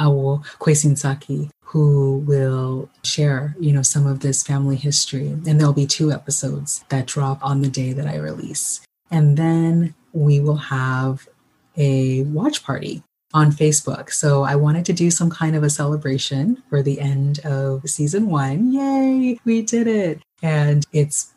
Awo 0.00 0.44
Kwesinsaki, 0.58 1.50
who 1.64 2.18
will 2.26 2.88
share, 3.04 3.54
you 3.60 3.72
know, 3.72 3.82
some 3.82 4.06
of 4.06 4.20
this 4.20 4.42
family 4.42 4.76
history. 4.76 5.28
And 5.28 5.60
there'll 5.60 5.72
be 5.72 5.86
two 5.86 6.10
episodes 6.10 6.84
that 6.88 7.06
drop 7.06 7.38
on 7.44 7.60
the 7.60 7.68
day 7.68 7.92
that 7.92 8.06
I 8.06 8.16
release. 8.16 8.80
And 9.10 9.36
then 9.36 9.94
we 10.12 10.40
will 10.40 10.56
have 10.56 11.28
a 11.76 12.22
watch 12.22 12.64
party 12.64 13.02
on 13.32 13.52
Facebook. 13.52 14.10
So 14.10 14.42
I 14.42 14.56
wanted 14.56 14.84
to 14.86 14.92
do 14.92 15.10
some 15.10 15.30
kind 15.30 15.54
of 15.54 15.62
a 15.62 15.70
celebration 15.70 16.62
for 16.68 16.82
the 16.82 17.00
end 17.00 17.38
of 17.40 17.88
season 17.88 18.26
one. 18.26 18.72
Yay, 18.72 19.38
we 19.44 19.62
did 19.62 19.86
it. 19.86 20.20
And 20.42 20.84
it's 20.92 21.32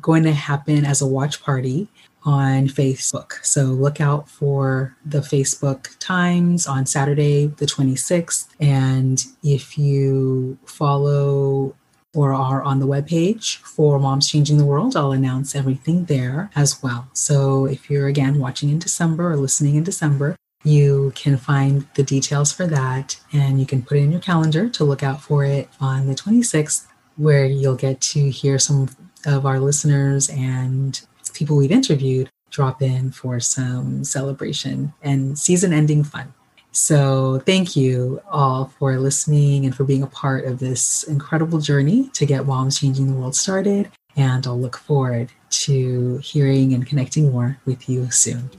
going 0.00 0.22
to 0.22 0.32
happen 0.32 0.86
as 0.86 1.02
a 1.02 1.06
watch 1.06 1.42
party 1.42 1.88
on 2.24 2.68
Facebook. 2.68 3.44
So 3.44 3.64
look 3.64 4.00
out 4.00 4.28
for 4.28 4.96
the 5.04 5.20
Facebook 5.20 5.96
times 5.98 6.66
on 6.66 6.86
Saturday, 6.86 7.46
the 7.46 7.66
26th. 7.66 8.48
And 8.60 9.22
if 9.42 9.76
you 9.76 10.58
follow 10.64 11.76
or 12.14 12.32
are 12.32 12.62
on 12.62 12.78
the 12.78 12.86
webpage 12.86 13.56
for 13.58 13.98
Moms 13.98 14.30
Changing 14.30 14.56
the 14.56 14.64
World, 14.64 14.96
I'll 14.96 15.12
announce 15.12 15.54
everything 15.54 16.04
there 16.04 16.50
as 16.54 16.82
well. 16.82 17.08
So 17.12 17.66
if 17.66 17.90
you're 17.90 18.06
again 18.06 18.38
watching 18.38 18.70
in 18.70 18.78
December 18.78 19.32
or 19.32 19.36
listening 19.36 19.74
in 19.74 19.84
December, 19.84 20.36
you 20.62 21.12
can 21.14 21.36
find 21.36 21.86
the 21.94 22.02
details 22.02 22.52
for 22.52 22.66
that 22.66 23.20
and 23.32 23.60
you 23.60 23.66
can 23.66 23.82
put 23.82 23.98
it 23.98 24.02
in 24.02 24.12
your 24.12 24.20
calendar 24.20 24.68
to 24.70 24.84
look 24.84 25.02
out 25.02 25.20
for 25.20 25.44
it 25.44 25.68
on 25.80 26.06
the 26.06 26.14
26th, 26.14 26.86
where 27.16 27.44
you'll 27.44 27.74
get 27.74 28.00
to 28.00 28.30
hear 28.30 28.58
some 28.58 28.88
of 29.26 29.44
our 29.44 29.58
listeners 29.60 30.30
and 30.30 31.00
people 31.34 31.56
we've 31.56 31.70
interviewed 31.70 32.30
drop 32.50 32.80
in 32.80 33.10
for 33.10 33.40
some 33.40 34.04
celebration 34.04 34.92
and 35.02 35.38
season 35.38 35.72
ending 35.72 36.04
fun. 36.04 36.32
So, 36.70 37.40
thank 37.46 37.76
you 37.76 38.20
all 38.30 38.72
for 38.78 38.98
listening 38.98 39.64
and 39.64 39.74
for 39.74 39.84
being 39.84 40.02
a 40.02 40.08
part 40.08 40.44
of 40.44 40.58
this 40.58 41.04
incredible 41.04 41.60
journey 41.60 42.10
to 42.14 42.26
get 42.26 42.46
Moms 42.46 42.80
Changing 42.80 43.06
the 43.06 43.12
World 43.12 43.36
started. 43.36 43.90
And 44.16 44.44
I'll 44.46 44.58
look 44.58 44.76
forward 44.76 45.30
to 45.50 46.18
hearing 46.18 46.74
and 46.74 46.84
connecting 46.84 47.30
more 47.30 47.58
with 47.64 47.88
you 47.88 48.10
soon. 48.10 48.50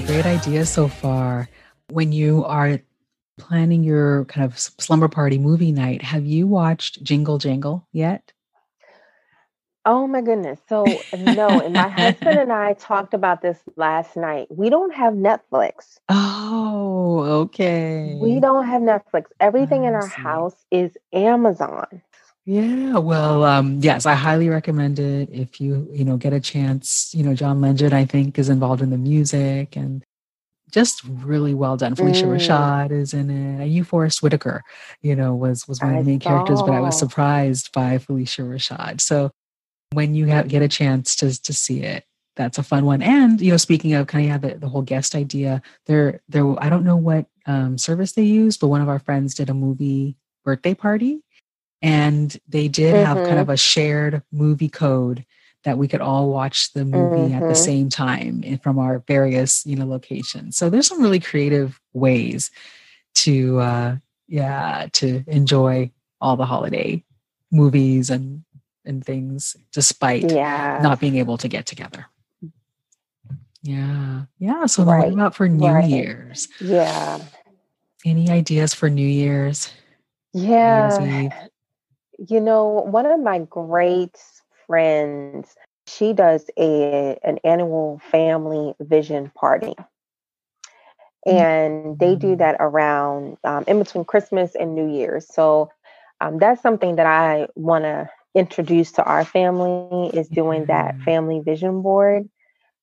Great, 0.00 0.22
Great 0.22 0.26
idea 0.26 0.66
so 0.66 0.88
far. 0.88 1.48
When 1.90 2.12
you 2.12 2.44
are 2.44 2.80
planning 3.38 3.82
your 3.82 4.24
kind 4.26 4.44
of 4.44 4.58
slumber 4.58 5.08
party 5.08 5.38
movie 5.38 5.72
night, 5.72 6.02
have 6.02 6.26
you 6.26 6.46
watched 6.46 7.02
Jingle 7.02 7.38
Jangle 7.38 7.86
yet? 7.92 8.32
Oh 9.84 10.06
my 10.06 10.20
goodness. 10.20 10.58
So, 10.68 10.84
no, 11.16 11.60
and 11.60 11.72
my 11.72 11.88
husband 11.88 12.38
and 12.38 12.52
I 12.52 12.74
talked 12.74 13.14
about 13.14 13.40
this 13.40 13.58
last 13.76 14.16
night. 14.16 14.48
We 14.50 14.68
don't 14.68 14.92
have 14.92 15.14
Netflix. 15.14 15.98
Oh, 16.08 17.20
okay. 17.42 18.18
We 18.20 18.40
don't 18.40 18.66
have 18.66 18.82
Netflix. 18.82 19.26
Everything 19.38 19.84
in 19.84 19.94
oh, 19.94 19.98
our 19.98 20.08
house 20.08 20.56
is 20.72 20.96
Amazon. 21.12 22.02
Yeah, 22.48 22.98
well, 22.98 23.42
um, 23.42 23.80
yes, 23.82 24.06
I 24.06 24.14
highly 24.14 24.48
recommend 24.48 25.00
it 25.00 25.28
if 25.32 25.60
you, 25.60 25.88
you 25.92 26.04
know, 26.04 26.16
get 26.16 26.32
a 26.32 26.38
chance. 26.38 27.12
You 27.12 27.24
know, 27.24 27.34
John 27.34 27.60
Legend, 27.60 27.92
I 27.92 28.04
think, 28.04 28.38
is 28.38 28.48
involved 28.48 28.82
in 28.82 28.90
the 28.90 28.96
music 28.96 29.74
and 29.74 30.04
just 30.70 31.02
really 31.04 31.54
well 31.54 31.76
done. 31.76 31.96
Phylicia 31.96 32.24
mm. 32.24 32.36
Rashad 32.36 32.92
is 32.92 33.12
in 33.12 33.30
it. 33.30 33.62
And 33.62 33.72
you 33.72 33.82
Forest 33.82 34.22
Whitaker, 34.22 34.62
you 35.02 35.16
know, 35.16 35.34
was 35.34 35.66
was 35.66 35.80
one 35.80 35.96
of 35.96 36.04
the 36.04 36.10
main 36.10 36.20
characters, 36.20 36.62
but 36.62 36.70
I 36.70 36.80
was 36.80 36.96
surprised 36.96 37.72
by 37.72 37.98
Phylicia 37.98 38.48
Rashad. 38.48 39.00
So 39.00 39.32
when 39.90 40.14
you 40.14 40.26
have, 40.26 40.46
get 40.46 40.62
a 40.62 40.68
chance 40.68 41.16
to 41.16 41.42
to 41.42 41.52
see 41.52 41.82
it, 41.82 42.04
that's 42.36 42.58
a 42.58 42.62
fun 42.62 42.84
one. 42.84 43.02
And 43.02 43.40
you 43.40 43.50
know, 43.50 43.56
speaking 43.56 43.94
of 43.94 44.06
kind 44.06 44.24
of 44.24 44.28
yeah, 44.30 44.38
the, 44.38 44.58
the 44.60 44.68
whole 44.68 44.82
guest 44.82 45.16
idea, 45.16 45.62
there 45.86 46.20
there 46.28 46.44
I 46.62 46.68
don't 46.68 46.84
know 46.84 46.96
what 46.96 47.26
um, 47.46 47.76
service 47.76 48.12
they 48.12 48.22
use, 48.22 48.56
but 48.56 48.68
one 48.68 48.82
of 48.82 48.88
our 48.88 49.00
friends 49.00 49.34
did 49.34 49.50
a 49.50 49.54
movie 49.54 50.16
birthday 50.44 50.74
party 50.74 51.22
and 51.82 52.38
they 52.48 52.68
did 52.68 52.94
mm-hmm. 52.94 53.04
have 53.04 53.16
kind 53.16 53.28
mm-hmm. 53.28 53.38
of 53.38 53.48
a 53.48 53.56
shared 53.56 54.22
movie 54.32 54.68
code 54.68 55.24
that 55.64 55.78
we 55.78 55.88
could 55.88 56.00
all 56.00 56.30
watch 56.30 56.72
the 56.74 56.84
movie 56.84 57.16
mm-hmm. 57.16 57.34
at 57.34 57.40
the 57.40 57.46
mm-hmm. 57.46 57.54
same 57.54 57.88
time 57.88 58.58
from 58.62 58.78
our 58.78 59.00
various 59.00 59.66
you 59.66 59.76
know 59.76 59.86
locations 59.86 60.56
so 60.56 60.70
there's 60.70 60.86
some 60.86 61.02
really 61.02 61.20
creative 61.20 61.80
ways 61.92 62.50
to 63.14 63.58
uh 63.58 63.96
yeah 64.28 64.86
to 64.92 65.24
enjoy 65.26 65.90
all 66.20 66.36
the 66.36 66.46
holiday 66.46 67.02
movies 67.50 68.10
and 68.10 68.44
and 68.84 69.04
things 69.04 69.56
despite 69.72 70.30
yeah. 70.30 70.78
not 70.82 71.00
being 71.00 71.16
able 71.16 71.36
to 71.36 71.48
get 71.48 71.66
together 71.66 72.06
yeah 73.62 74.22
yeah 74.38 74.66
so 74.66 74.84
right. 74.84 75.04
what 75.04 75.12
about 75.12 75.34
for 75.34 75.48
new 75.48 75.66
right. 75.66 75.88
year's 75.88 76.46
yeah 76.60 77.18
any 78.04 78.30
ideas 78.30 78.72
for 78.72 78.88
new 78.88 79.06
year's 79.06 79.72
yeah 80.32 81.48
you 82.18 82.40
know, 82.40 82.66
one 82.66 83.06
of 83.06 83.20
my 83.20 83.40
great 83.40 84.16
friends, 84.66 85.54
she 85.86 86.12
does 86.12 86.48
a 86.58 87.18
an 87.22 87.38
annual 87.44 88.00
family 88.10 88.74
vision 88.80 89.30
party. 89.34 89.74
And 91.24 91.98
they 91.98 92.14
do 92.14 92.36
mm. 92.36 92.38
that 92.38 92.56
around 92.60 93.36
um, 93.42 93.64
in 93.66 93.80
between 93.80 94.04
Christmas 94.04 94.54
and 94.54 94.76
New 94.76 94.88
Year's. 94.88 95.26
So 95.26 95.70
um, 96.20 96.38
that's 96.38 96.62
something 96.62 96.96
that 96.96 97.06
I 97.06 97.48
want 97.56 97.84
to 97.84 98.08
introduce 98.34 98.92
to 98.92 99.04
our 99.04 99.24
family 99.24 100.10
is 100.16 100.28
doing 100.28 100.66
that 100.66 101.00
family 101.00 101.40
vision 101.40 101.82
board 101.82 102.28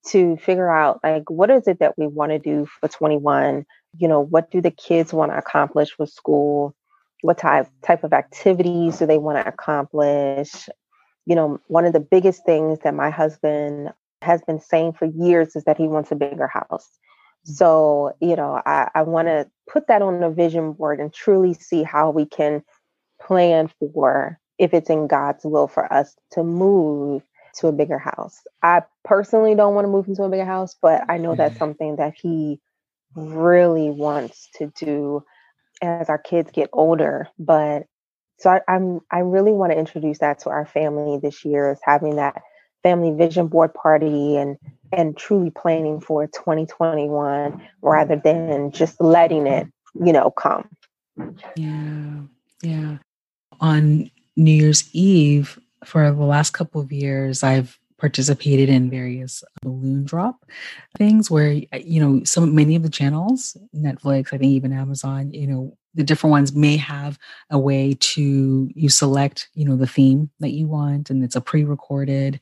to 0.07 0.35
figure 0.37 0.69
out 0.69 0.99
like 1.03 1.29
what 1.29 1.49
is 1.49 1.67
it 1.67 1.79
that 1.79 1.97
we 1.97 2.07
want 2.07 2.31
to 2.31 2.39
do 2.39 2.65
for 2.65 2.89
21 2.89 3.65
you 3.99 4.07
know 4.07 4.19
what 4.19 4.49
do 4.51 4.61
the 4.61 4.71
kids 4.71 5.13
want 5.13 5.31
to 5.31 5.37
accomplish 5.37 5.97
with 5.97 6.09
school 6.09 6.75
what 7.23 7.37
type 7.37 7.67
type 7.81 8.03
of 8.03 8.11
activities 8.11 8.99
do 8.99 9.05
they 9.05 9.17
want 9.17 9.37
to 9.37 9.47
accomplish? 9.47 10.69
You 11.25 11.35
know 11.35 11.59
one 11.67 11.85
of 11.85 11.93
the 11.93 11.99
biggest 11.99 12.45
things 12.45 12.79
that 12.83 12.93
my 12.93 13.09
husband 13.09 13.91
has 14.21 14.41
been 14.41 14.59
saying 14.59 14.93
for 14.93 15.05
years 15.05 15.55
is 15.55 15.63
that 15.63 15.77
he 15.77 15.87
wants 15.87 16.11
a 16.11 16.15
bigger 16.15 16.47
house. 16.47 16.89
So 17.43 18.13
you 18.19 18.35
know 18.35 18.61
i, 18.65 18.89
I 18.93 19.01
want 19.03 19.29
to 19.29 19.49
put 19.71 19.87
that 19.87 20.01
on 20.01 20.21
a 20.21 20.29
vision 20.29 20.73
board 20.73 20.99
and 20.99 21.13
truly 21.13 21.53
see 21.53 21.83
how 21.83 22.09
we 22.09 22.25
can 22.25 22.61
plan 23.21 23.71
for 23.79 24.37
if 24.57 24.73
it's 24.73 24.89
in 24.89 25.07
god's 25.07 25.45
will 25.45 25.67
for 25.67 25.91
us 25.91 26.15
to 26.31 26.43
move 26.43 27.23
to 27.55 27.67
a 27.67 27.71
bigger 27.71 27.99
house. 27.99 28.41
I 28.63 28.81
personally 29.05 29.53
don't 29.53 29.75
want 29.75 29.85
to 29.85 29.91
move 29.91 30.07
into 30.07 30.23
a 30.23 30.29
bigger 30.29 30.45
house 30.45 30.75
but 30.81 31.03
i 31.09 31.17
know 31.17 31.35
that's 31.35 31.55
mm. 31.55 31.59
something 31.59 31.95
that 31.97 32.15
he 32.21 32.59
really 33.15 33.89
wants 33.89 34.49
to 34.55 34.71
do 34.75 35.23
as 35.83 36.09
our 36.09 36.17
kids 36.17 36.51
get 36.51 36.69
older. 36.73 37.27
But 37.37 37.83
so 38.39 38.49
I, 38.49 38.61
I'm 38.67 39.01
I 39.11 39.19
really 39.19 39.51
want 39.51 39.71
to 39.71 39.77
introduce 39.77 40.19
that 40.19 40.39
to 40.39 40.49
our 40.49 40.65
family 40.65 41.19
this 41.19 41.45
year 41.45 41.71
is 41.71 41.79
having 41.83 42.15
that 42.17 42.41
family 42.81 43.11
vision 43.11 43.47
board 43.47 43.73
party 43.73 44.37
and 44.37 44.57
and 44.91 45.17
truly 45.17 45.49
planning 45.49 45.99
for 45.99 46.27
2021 46.27 47.61
rather 47.81 48.15
than 48.15 48.71
just 48.71 48.99
letting 49.01 49.47
it, 49.47 49.67
you 49.95 50.13
know, 50.13 50.29
come. 50.29 50.69
Yeah. 51.55 52.21
Yeah. 52.61 52.97
On 53.59 54.09
New 54.35 54.51
Year's 54.51 54.89
Eve, 54.93 55.59
for 55.83 56.11
the 56.11 56.23
last 56.23 56.51
couple 56.51 56.81
of 56.81 56.91
years, 56.91 57.43
I've 57.43 57.79
participated 58.03 58.67
in 58.67 58.89
various 58.89 59.45
balloon 59.61 60.03
drop 60.03 60.43
things 60.97 61.31
where 61.31 61.61
uh, 61.71 61.79
you 61.81 62.01
know 62.01 62.21
some 62.25 62.53
many 62.53 62.75
of 62.75 62.83
the 62.83 62.89
channels 62.89 63.55
netflix 63.73 64.33
i 64.33 64.37
think 64.37 64.51
even 64.51 64.73
amazon 64.73 65.31
you 65.31 65.47
know 65.47 65.73
the 65.95 66.03
different 66.03 66.31
ones 66.31 66.53
may 66.53 66.75
have 66.75 67.17
a 67.49 67.57
way 67.57 67.95
to 68.01 68.69
you 68.75 68.89
select 68.89 69.47
you 69.53 69.63
know 69.63 69.77
the 69.77 69.87
theme 69.87 70.29
that 70.41 70.51
you 70.51 70.67
want 70.67 71.09
and 71.09 71.23
it's 71.23 71.37
a 71.37 71.39
pre-recorded 71.39 72.41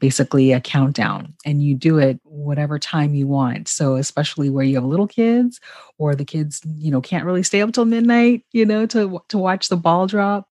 basically 0.00 0.52
a 0.52 0.60
countdown 0.60 1.34
and 1.44 1.62
you 1.62 1.74
do 1.74 1.98
it 1.98 2.18
whatever 2.24 2.78
time 2.78 3.14
you 3.14 3.26
want. 3.26 3.68
So 3.68 3.94
especially 3.96 4.50
where 4.50 4.64
you 4.64 4.74
have 4.74 4.84
little 4.84 5.06
kids 5.06 5.60
or 5.98 6.14
the 6.14 6.24
kids 6.24 6.60
you 6.76 6.90
know 6.90 7.00
can't 7.00 7.24
really 7.24 7.42
stay 7.42 7.62
up 7.62 7.72
till 7.72 7.84
midnight 7.84 8.42
you 8.52 8.66
know 8.66 8.86
to 8.86 9.20
to 9.28 9.38
watch 9.38 9.68
the 9.68 9.76
ball 9.76 10.06
drop 10.06 10.48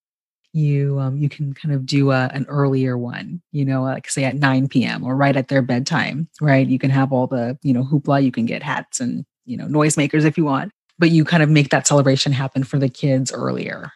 you 0.54 1.00
um, 1.00 1.18
you 1.18 1.28
can 1.28 1.54
kind 1.54 1.74
of 1.74 1.86
do 1.86 2.12
a, 2.12 2.30
an 2.34 2.46
earlier 2.48 2.98
one 2.98 3.42
you 3.52 3.66
know 3.66 3.82
like 3.82 4.10
say 4.10 4.24
at 4.24 4.36
9 4.36 4.68
p.m 4.68 5.04
or 5.04 5.16
right 5.16 5.36
at 5.36 5.48
their 5.48 5.62
bedtime 5.62 6.28
right 6.40 6.68
you 6.68 6.80
can 6.80 6.92
have 6.92 7.12
all 7.12 7.28
the 7.28 7.58
you 7.64 7.74
know 7.74 7.84
hoopla 7.84 8.24
you 8.24 8.32
can 8.32 8.46
get 8.46 8.64
hats 8.64 9.00
and 9.00 9.26
you 9.46 9.58
know 9.58 9.66
noisemakers 9.66 10.24
if 10.26 10.38
you 10.38 10.46
want 10.46 10.72
but 11.00 11.10
you 11.10 11.26
kind 11.26 11.44
of 11.44 11.50
make 11.50 11.70
that 11.70 11.88
celebration 11.88 12.32
happen 12.32 12.64
for 12.64 12.78
the 12.78 12.90
kids 12.90 13.32
earlier 13.32 13.92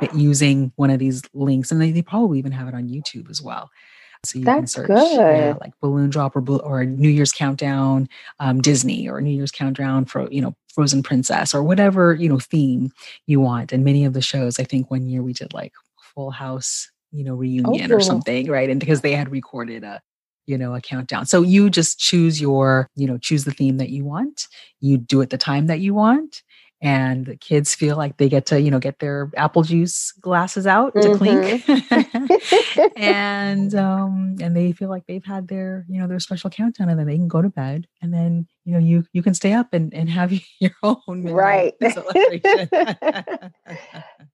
but 0.00 0.14
using 0.16 0.72
one 0.76 0.90
of 0.90 0.98
these 0.98 1.22
links 1.34 1.70
and 1.70 1.80
they, 1.80 1.90
they 1.92 2.02
probably 2.02 2.38
even 2.38 2.52
have 2.52 2.66
it 2.66 2.74
on 2.74 2.88
youtube 2.88 3.28
as 3.30 3.42
well 3.42 3.70
so 4.24 4.38
you 4.38 4.44
That's 4.44 4.74
can 4.74 4.86
search 4.86 4.86
good. 4.88 5.16
yeah, 5.16 5.54
like 5.60 5.72
balloon 5.80 6.10
drop 6.10 6.36
or, 6.36 6.44
or 6.60 6.84
new 6.84 7.08
year's 7.08 7.32
countdown 7.32 8.08
um, 8.38 8.60
disney 8.62 9.08
or 9.08 9.20
new 9.20 9.34
year's 9.34 9.52
countdown 9.52 10.06
for 10.06 10.30
you 10.30 10.40
know 10.40 10.54
frozen 10.72 11.02
princess 11.02 11.54
or 11.54 11.62
whatever 11.62 12.14
you 12.14 12.28
know 12.28 12.38
theme 12.38 12.90
you 13.26 13.40
want 13.40 13.72
and 13.72 13.84
many 13.84 14.04
of 14.04 14.12
the 14.14 14.22
shows 14.22 14.58
i 14.58 14.64
think 14.64 14.90
one 14.90 15.06
year 15.06 15.22
we 15.22 15.32
did 15.32 15.52
like 15.52 15.72
full 16.14 16.30
house 16.30 16.90
you 17.12 17.24
know 17.24 17.34
reunion 17.34 17.92
or 17.92 17.96
Oh. 17.96 18.00
something 18.00 18.48
right 18.50 18.70
and 18.70 18.80
because 18.80 19.00
they 19.02 19.12
had 19.14 19.30
recorded 19.30 19.84
a 19.84 20.00
you 20.46 20.56
know 20.58 20.74
a 20.74 20.80
countdown 20.80 21.26
so 21.26 21.42
you 21.42 21.70
just 21.70 21.98
choose 21.98 22.40
your 22.40 22.88
you 22.96 23.06
know 23.06 23.18
choose 23.18 23.44
the 23.44 23.52
theme 23.52 23.76
that 23.78 23.90
you 23.90 24.04
want 24.04 24.46
you 24.80 24.96
do 24.98 25.20
it 25.20 25.30
the 25.30 25.38
time 25.38 25.66
that 25.66 25.80
you 25.80 25.94
want 25.94 26.42
and 26.82 27.26
the 27.26 27.36
kids 27.36 27.74
feel 27.74 27.96
like 27.96 28.16
they 28.16 28.28
get 28.28 28.46
to 28.46 28.60
you 28.60 28.70
know 28.70 28.78
get 28.78 28.98
their 29.00 29.30
apple 29.36 29.62
juice 29.62 30.12
glasses 30.20 30.66
out 30.66 30.98
to 31.00 31.10
clink 31.10 31.60
and 32.96 33.74
um 33.74 34.36
and 34.40 34.56
they 34.56 34.72
feel 34.72 34.88
like 34.88 35.04
they've 35.06 35.24
had 35.24 35.48
their 35.48 35.84
you 35.88 36.00
know 36.00 36.06
their 36.08 36.20
special 36.20 36.50
countdown 36.50 36.88
and 36.88 36.98
then 36.98 37.06
they 37.06 37.16
can 37.16 37.28
go 37.28 37.42
to 37.42 37.50
bed 37.50 37.86
and 38.02 38.12
then 38.12 38.46
you 38.64 38.72
know 38.72 38.78
you 38.78 39.04
you 39.12 39.22
can 39.22 39.34
stay 39.34 39.52
up 39.52 39.72
and 39.72 39.92
and 39.94 40.08
have 40.10 40.32
your 40.60 40.72
own 40.82 41.22
midnight 41.24 41.34
Right. 41.34 41.74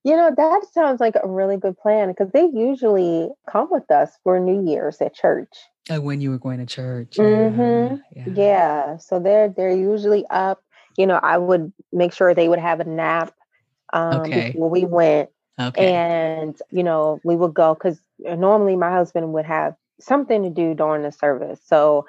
You 0.03 0.15
know, 0.15 0.31
that 0.35 0.65
sounds 0.71 0.99
like 0.99 1.15
a 1.21 1.27
really 1.27 1.57
good 1.57 1.77
plan 1.77 2.09
because 2.09 2.31
they 2.31 2.45
usually 2.53 3.29
come 3.49 3.67
with 3.69 3.89
us 3.91 4.11
for 4.23 4.39
New 4.39 4.69
Year's 4.69 5.01
at 5.01 5.13
church. 5.13 5.49
Uh, 5.89 6.01
when 6.01 6.21
you 6.21 6.29
were 6.31 6.37
going 6.37 6.59
to 6.59 6.65
church 6.65 7.17
Mhm. 7.17 7.99
yeah, 8.15 8.23
Yeah, 8.27 8.97
so 8.97 9.19
they're 9.19 9.49
they're 9.49 9.75
usually 9.75 10.25
up. 10.29 10.61
You 10.97 11.07
know, 11.07 11.19
I 11.21 11.37
would 11.37 11.71
make 11.91 12.13
sure 12.13 12.33
they 12.33 12.47
would 12.49 12.59
have 12.59 12.79
a 12.79 12.83
nap 12.85 13.33
um, 13.93 14.21
Okay. 14.21 14.51
before 14.51 14.69
we 14.69 14.85
went, 14.85 15.29
okay 15.59 15.93
and 15.93 16.55
you 16.71 16.83
know 16.83 17.19
we 17.23 17.35
would 17.35 17.53
go 17.53 17.73
because 17.73 17.99
normally 18.19 18.75
my 18.75 18.91
husband 18.91 19.33
would 19.33 19.45
have 19.45 19.75
something 19.99 20.43
to 20.43 20.49
do 20.49 20.73
during 20.73 21.03
the 21.03 21.11
service. 21.11 21.59
So, 21.65 22.05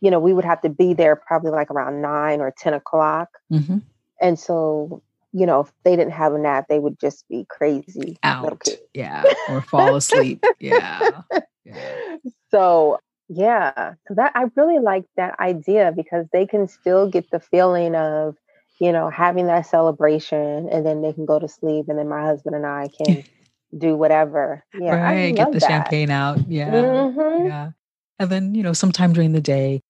you 0.00 0.10
know, 0.10 0.18
we 0.20 0.32
would 0.32 0.44
have 0.44 0.60
to 0.62 0.68
be 0.68 0.94
there 0.94 1.16
probably 1.16 1.50
like 1.50 1.70
around 1.70 2.00
nine 2.02 2.40
or 2.40 2.52
ten 2.56 2.74
o'clock, 2.74 3.28
hmm 3.50 3.78
and 4.20 4.38
so 4.38 5.02
you 5.32 5.46
know 5.46 5.60
if 5.60 5.72
they 5.84 5.96
didn't 5.96 6.12
have 6.12 6.32
a 6.34 6.38
nap, 6.38 6.66
they 6.68 6.78
would 6.78 6.98
just 6.98 7.28
be 7.28 7.46
crazy 7.48 8.18
out 8.22 8.66
yeah 8.94 9.24
or 9.48 9.60
fall 9.60 9.96
asleep 9.96 10.44
yeah 10.60 11.22
yeah 11.64 12.16
So 12.50 12.98
yeah, 13.28 13.94
so 14.06 14.14
that 14.14 14.32
I 14.34 14.44
really 14.54 14.78
like 14.78 15.04
that 15.16 15.38
idea 15.40 15.92
because 15.94 16.26
they 16.32 16.46
can 16.46 16.68
still 16.68 17.10
get 17.10 17.28
the 17.30 17.40
feeling 17.40 17.94
of, 17.96 18.36
you 18.80 18.92
know, 18.92 19.10
having 19.10 19.48
that 19.48 19.66
celebration 19.66 20.68
and 20.70 20.86
then 20.86 21.02
they 21.02 21.12
can 21.12 21.26
go 21.26 21.38
to 21.38 21.48
sleep 21.48 21.86
and 21.88 21.98
then 21.98 22.08
my 22.08 22.22
husband 22.22 22.54
and 22.54 22.66
I 22.66 22.88
can 22.96 23.24
do 23.76 23.96
whatever. 23.96 24.64
Yeah. 24.80 25.08
I 25.08 25.32
get 25.32 25.52
the 25.52 25.58
that. 25.58 25.68
champagne 25.68 26.10
out 26.10 26.38
yeah 26.48 26.70
Mhm. 26.70 27.46
Yeah. 27.46 27.70
And 28.18 28.30
then, 28.30 28.54
you 28.54 28.62
know, 28.62 28.72
sometime 28.72 29.12
during 29.12 29.32
the 29.32 29.40
day, 29.40 29.82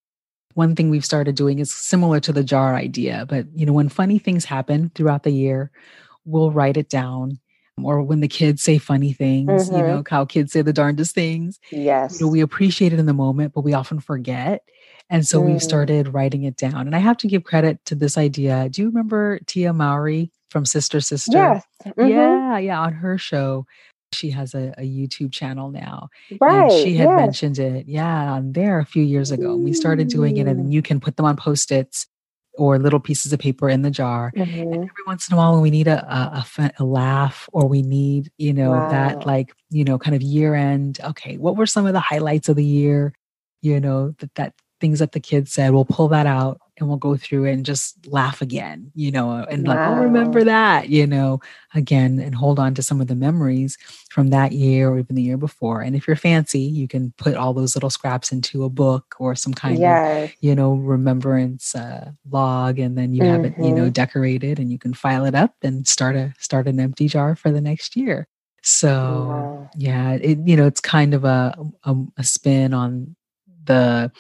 one 0.57 0.75
thing 0.75 0.91
we've 0.91 1.05
started 1.05 1.37
doing 1.37 1.61
is 1.61 1.71
similar 1.73 2.21
to 2.21 2.33
the 2.33 2.45
jar 2.45 2.75
idea, 2.75 3.27
but, 3.29 3.47
you 3.55 3.67
know, 3.67 3.75
when 3.75 3.89
funny 3.91 4.19
things 4.19 4.45
happen 4.47 4.91
throughout 4.95 5.23
the 5.23 5.31
year, 5.31 5.71
we'll 6.25 6.51
write 6.51 6.77
it 6.79 6.89
down. 6.89 7.39
Or 7.83 8.03
when 8.03 8.21
the 8.21 8.29
kids 8.29 8.63
say 8.63 8.79
funny 8.79 9.13
things, 9.13 9.71
you 9.71 9.83
Mhm. 9.83 9.87
know, 9.87 10.05
how 10.09 10.25
kids 10.25 10.53
say 10.53 10.63
the 10.63 10.73
darndest 10.73 11.15
things, 11.15 11.61
Yes. 11.71 12.19
you 12.21 12.27
know, 12.27 12.33
we 12.33 12.41
appreciate 12.41 12.93
it 12.95 12.99
in 12.99 13.07
the 13.07 13.13
moment, 13.15 13.53
but 13.55 13.65
we 13.65 13.75
often 13.75 14.01
forget. 14.01 14.63
And 15.11 15.27
so 15.27 15.41
we've 15.41 15.59
Mm. 15.59 15.63
started 15.63 16.09
writing 16.15 16.45
it 16.45 16.57
down. 16.57 16.87
And 16.87 16.97
I 16.97 17.01
have 17.01 17.19
to 17.19 17.29
give 17.29 17.45
credit 17.45 17.85
to 17.87 17.95
this 17.95 18.19
idea. 18.19 18.69
Do 18.71 18.83
you 18.83 18.89
remember 18.89 19.41
Tia 19.47 19.73
Mowry 19.75 20.33
from 20.51 20.65
Sister 20.65 21.01
Sister? 21.01 21.37
yes. 21.39 21.65
Mhm. 21.85 22.09
Yeah, 22.11 22.59
yeah. 22.59 22.81
On 22.81 22.95
her 22.95 23.19
show, 23.19 23.67
she 24.17 24.31
has 24.31 24.55
a, 24.55 24.75
a 24.79 24.83
YouTube 24.83 25.33
channel 25.33 25.71
now. 25.71 26.09
Right. 26.41 26.71
And 26.71 26.73
she 26.73 26.95
had 26.97 27.09
yes. 27.09 27.21
mentioned 27.21 27.59
it, 27.59 27.87
yeah, 27.87 28.33
on 28.33 28.53
there 28.53 28.79
a 28.81 28.85
few 28.87 29.03
years 29.03 29.31
ago. 29.31 29.55
And 29.55 29.65
we 29.65 29.73
started 29.73 30.09
doing 30.09 30.39
it, 30.39 30.47
and 30.47 30.73
you 30.73 30.83
can 30.83 30.99
put 31.01 31.17
them 31.17 31.27
on 31.27 31.37
post 31.37 31.71
its 31.71 32.07
or 32.59 32.79
little 32.79 32.99
pieces 32.99 33.33
of 33.35 33.39
paper 33.39 33.69
in 33.69 33.83
the 33.83 33.91
jar. 33.91 34.33
Mhm. 34.35 34.75
Every 34.75 35.05
once 35.07 35.29
in 35.29 35.35
a 35.35 35.37
while, 35.37 35.53
when 35.53 35.61
we 35.61 35.71
need 35.71 35.89
a, 35.89 36.03
a, 36.11 36.47
a, 36.59 36.71
a 36.79 36.85
laugh 36.85 37.49
or 37.53 37.69
we 37.69 37.83
need, 37.83 38.31
you 38.39 38.55
know, 38.55 38.71
Wow. 38.71 38.89
that 38.89 39.27
like, 39.27 39.55
you 39.69 39.85
know, 39.85 39.99
kind 39.99 40.17
of 40.17 40.23
year 40.23 40.55
end, 40.55 40.99
okay, 41.05 41.37
what 41.37 41.57
were 41.57 41.67
some 41.67 41.85
of 41.87 41.93
the 41.93 42.01
highlights 42.01 42.49
of 42.49 42.57
the 42.57 42.65
year? 42.65 43.13
You 43.61 43.79
know, 43.79 44.15
that, 44.21 44.35
that 44.37 44.55
things 44.81 45.01
that 45.01 45.13
the 45.13 45.21
kids 45.21 45.53
said, 45.53 45.73
we'll 45.73 45.85
pull 45.85 46.09
that 46.09 46.27
out 46.27 46.59
and 46.79 46.89
we'll 46.89 46.99
go 46.99 47.17
through 47.17 47.45
it 47.47 47.53
and 47.53 47.65
just 47.65 48.07
laugh 48.07 48.43
again, 48.43 48.91
you 48.95 49.11
know, 49.11 49.31
and 49.51 49.67
like, 49.67 49.81
oh, 49.85 49.95
remember 49.97 50.45
that, 50.45 50.89
you 50.89 51.07
know, 51.07 51.41
again, 51.75 52.19
and 52.21 52.35
hold 52.35 52.59
on 52.59 52.75
to 52.75 52.83
some 52.83 53.01
of 53.01 53.07
the 53.07 53.15
memories 53.15 53.79
from 54.11 54.29
that 54.31 54.53
year 54.53 54.89
or 54.91 54.99
even 54.99 55.17
the 55.17 55.23
year 55.23 55.37
before. 55.39 55.81
And 55.81 55.97
if 55.97 56.07
you're 56.07 56.17
fancy, 56.17 56.61
you 56.61 56.89
can 56.89 57.13
put 57.19 57.35
all 57.35 57.53
those 57.55 57.77
little 57.77 57.91
scraps 57.91 58.33
into 58.33 58.65
a 58.65 58.69
book 58.71 59.15
or 59.19 59.35
some 59.35 59.55
kind 59.55 59.85
of, 59.85 59.99
you 60.41 60.55
know, 60.55 60.75
remembrance 60.75 61.75
uh, 61.75 62.11
log, 62.31 62.79
and 62.79 62.97
then 62.97 63.13
you 63.13 63.23
have 63.25 63.45
it, 63.45 63.55
you 63.59 63.73
know, 63.73 63.89
Mhm. 63.89 63.93
decorated, 63.93 64.59
and 64.59 64.71
you 64.71 64.79
can 64.79 64.95
file 64.95 65.25
it 65.25 65.35
up 65.35 65.55
and 65.63 65.87
start 65.87 66.17
a 66.17 66.35
start 66.39 66.67
an 66.69 66.81
empty 66.81 67.09
jar 67.09 67.37
for 67.37 67.51
the 67.51 67.61
next 67.61 67.97
year. 67.97 68.29
So 68.63 69.49
Wow. 69.49 69.71
yeah, 69.75 70.13
it 70.15 70.39
you 70.47 70.57
know, 70.57 70.67
it's 70.67 70.81
kind 70.81 71.15
of 71.15 71.25
a 71.25 71.57
a, 71.85 71.97
a 72.19 72.25
spin 72.25 72.75
on 72.75 73.17
the 73.65 74.11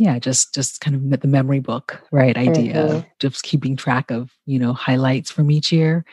yeah 0.00 0.18
just 0.18 0.54
just 0.54 0.80
kind 0.80 0.96
of 0.96 1.20
the 1.20 1.28
memory 1.28 1.60
book 1.60 2.00
right 2.12 2.36
idea 2.36 2.74
Mhm. 2.74 2.96
of 2.96 3.04
just 3.20 3.42
keeping 3.44 3.76
track 3.76 4.10
of 4.10 4.32
you 4.46 4.58
know 4.58 4.72
highlights 4.72 5.30
from 5.30 5.50
each 5.50 5.72
year 5.72 6.04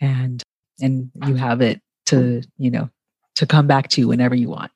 and 0.00 0.42
and 0.80 1.10
you 1.26 1.34
have 1.36 1.60
it 1.62 1.80
to 2.06 2.42
you 2.58 2.70
know 2.70 2.88
to 3.36 3.46
come 3.46 3.66
back 3.66 3.88
to 3.88 4.06
whenever 4.08 4.34
you 4.34 4.48
want 4.50 4.72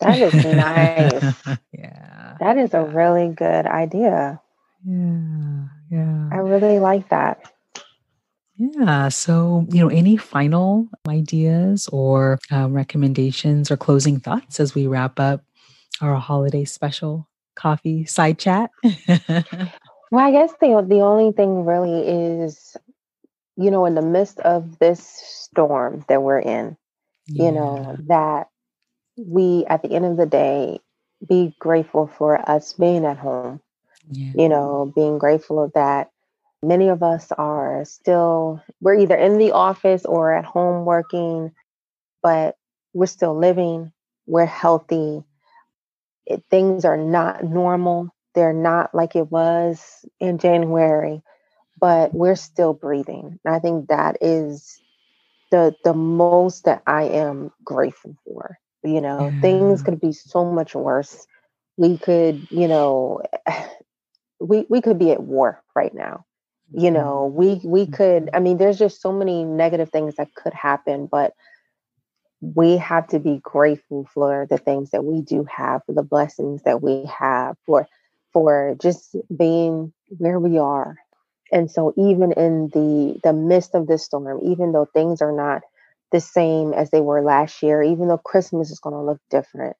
That 0.00 0.20
is 0.20 0.34
nice. 0.44 1.24
yeah 1.72 2.36
That 2.40 2.58
is 2.58 2.74
a 2.74 2.82
really 2.84 3.28
good 3.28 3.66
idea. 3.66 4.40
yeah 4.84 5.68
yeah 5.90 6.28
I 6.32 6.36
really 6.38 6.78
like 6.80 7.08
that. 7.10 7.40
yeah 8.58 9.08
so 9.08 9.66
you 9.70 9.80
know 9.80 9.88
any 9.88 10.16
final 10.16 10.88
ideas 11.08 11.88
or 11.92 12.38
um, 12.50 12.72
recommendations 12.74 13.70
or 13.70 13.76
closing 13.76 14.20
thoughts 14.20 14.60
as 14.60 14.74
we 14.74 14.86
wrap 14.86 15.18
up 15.20 15.42
our 16.00 16.16
holiday 16.16 16.64
special 16.64 17.28
coffee 17.56 18.04
side 18.04 18.38
chat 18.38 18.70
Well, 20.10 20.24
I 20.24 20.30
guess 20.30 20.52
the 20.60 20.84
the 20.86 21.00
only 21.00 21.32
thing 21.32 21.64
really 21.64 22.06
is, 22.06 22.76
you 23.56 23.70
know, 23.70 23.86
in 23.86 23.94
the 23.94 24.02
midst 24.02 24.38
of 24.40 24.78
this 24.78 25.00
storm 25.00 26.04
that 26.08 26.22
we're 26.22 26.38
in, 26.38 26.76
you 27.26 27.50
know, 27.50 27.96
that 28.06 28.48
we 29.16 29.64
at 29.68 29.82
the 29.82 29.90
end 29.90 30.04
of 30.04 30.16
the 30.16 30.26
day 30.26 30.80
be 31.28 31.54
grateful 31.58 32.06
for 32.06 32.38
us 32.48 32.72
being 32.74 33.04
at 33.04 33.18
home, 33.18 33.60
yeah. 34.10 34.32
you 34.36 34.48
know, 34.48 34.92
being 34.94 35.18
grateful 35.18 35.62
of 35.62 35.72
that. 35.72 36.10
Many 36.62 36.88
of 36.88 37.02
us 37.02 37.32
are 37.32 37.84
still 37.84 38.62
we're 38.80 38.98
either 38.98 39.16
in 39.16 39.38
the 39.38 39.52
office 39.52 40.04
or 40.04 40.32
at 40.32 40.44
home 40.44 40.84
working, 40.84 41.52
but 42.22 42.56
we're 42.94 43.06
still 43.06 43.36
living, 43.36 43.92
we're 44.26 44.46
healthy. 44.46 45.24
It, 46.26 46.44
things 46.50 46.84
are 46.84 46.96
not 46.96 47.44
normal. 47.44 48.14
They're 48.34 48.52
not 48.52 48.94
like 48.94 49.16
it 49.16 49.30
was 49.30 50.04
in 50.20 50.38
January, 50.38 51.22
but 51.80 52.12
we're 52.12 52.36
still 52.36 52.74
breathing. 52.74 53.38
And 53.44 53.54
I 53.54 53.58
think 53.58 53.88
that 53.88 54.18
is 54.20 54.80
the 55.50 55.74
the 55.84 55.94
most 55.94 56.64
that 56.64 56.82
I 56.86 57.04
am 57.04 57.52
grateful 57.64 58.16
for. 58.24 58.58
You 58.82 59.00
know, 59.00 59.32
things 59.40 59.80
mm-hmm. 59.80 59.90
could 59.90 60.00
be 60.00 60.12
so 60.12 60.44
much 60.44 60.74
worse. 60.74 61.26
We 61.76 61.98
could, 61.98 62.46
you 62.50 62.68
know, 62.68 63.22
we 64.40 64.66
we 64.68 64.80
could 64.80 64.98
be 64.98 65.12
at 65.12 65.22
war 65.22 65.62
right 65.74 65.94
now. 65.94 66.24
You 66.72 66.90
mm-hmm. 66.90 66.94
know, 66.94 67.32
we 67.34 67.60
we 67.64 67.86
could. 67.86 68.24
Mm-hmm. 68.24 68.36
I 68.36 68.40
mean, 68.40 68.58
there's 68.58 68.78
just 68.78 69.00
so 69.00 69.12
many 69.12 69.44
negative 69.44 69.90
things 69.90 70.16
that 70.16 70.34
could 70.34 70.54
happen, 70.54 71.06
but 71.06 71.32
we 72.40 72.76
have 72.76 73.08
to 73.08 73.18
be 73.18 73.40
grateful 73.42 74.08
for 74.12 74.46
the 74.50 74.58
things 74.58 74.90
that 74.90 75.04
we 75.04 75.22
do 75.22 75.44
have, 75.44 75.82
for 75.86 75.92
the 75.92 76.02
blessings 76.02 76.62
that 76.62 76.82
we 76.82 77.04
have, 77.06 77.56
for 77.66 77.88
for 78.32 78.76
just 78.80 79.16
being 79.36 79.92
where 80.18 80.38
we 80.38 80.58
are. 80.58 80.96
And 81.52 81.70
so 81.70 81.94
even 81.96 82.32
in 82.32 82.68
the 82.68 83.18
the 83.22 83.32
midst 83.32 83.74
of 83.74 83.86
this 83.86 84.04
storm, 84.04 84.40
even 84.44 84.72
though 84.72 84.86
things 84.86 85.22
are 85.22 85.32
not 85.32 85.62
the 86.12 86.20
same 86.20 86.72
as 86.72 86.90
they 86.90 87.00
were 87.00 87.22
last 87.22 87.62
year, 87.62 87.82
even 87.82 88.08
though 88.08 88.18
Christmas 88.18 88.70
is 88.70 88.80
going 88.80 88.94
to 88.94 89.02
look 89.02 89.20
different, 89.30 89.76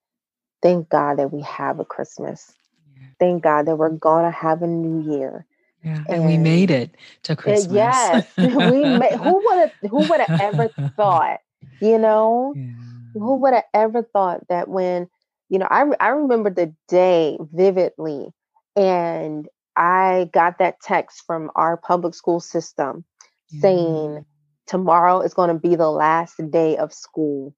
thank 0.63 0.89
God 0.89 1.19
that 1.19 1.33
we 1.33 1.43
have 1.43 1.79
a 1.81 1.85
Christmas. 1.85 2.53
Yeah. 2.97 3.09
Thank 3.21 3.43
God 3.43 3.67
that 3.67 3.77
we're 3.77 3.91
going 3.91 4.25
to 4.25 4.37
have 4.37 4.63
a 4.63 4.67
new 4.67 5.17
year. 5.17 5.47
Yeah, 5.85 6.03
and 6.09 6.27
we 6.27 6.37
made 6.37 6.71
it 6.71 6.97
to 7.25 7.37
Christmas. 7.37 7.73
yes, 7.73 8.27
we 8.39 8.87
ma- 8.87 9.17
who 9.17 9.45
would 9.45 9.59
have 9.59 9.73
who 9.91 10.09
would 10.09 10.21
have 10.21 10.41
ever 10.41 10.69
thought, 10.97 11.39
you 11.81 11.99
know? 11.99 12.55
Yeah. 12.57 12.73
who 13.15 13.37
would 13.37 13.55
have 13.55 13.65
ever 13.75 14.03
thought 14.03 14.47
that 14.49 14.69
when 14.69 15.09
you 15.49 15.59
know 15.59 15.67
I, 15.71 15.85
I 16.01 16.09
remember 16.09 16.51
the 16.51 16.75
day 16.89 17.39
vividly 17.41 18.33
and 18.77 19.49
I 19.77 20.31
got 20.33 20.59
that 20.59 20.81
text 20.81 21.23
from 21.27 21.51
our 21.55 21.77
public 21.77 22.15
school 22.15 22.41
system 22.41 23.05
yeah. 23.51 23.61
saying 23.61 24.25
tomorrow 24.67 25.21
is 25.21 25.35
going 25.35 25.49
to 25.49 25.61
be 25.69 25.77
the 25.77 25.91
last 25.91 26.41
day 26.51 26.77
of 26.77 26.93
school 26.93 27.55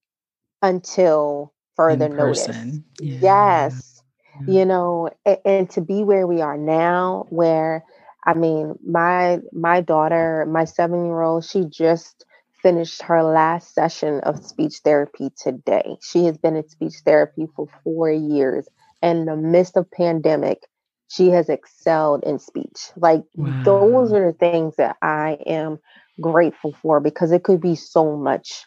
until 0.63 1.53
further 1.77 2.09
notice. 2.09 2.81
Yeah. 3.01 3.19
Yes. 3.21 4.03
You 4.47 4.65
know, 4.65 5.11
and, 5.25 5.39
and 5.45 5.71
to 5.71 5.81
be 5.81 6.05
where 6.05 6.27
we 6.27 6.41
are 6.41 6.57
now, 6.57 7.27
where 7.31 7.85
I 8.25 8.35
mean, 8.35 8.75
my 8.87 9.41
my 9.53 9.81
daughter, 9.81 10.47
my 10.49 10.65
seven 10.65 11.07
year 11.07 11.23
old, 11.23 11.45
she 11.45 11.65
just 11.65 12.25
finished 12.63 13.03
her 13.03 13.23
last 13.23 13.75
session 13.75 14.21
of 14.21 14.45
speech 14.45 14.81
therapy 14.85 15.31
today. 15.41 15.97
She 16.03 16.25
has 16.25 16.39
been 16.39 16.57
in 16.57 16.69
speech 16.69 16.95
therapy 17.05 17.47
for 17.55 17.69
four 17.85 18.11
years. 18.11 18.69
And 19.03 19.21
in 19.21 19.27
the 19.27 19.37
midst 19.37 19.77
of 19.77 19.91
pandemic, 19.91 20.63
she 21.09 21.29
has 21.29 21.49
excelled 21.49 22.25
in 22.25 22.39
speech. 22.39 22.91
Like 22.97 23.23
wow. 23.35 23.63
those 23.65 24.13
are 24.13 24.33
the 24.33 24.39
things 24.39 24.77
that 24.77 24.97
I 25.01 25.39
am 25.47 25.79
grateful 26.21 26.75
for 26.83 27.01
because 27.01 27.33
it 27.33 27.45
could 27.45 27.61
be 27.61 27.77
so 27.77 28.17
much 28.17 28.67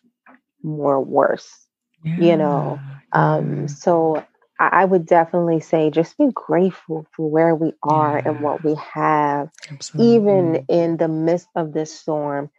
more 0.63 1.03
worse. 1.03 1.67
Yeah. 2.03 2.17
You 2.19 2.37
know. 2.37 2.79
Um 3.11 3.67
so 3.67 4.25
I 4.59 4.85
would 4.85 5.07
definitely 5.07 5.59
say 5.59 5.89
just 5.89 6.17
be 6.19 6.29
grateful 6.33 7.07
for 7.15 7.27
where 7.29 7.55
we 7.55 7.73
are 7.81 8.19
yeah. 8.19 8.29
and 8.29 8.41
what 8.41 8.63
we 8.63 8.75
have. 8.75 9.49
Absolutely. 9.71 10.15
Even 10.15 10.65
in 10.69 10.97
the 10.97 11.07
midst 11.07 11.47
of 11.55 11.73
this 11.73 11.91
storm, 11.91 12.51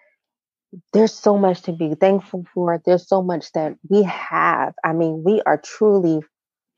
there's 0.93 1.13
so 1.13 1.37
much 1.37 1.63
to 1.63 1.73
be 1.73 1.95
thankful 1.95 2.45
for. 2.55 2.81
There's 2.85 3.07
so 3.07 3.23
much 3.23 3.53
that 3.53 3.77
we 3.89 4.03
have. 4.05 4.75
I 4.85 4.93
mean, 4.93 5.23
we 5.25 5.43
are 5.43 5.59
truly 5.59 6.21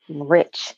rich, 0.08 0.74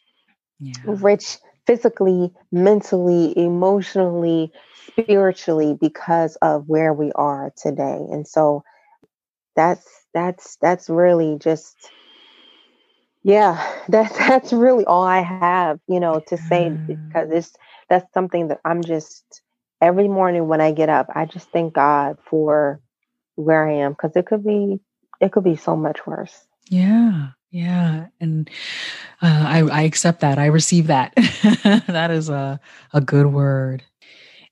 yeah. 0.60 0.74
rich 0.84 1.38
physically, 1.66 2.32
mentally, 2.52 3.36
emotionally, 3.38 4.52
spiritually 4.86 5.76
because 5.80 6.36
of 6.36 6.68
where 6.68 6.92
we 6.92 7.12
are 7.12 7.52
today. 7.56 8.06
And 8.10 8.26
so 8.26 8.62
that's 9.54 9.88
that's 10.12 10.56
that's 10.56 10.88
really 10.88 11.38
just 11.38 11.90
yeah, 13.22 13.66
that's 13.88 14.16
that's 14.16 14.52
really 14.52 14.84
all 14.84 15.02
I 15.02 15.22
have, 15.22 15.80
you 15.88 16.00
know, 16.00 16.20
to 16.28 16.36
say 16.36 16.78
because 16.86 17.30
it's 17.30 17.52
that's 17.88 18.12
something 18.12 18.48
that 18.48 18.60
I'm 18.64 18.82
just 18.82 19.42
every 19.80 20.08
morning 20.08 20.48
when 20.48 20.60
I 20.60 20.72
get 20.72 20.88
up, 20.88 21.08
I 21.14 21.24
just 21.24 21.50
thank 21.50 21.74
God 21.74 22.18
for 22.24 22.80
where 23.36 23.68
I 23.68 23.74
am 23.74 23.92
because 23.92 24.16
it 24.16 24.26
could 24.26 24.44
be 24.44 24.80
it 25.20 25.32
could 25.32 25.44
be 25.44 25.56
so 25.56 25.76
much 25.76 26.06
worse. 26.06 26.46
Yeah. 26.68 27.28
Yeah. 27.50 28.06
And 28.20 28.50
uh, 29.22 29.44
I, 29.46 29.58
I 29.60 29.82
accept 29.82 30.20
that. 30.20 30.38
I 30.38 30.46
receive 30.46 30.88
that. 30.88 31.14
that 31.86 32.10
is 32.10 32.28
a, 32.28 32.60
a 32.92 33.00
good 33.00 33.26
word. 33.26 33.82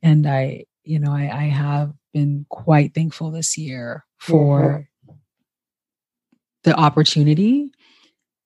And 0.03 0.27
I, 0.27 0.65
you 0.85 0.99
know, 0.99 1.13
I, 1.13 1.31
I 1.31 1.45
have 1.45 1.93
been 2.13 2.47
quite 2.49 2.95
thankful 2.95 3.31
this 3.31 3.59
year 3.59 4.07
for 4.19 4.87
mm-hmm. 5.07 5.15
the 6.63 6.75
opportunity 6.75 7.71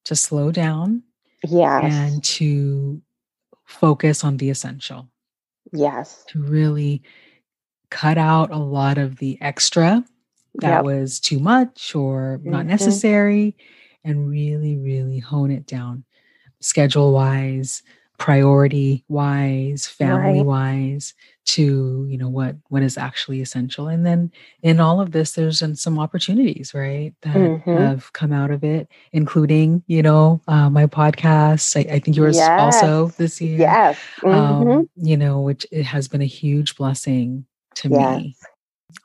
to 0.07 0.17
slow 0.17 0.51
down. 0.51 1.03
yeah, 1.47 1.85
And 1.85 2.25
to 2.25 3.01
focus 3.65 4.25
on 4.25 4.39
the 4.39 4.51
essential. 4.51 5.09
Yes. 5.73 6.25
To 6.29 6.43
really 6.43 7.03
cut 7.91 8.19
out 8.19 8.51
a 8.51 8.59
lot 8.59 8.99
of 8.99 9.17
the 9.17 9.41
extra 9.41 10.05
that 10.57 10.69
yep. 10.69 10.85
was 10.85 11.21
too 11.21 11.39
much 11.39 11.95
or 11.95 12.41
not 12.43 12.61
mm-hmm. 12.61 12.69
necessary 12.69 13.57
and 14.05 14.29
really, 14.29 14.77
really 14.77 15.19
hone 15.19 15.51
it 15.51 15.67
down 15.67 16.05
schedule 16.61 17.13
wise, 17.13 17.83
priority 18.19 19.05
wise, 19.09 19.87
family 19.87 20.43
wise 20.43 21.15
to, 21.45 22.05
you 22.11 22.19
know, 22.19 22.29
what 22.29 22.57
what 22.69 22.83
is 22.83 22.99
actually 22.99 23.41
essential. 23.41 23.87
And 23.87 24.05
then 24.05 24.33
in 24.63 24.81
all 24.81 25.01
of 25.01 25.13
this, 25.13 25.33
there's 25.33 25.63
some 25.81 25.99
opportunities, 25.99 26.75
right, 26.75 27.15
that 27.23 27.37
mm-hmm. 27.37 27.77
have 27.77 28.13
come 28.13 28.33
out 28.33 28.51
of 28.51 28.65
it, 28.65 28.89
including, 29.13 29.83
you 29.87 30.03
know, 30.03 30.41
uh, 30.49 30.69
my 30.69 30.87
podcast. 30.87 31.77
I, 31.77 31.95
I 31.95 31.99
think 32.01 32.17
yours 32.17 32.37
yes. 32.37 32.61
also 32.61 33.09
this 33.17 33.41
year. 33.41 33.61
Yes. 33.61 33.99
Mm-hmm. 34.21 34.69
Um, 34.71 34.91
you 34.97 35.17
know, 35.17 35.41
which 35.41 35.65
it 35.71 35.85
has 35.85 36.09
been 36.09 36.23
a 36.23 36.27
huge 36.27 36.77
blessing 36.77 37.47
to 37.77 37.89
yes. 37.89 38.19
me 38.19 38.37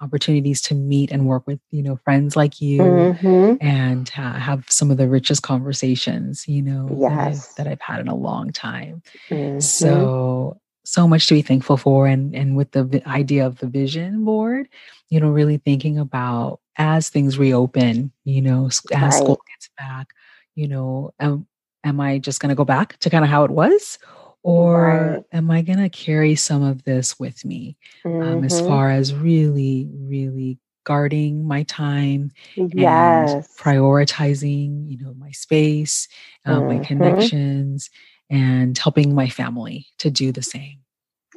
opportunities 0.02 0.62
to 0.62 0.76
meet 0.76 1.12
and 1.12 1.28
work 1.28 1.46
with 1.46 1.60
you 1.72 1.84
know 1.84 1.98
friends 1.98 2.36
like 2.36 2.62
you 2.62 2.82
mm-hmm. 2.82 3.56
and 3.66 4.12
uh, 4.18 4.34
have 4.34 4.64
some 4.70 4.90
of 4.90 4.98
the 4.98 5.10
richest 5.10 5.44
conversations 5.44 6.48
you 6.48 6.62
know 6.62 6.88
yes. 7.00 7.10
that, 7.10 7.20
I've, 7.20 7.56
that 7.66 7.72
I've 7.72 7.82
had 7.82 8.00
in 8.00 8.08
a 8.08 8.16
long 8.16 8.52
time 8.52 9.02
mm-hmm. 9.30 9.60
so 9.60 10.60
so 10.86 11.08
much 11.08 11.28
to 11.28 11.34
be 11.34 11.42
thankful 11.42 11.78
for 11.78 12.08
and 12.08 12.34
and 12.36 12.56
with 12.56 12.72
the 12.72 12.86
vi- 12.86 13.04
idea 13.06 13.46
of 13.46 13.60
the 13.60 13.68
vision 13.68 14.24
board 14.24 14.70
you 15.10 15.20
know 15.20 15.30
really 15.30 15.58
thinking 15.58 15.98
about 15.98 16.60
as 16.78 17.10
things 17.10 17.38
reopen 17.38 18.12
you 18.24 18.42
know 18.42 18.68
as 18.68 18.82
right. 18.92 19.14
school 19.14 19.42
gets 19.50 19.70
back 19.78 20.14
you 20.56 20.68
know 20.68 21.14
am, 21.20 21.46
am 21.84 22.00
i 22.00 22.18
just 22.18 22.40
going 22.40 22.50
to 22.50 22.56
go 22.56 22.66
back 22.66 22.98
to 23.00 23.10
kind 23.10 23.24
of 23.24 23.30
how 23.30 23.44
it 23.44 23.52
was 23.52 23.98
or 24.44 25.26
am 25.32 25.50
I 25.50 25.62
going 25.62 25.80
to 25.80 25.90
carry 25.90 26.36
some 26.36 26.64
of 26.64 26.84
this 26.84 27.18
with 27.20 27.44
me 27.46 27.78
mm-hmm. 28.06 28.22
um, 28.22 28.44
as 28.44 28.54
mm-hmm. 28.54 28.68
far 28.68 28.92
as 28.92 29.14
really, 29.14 29.90
really 29.94 30.60
guarding 30.84 31.48
my 31.48 31.64
time 31.64 32.32
yes. 32.56 33.32
and 33.32 33.44
prioritizing, 33.58 34.90
you 34.90 34.98
know, 35.04 35.14
my 35.14 35.32
space, 35.32 36.10
um, 36.46 36.64
mm-hmm. 36.64 36.78
my 36.78 36.86
connections, 36.86 37.90
and 38.30 38.78
helping 38.78 39.16
my 39.16 39.30
family 39.30 39.88
to 40.00 40.12
do 40.12 40.32
the 40.32 40.44
same. 40.44 40.80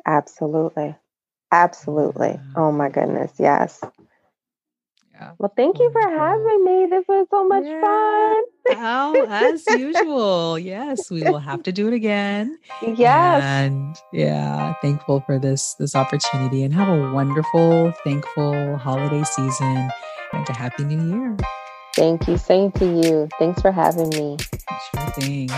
Absolutely. 0.04 0.96
Absolutely. 1.52 2.40
Oh 2.56 2.72
my 2.72 2.88
goodness. 2.88 3.32
Yes. 3.38 3.80
Yeah. 5.18 5.32
Well, 5.38 5.52
thank 5.56 5.78
you 5.78 5.90
for 5.92 6.02
having 6.02 6.64
me. 6.64 6.86
This 6.90 7.04
was 7.08 7.26
so 7.30 7.48
much 7.48 7.64
yeah. 7.64 7.80
fun. 7.80 8.44
Oh, 8.78 9.26
as 9.30 9.64
usual. 9.78 10.58
Yes, 10.58 11.10
we 11.10 11.22
will 11.22 11.38
have 11.38 11.62
to 11.62 11.72
do 11.72 11.88
it 11.88 11.94
again. 11.94 12.58
Yes. 12.82 13.42
And 13.42 13.96
yeah, 14.12 14.74
thankful 14.82 15.20
for 15.20 15.38
this 15.38 15.74
this 15.74 15.96
opportunity 15.96 16.64
and 16.64 16.74
have 16.74 16.88
a 16.88 17.12
wonderful, 17.12 17.92
thankful 18.04 18.76
holiday 18.76 19.24
season 19.24 19.90
and 20.34 20.48
a 20.48 20.52
happy 20.52 20.84
new 20.84 21.18
year. 21.18 21.36
Thank 21.94 22.28
you. 22.28 22.36
Same 22.36 22.70
to 22.72 22.84
you. 22.84 23.28
Thanks 23.38 23.62
for 23.62 23.72
having 23.72 24.10
me. 24.10 24.36
Sure 24.92 25.10
thing. 25.12 25.48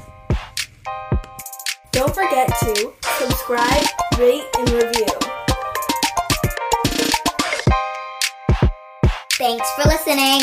Don't 1.92 2.12
forget 2.12 2.48
to 2.48 2.92
subscribe, 3.18 3.86
rate, 4.18 4.44
and 4.58 4.68
review. 4.70 5.06
Thanks 9.34 9.70
for 9.76 9.88
listening. 9.88 10.42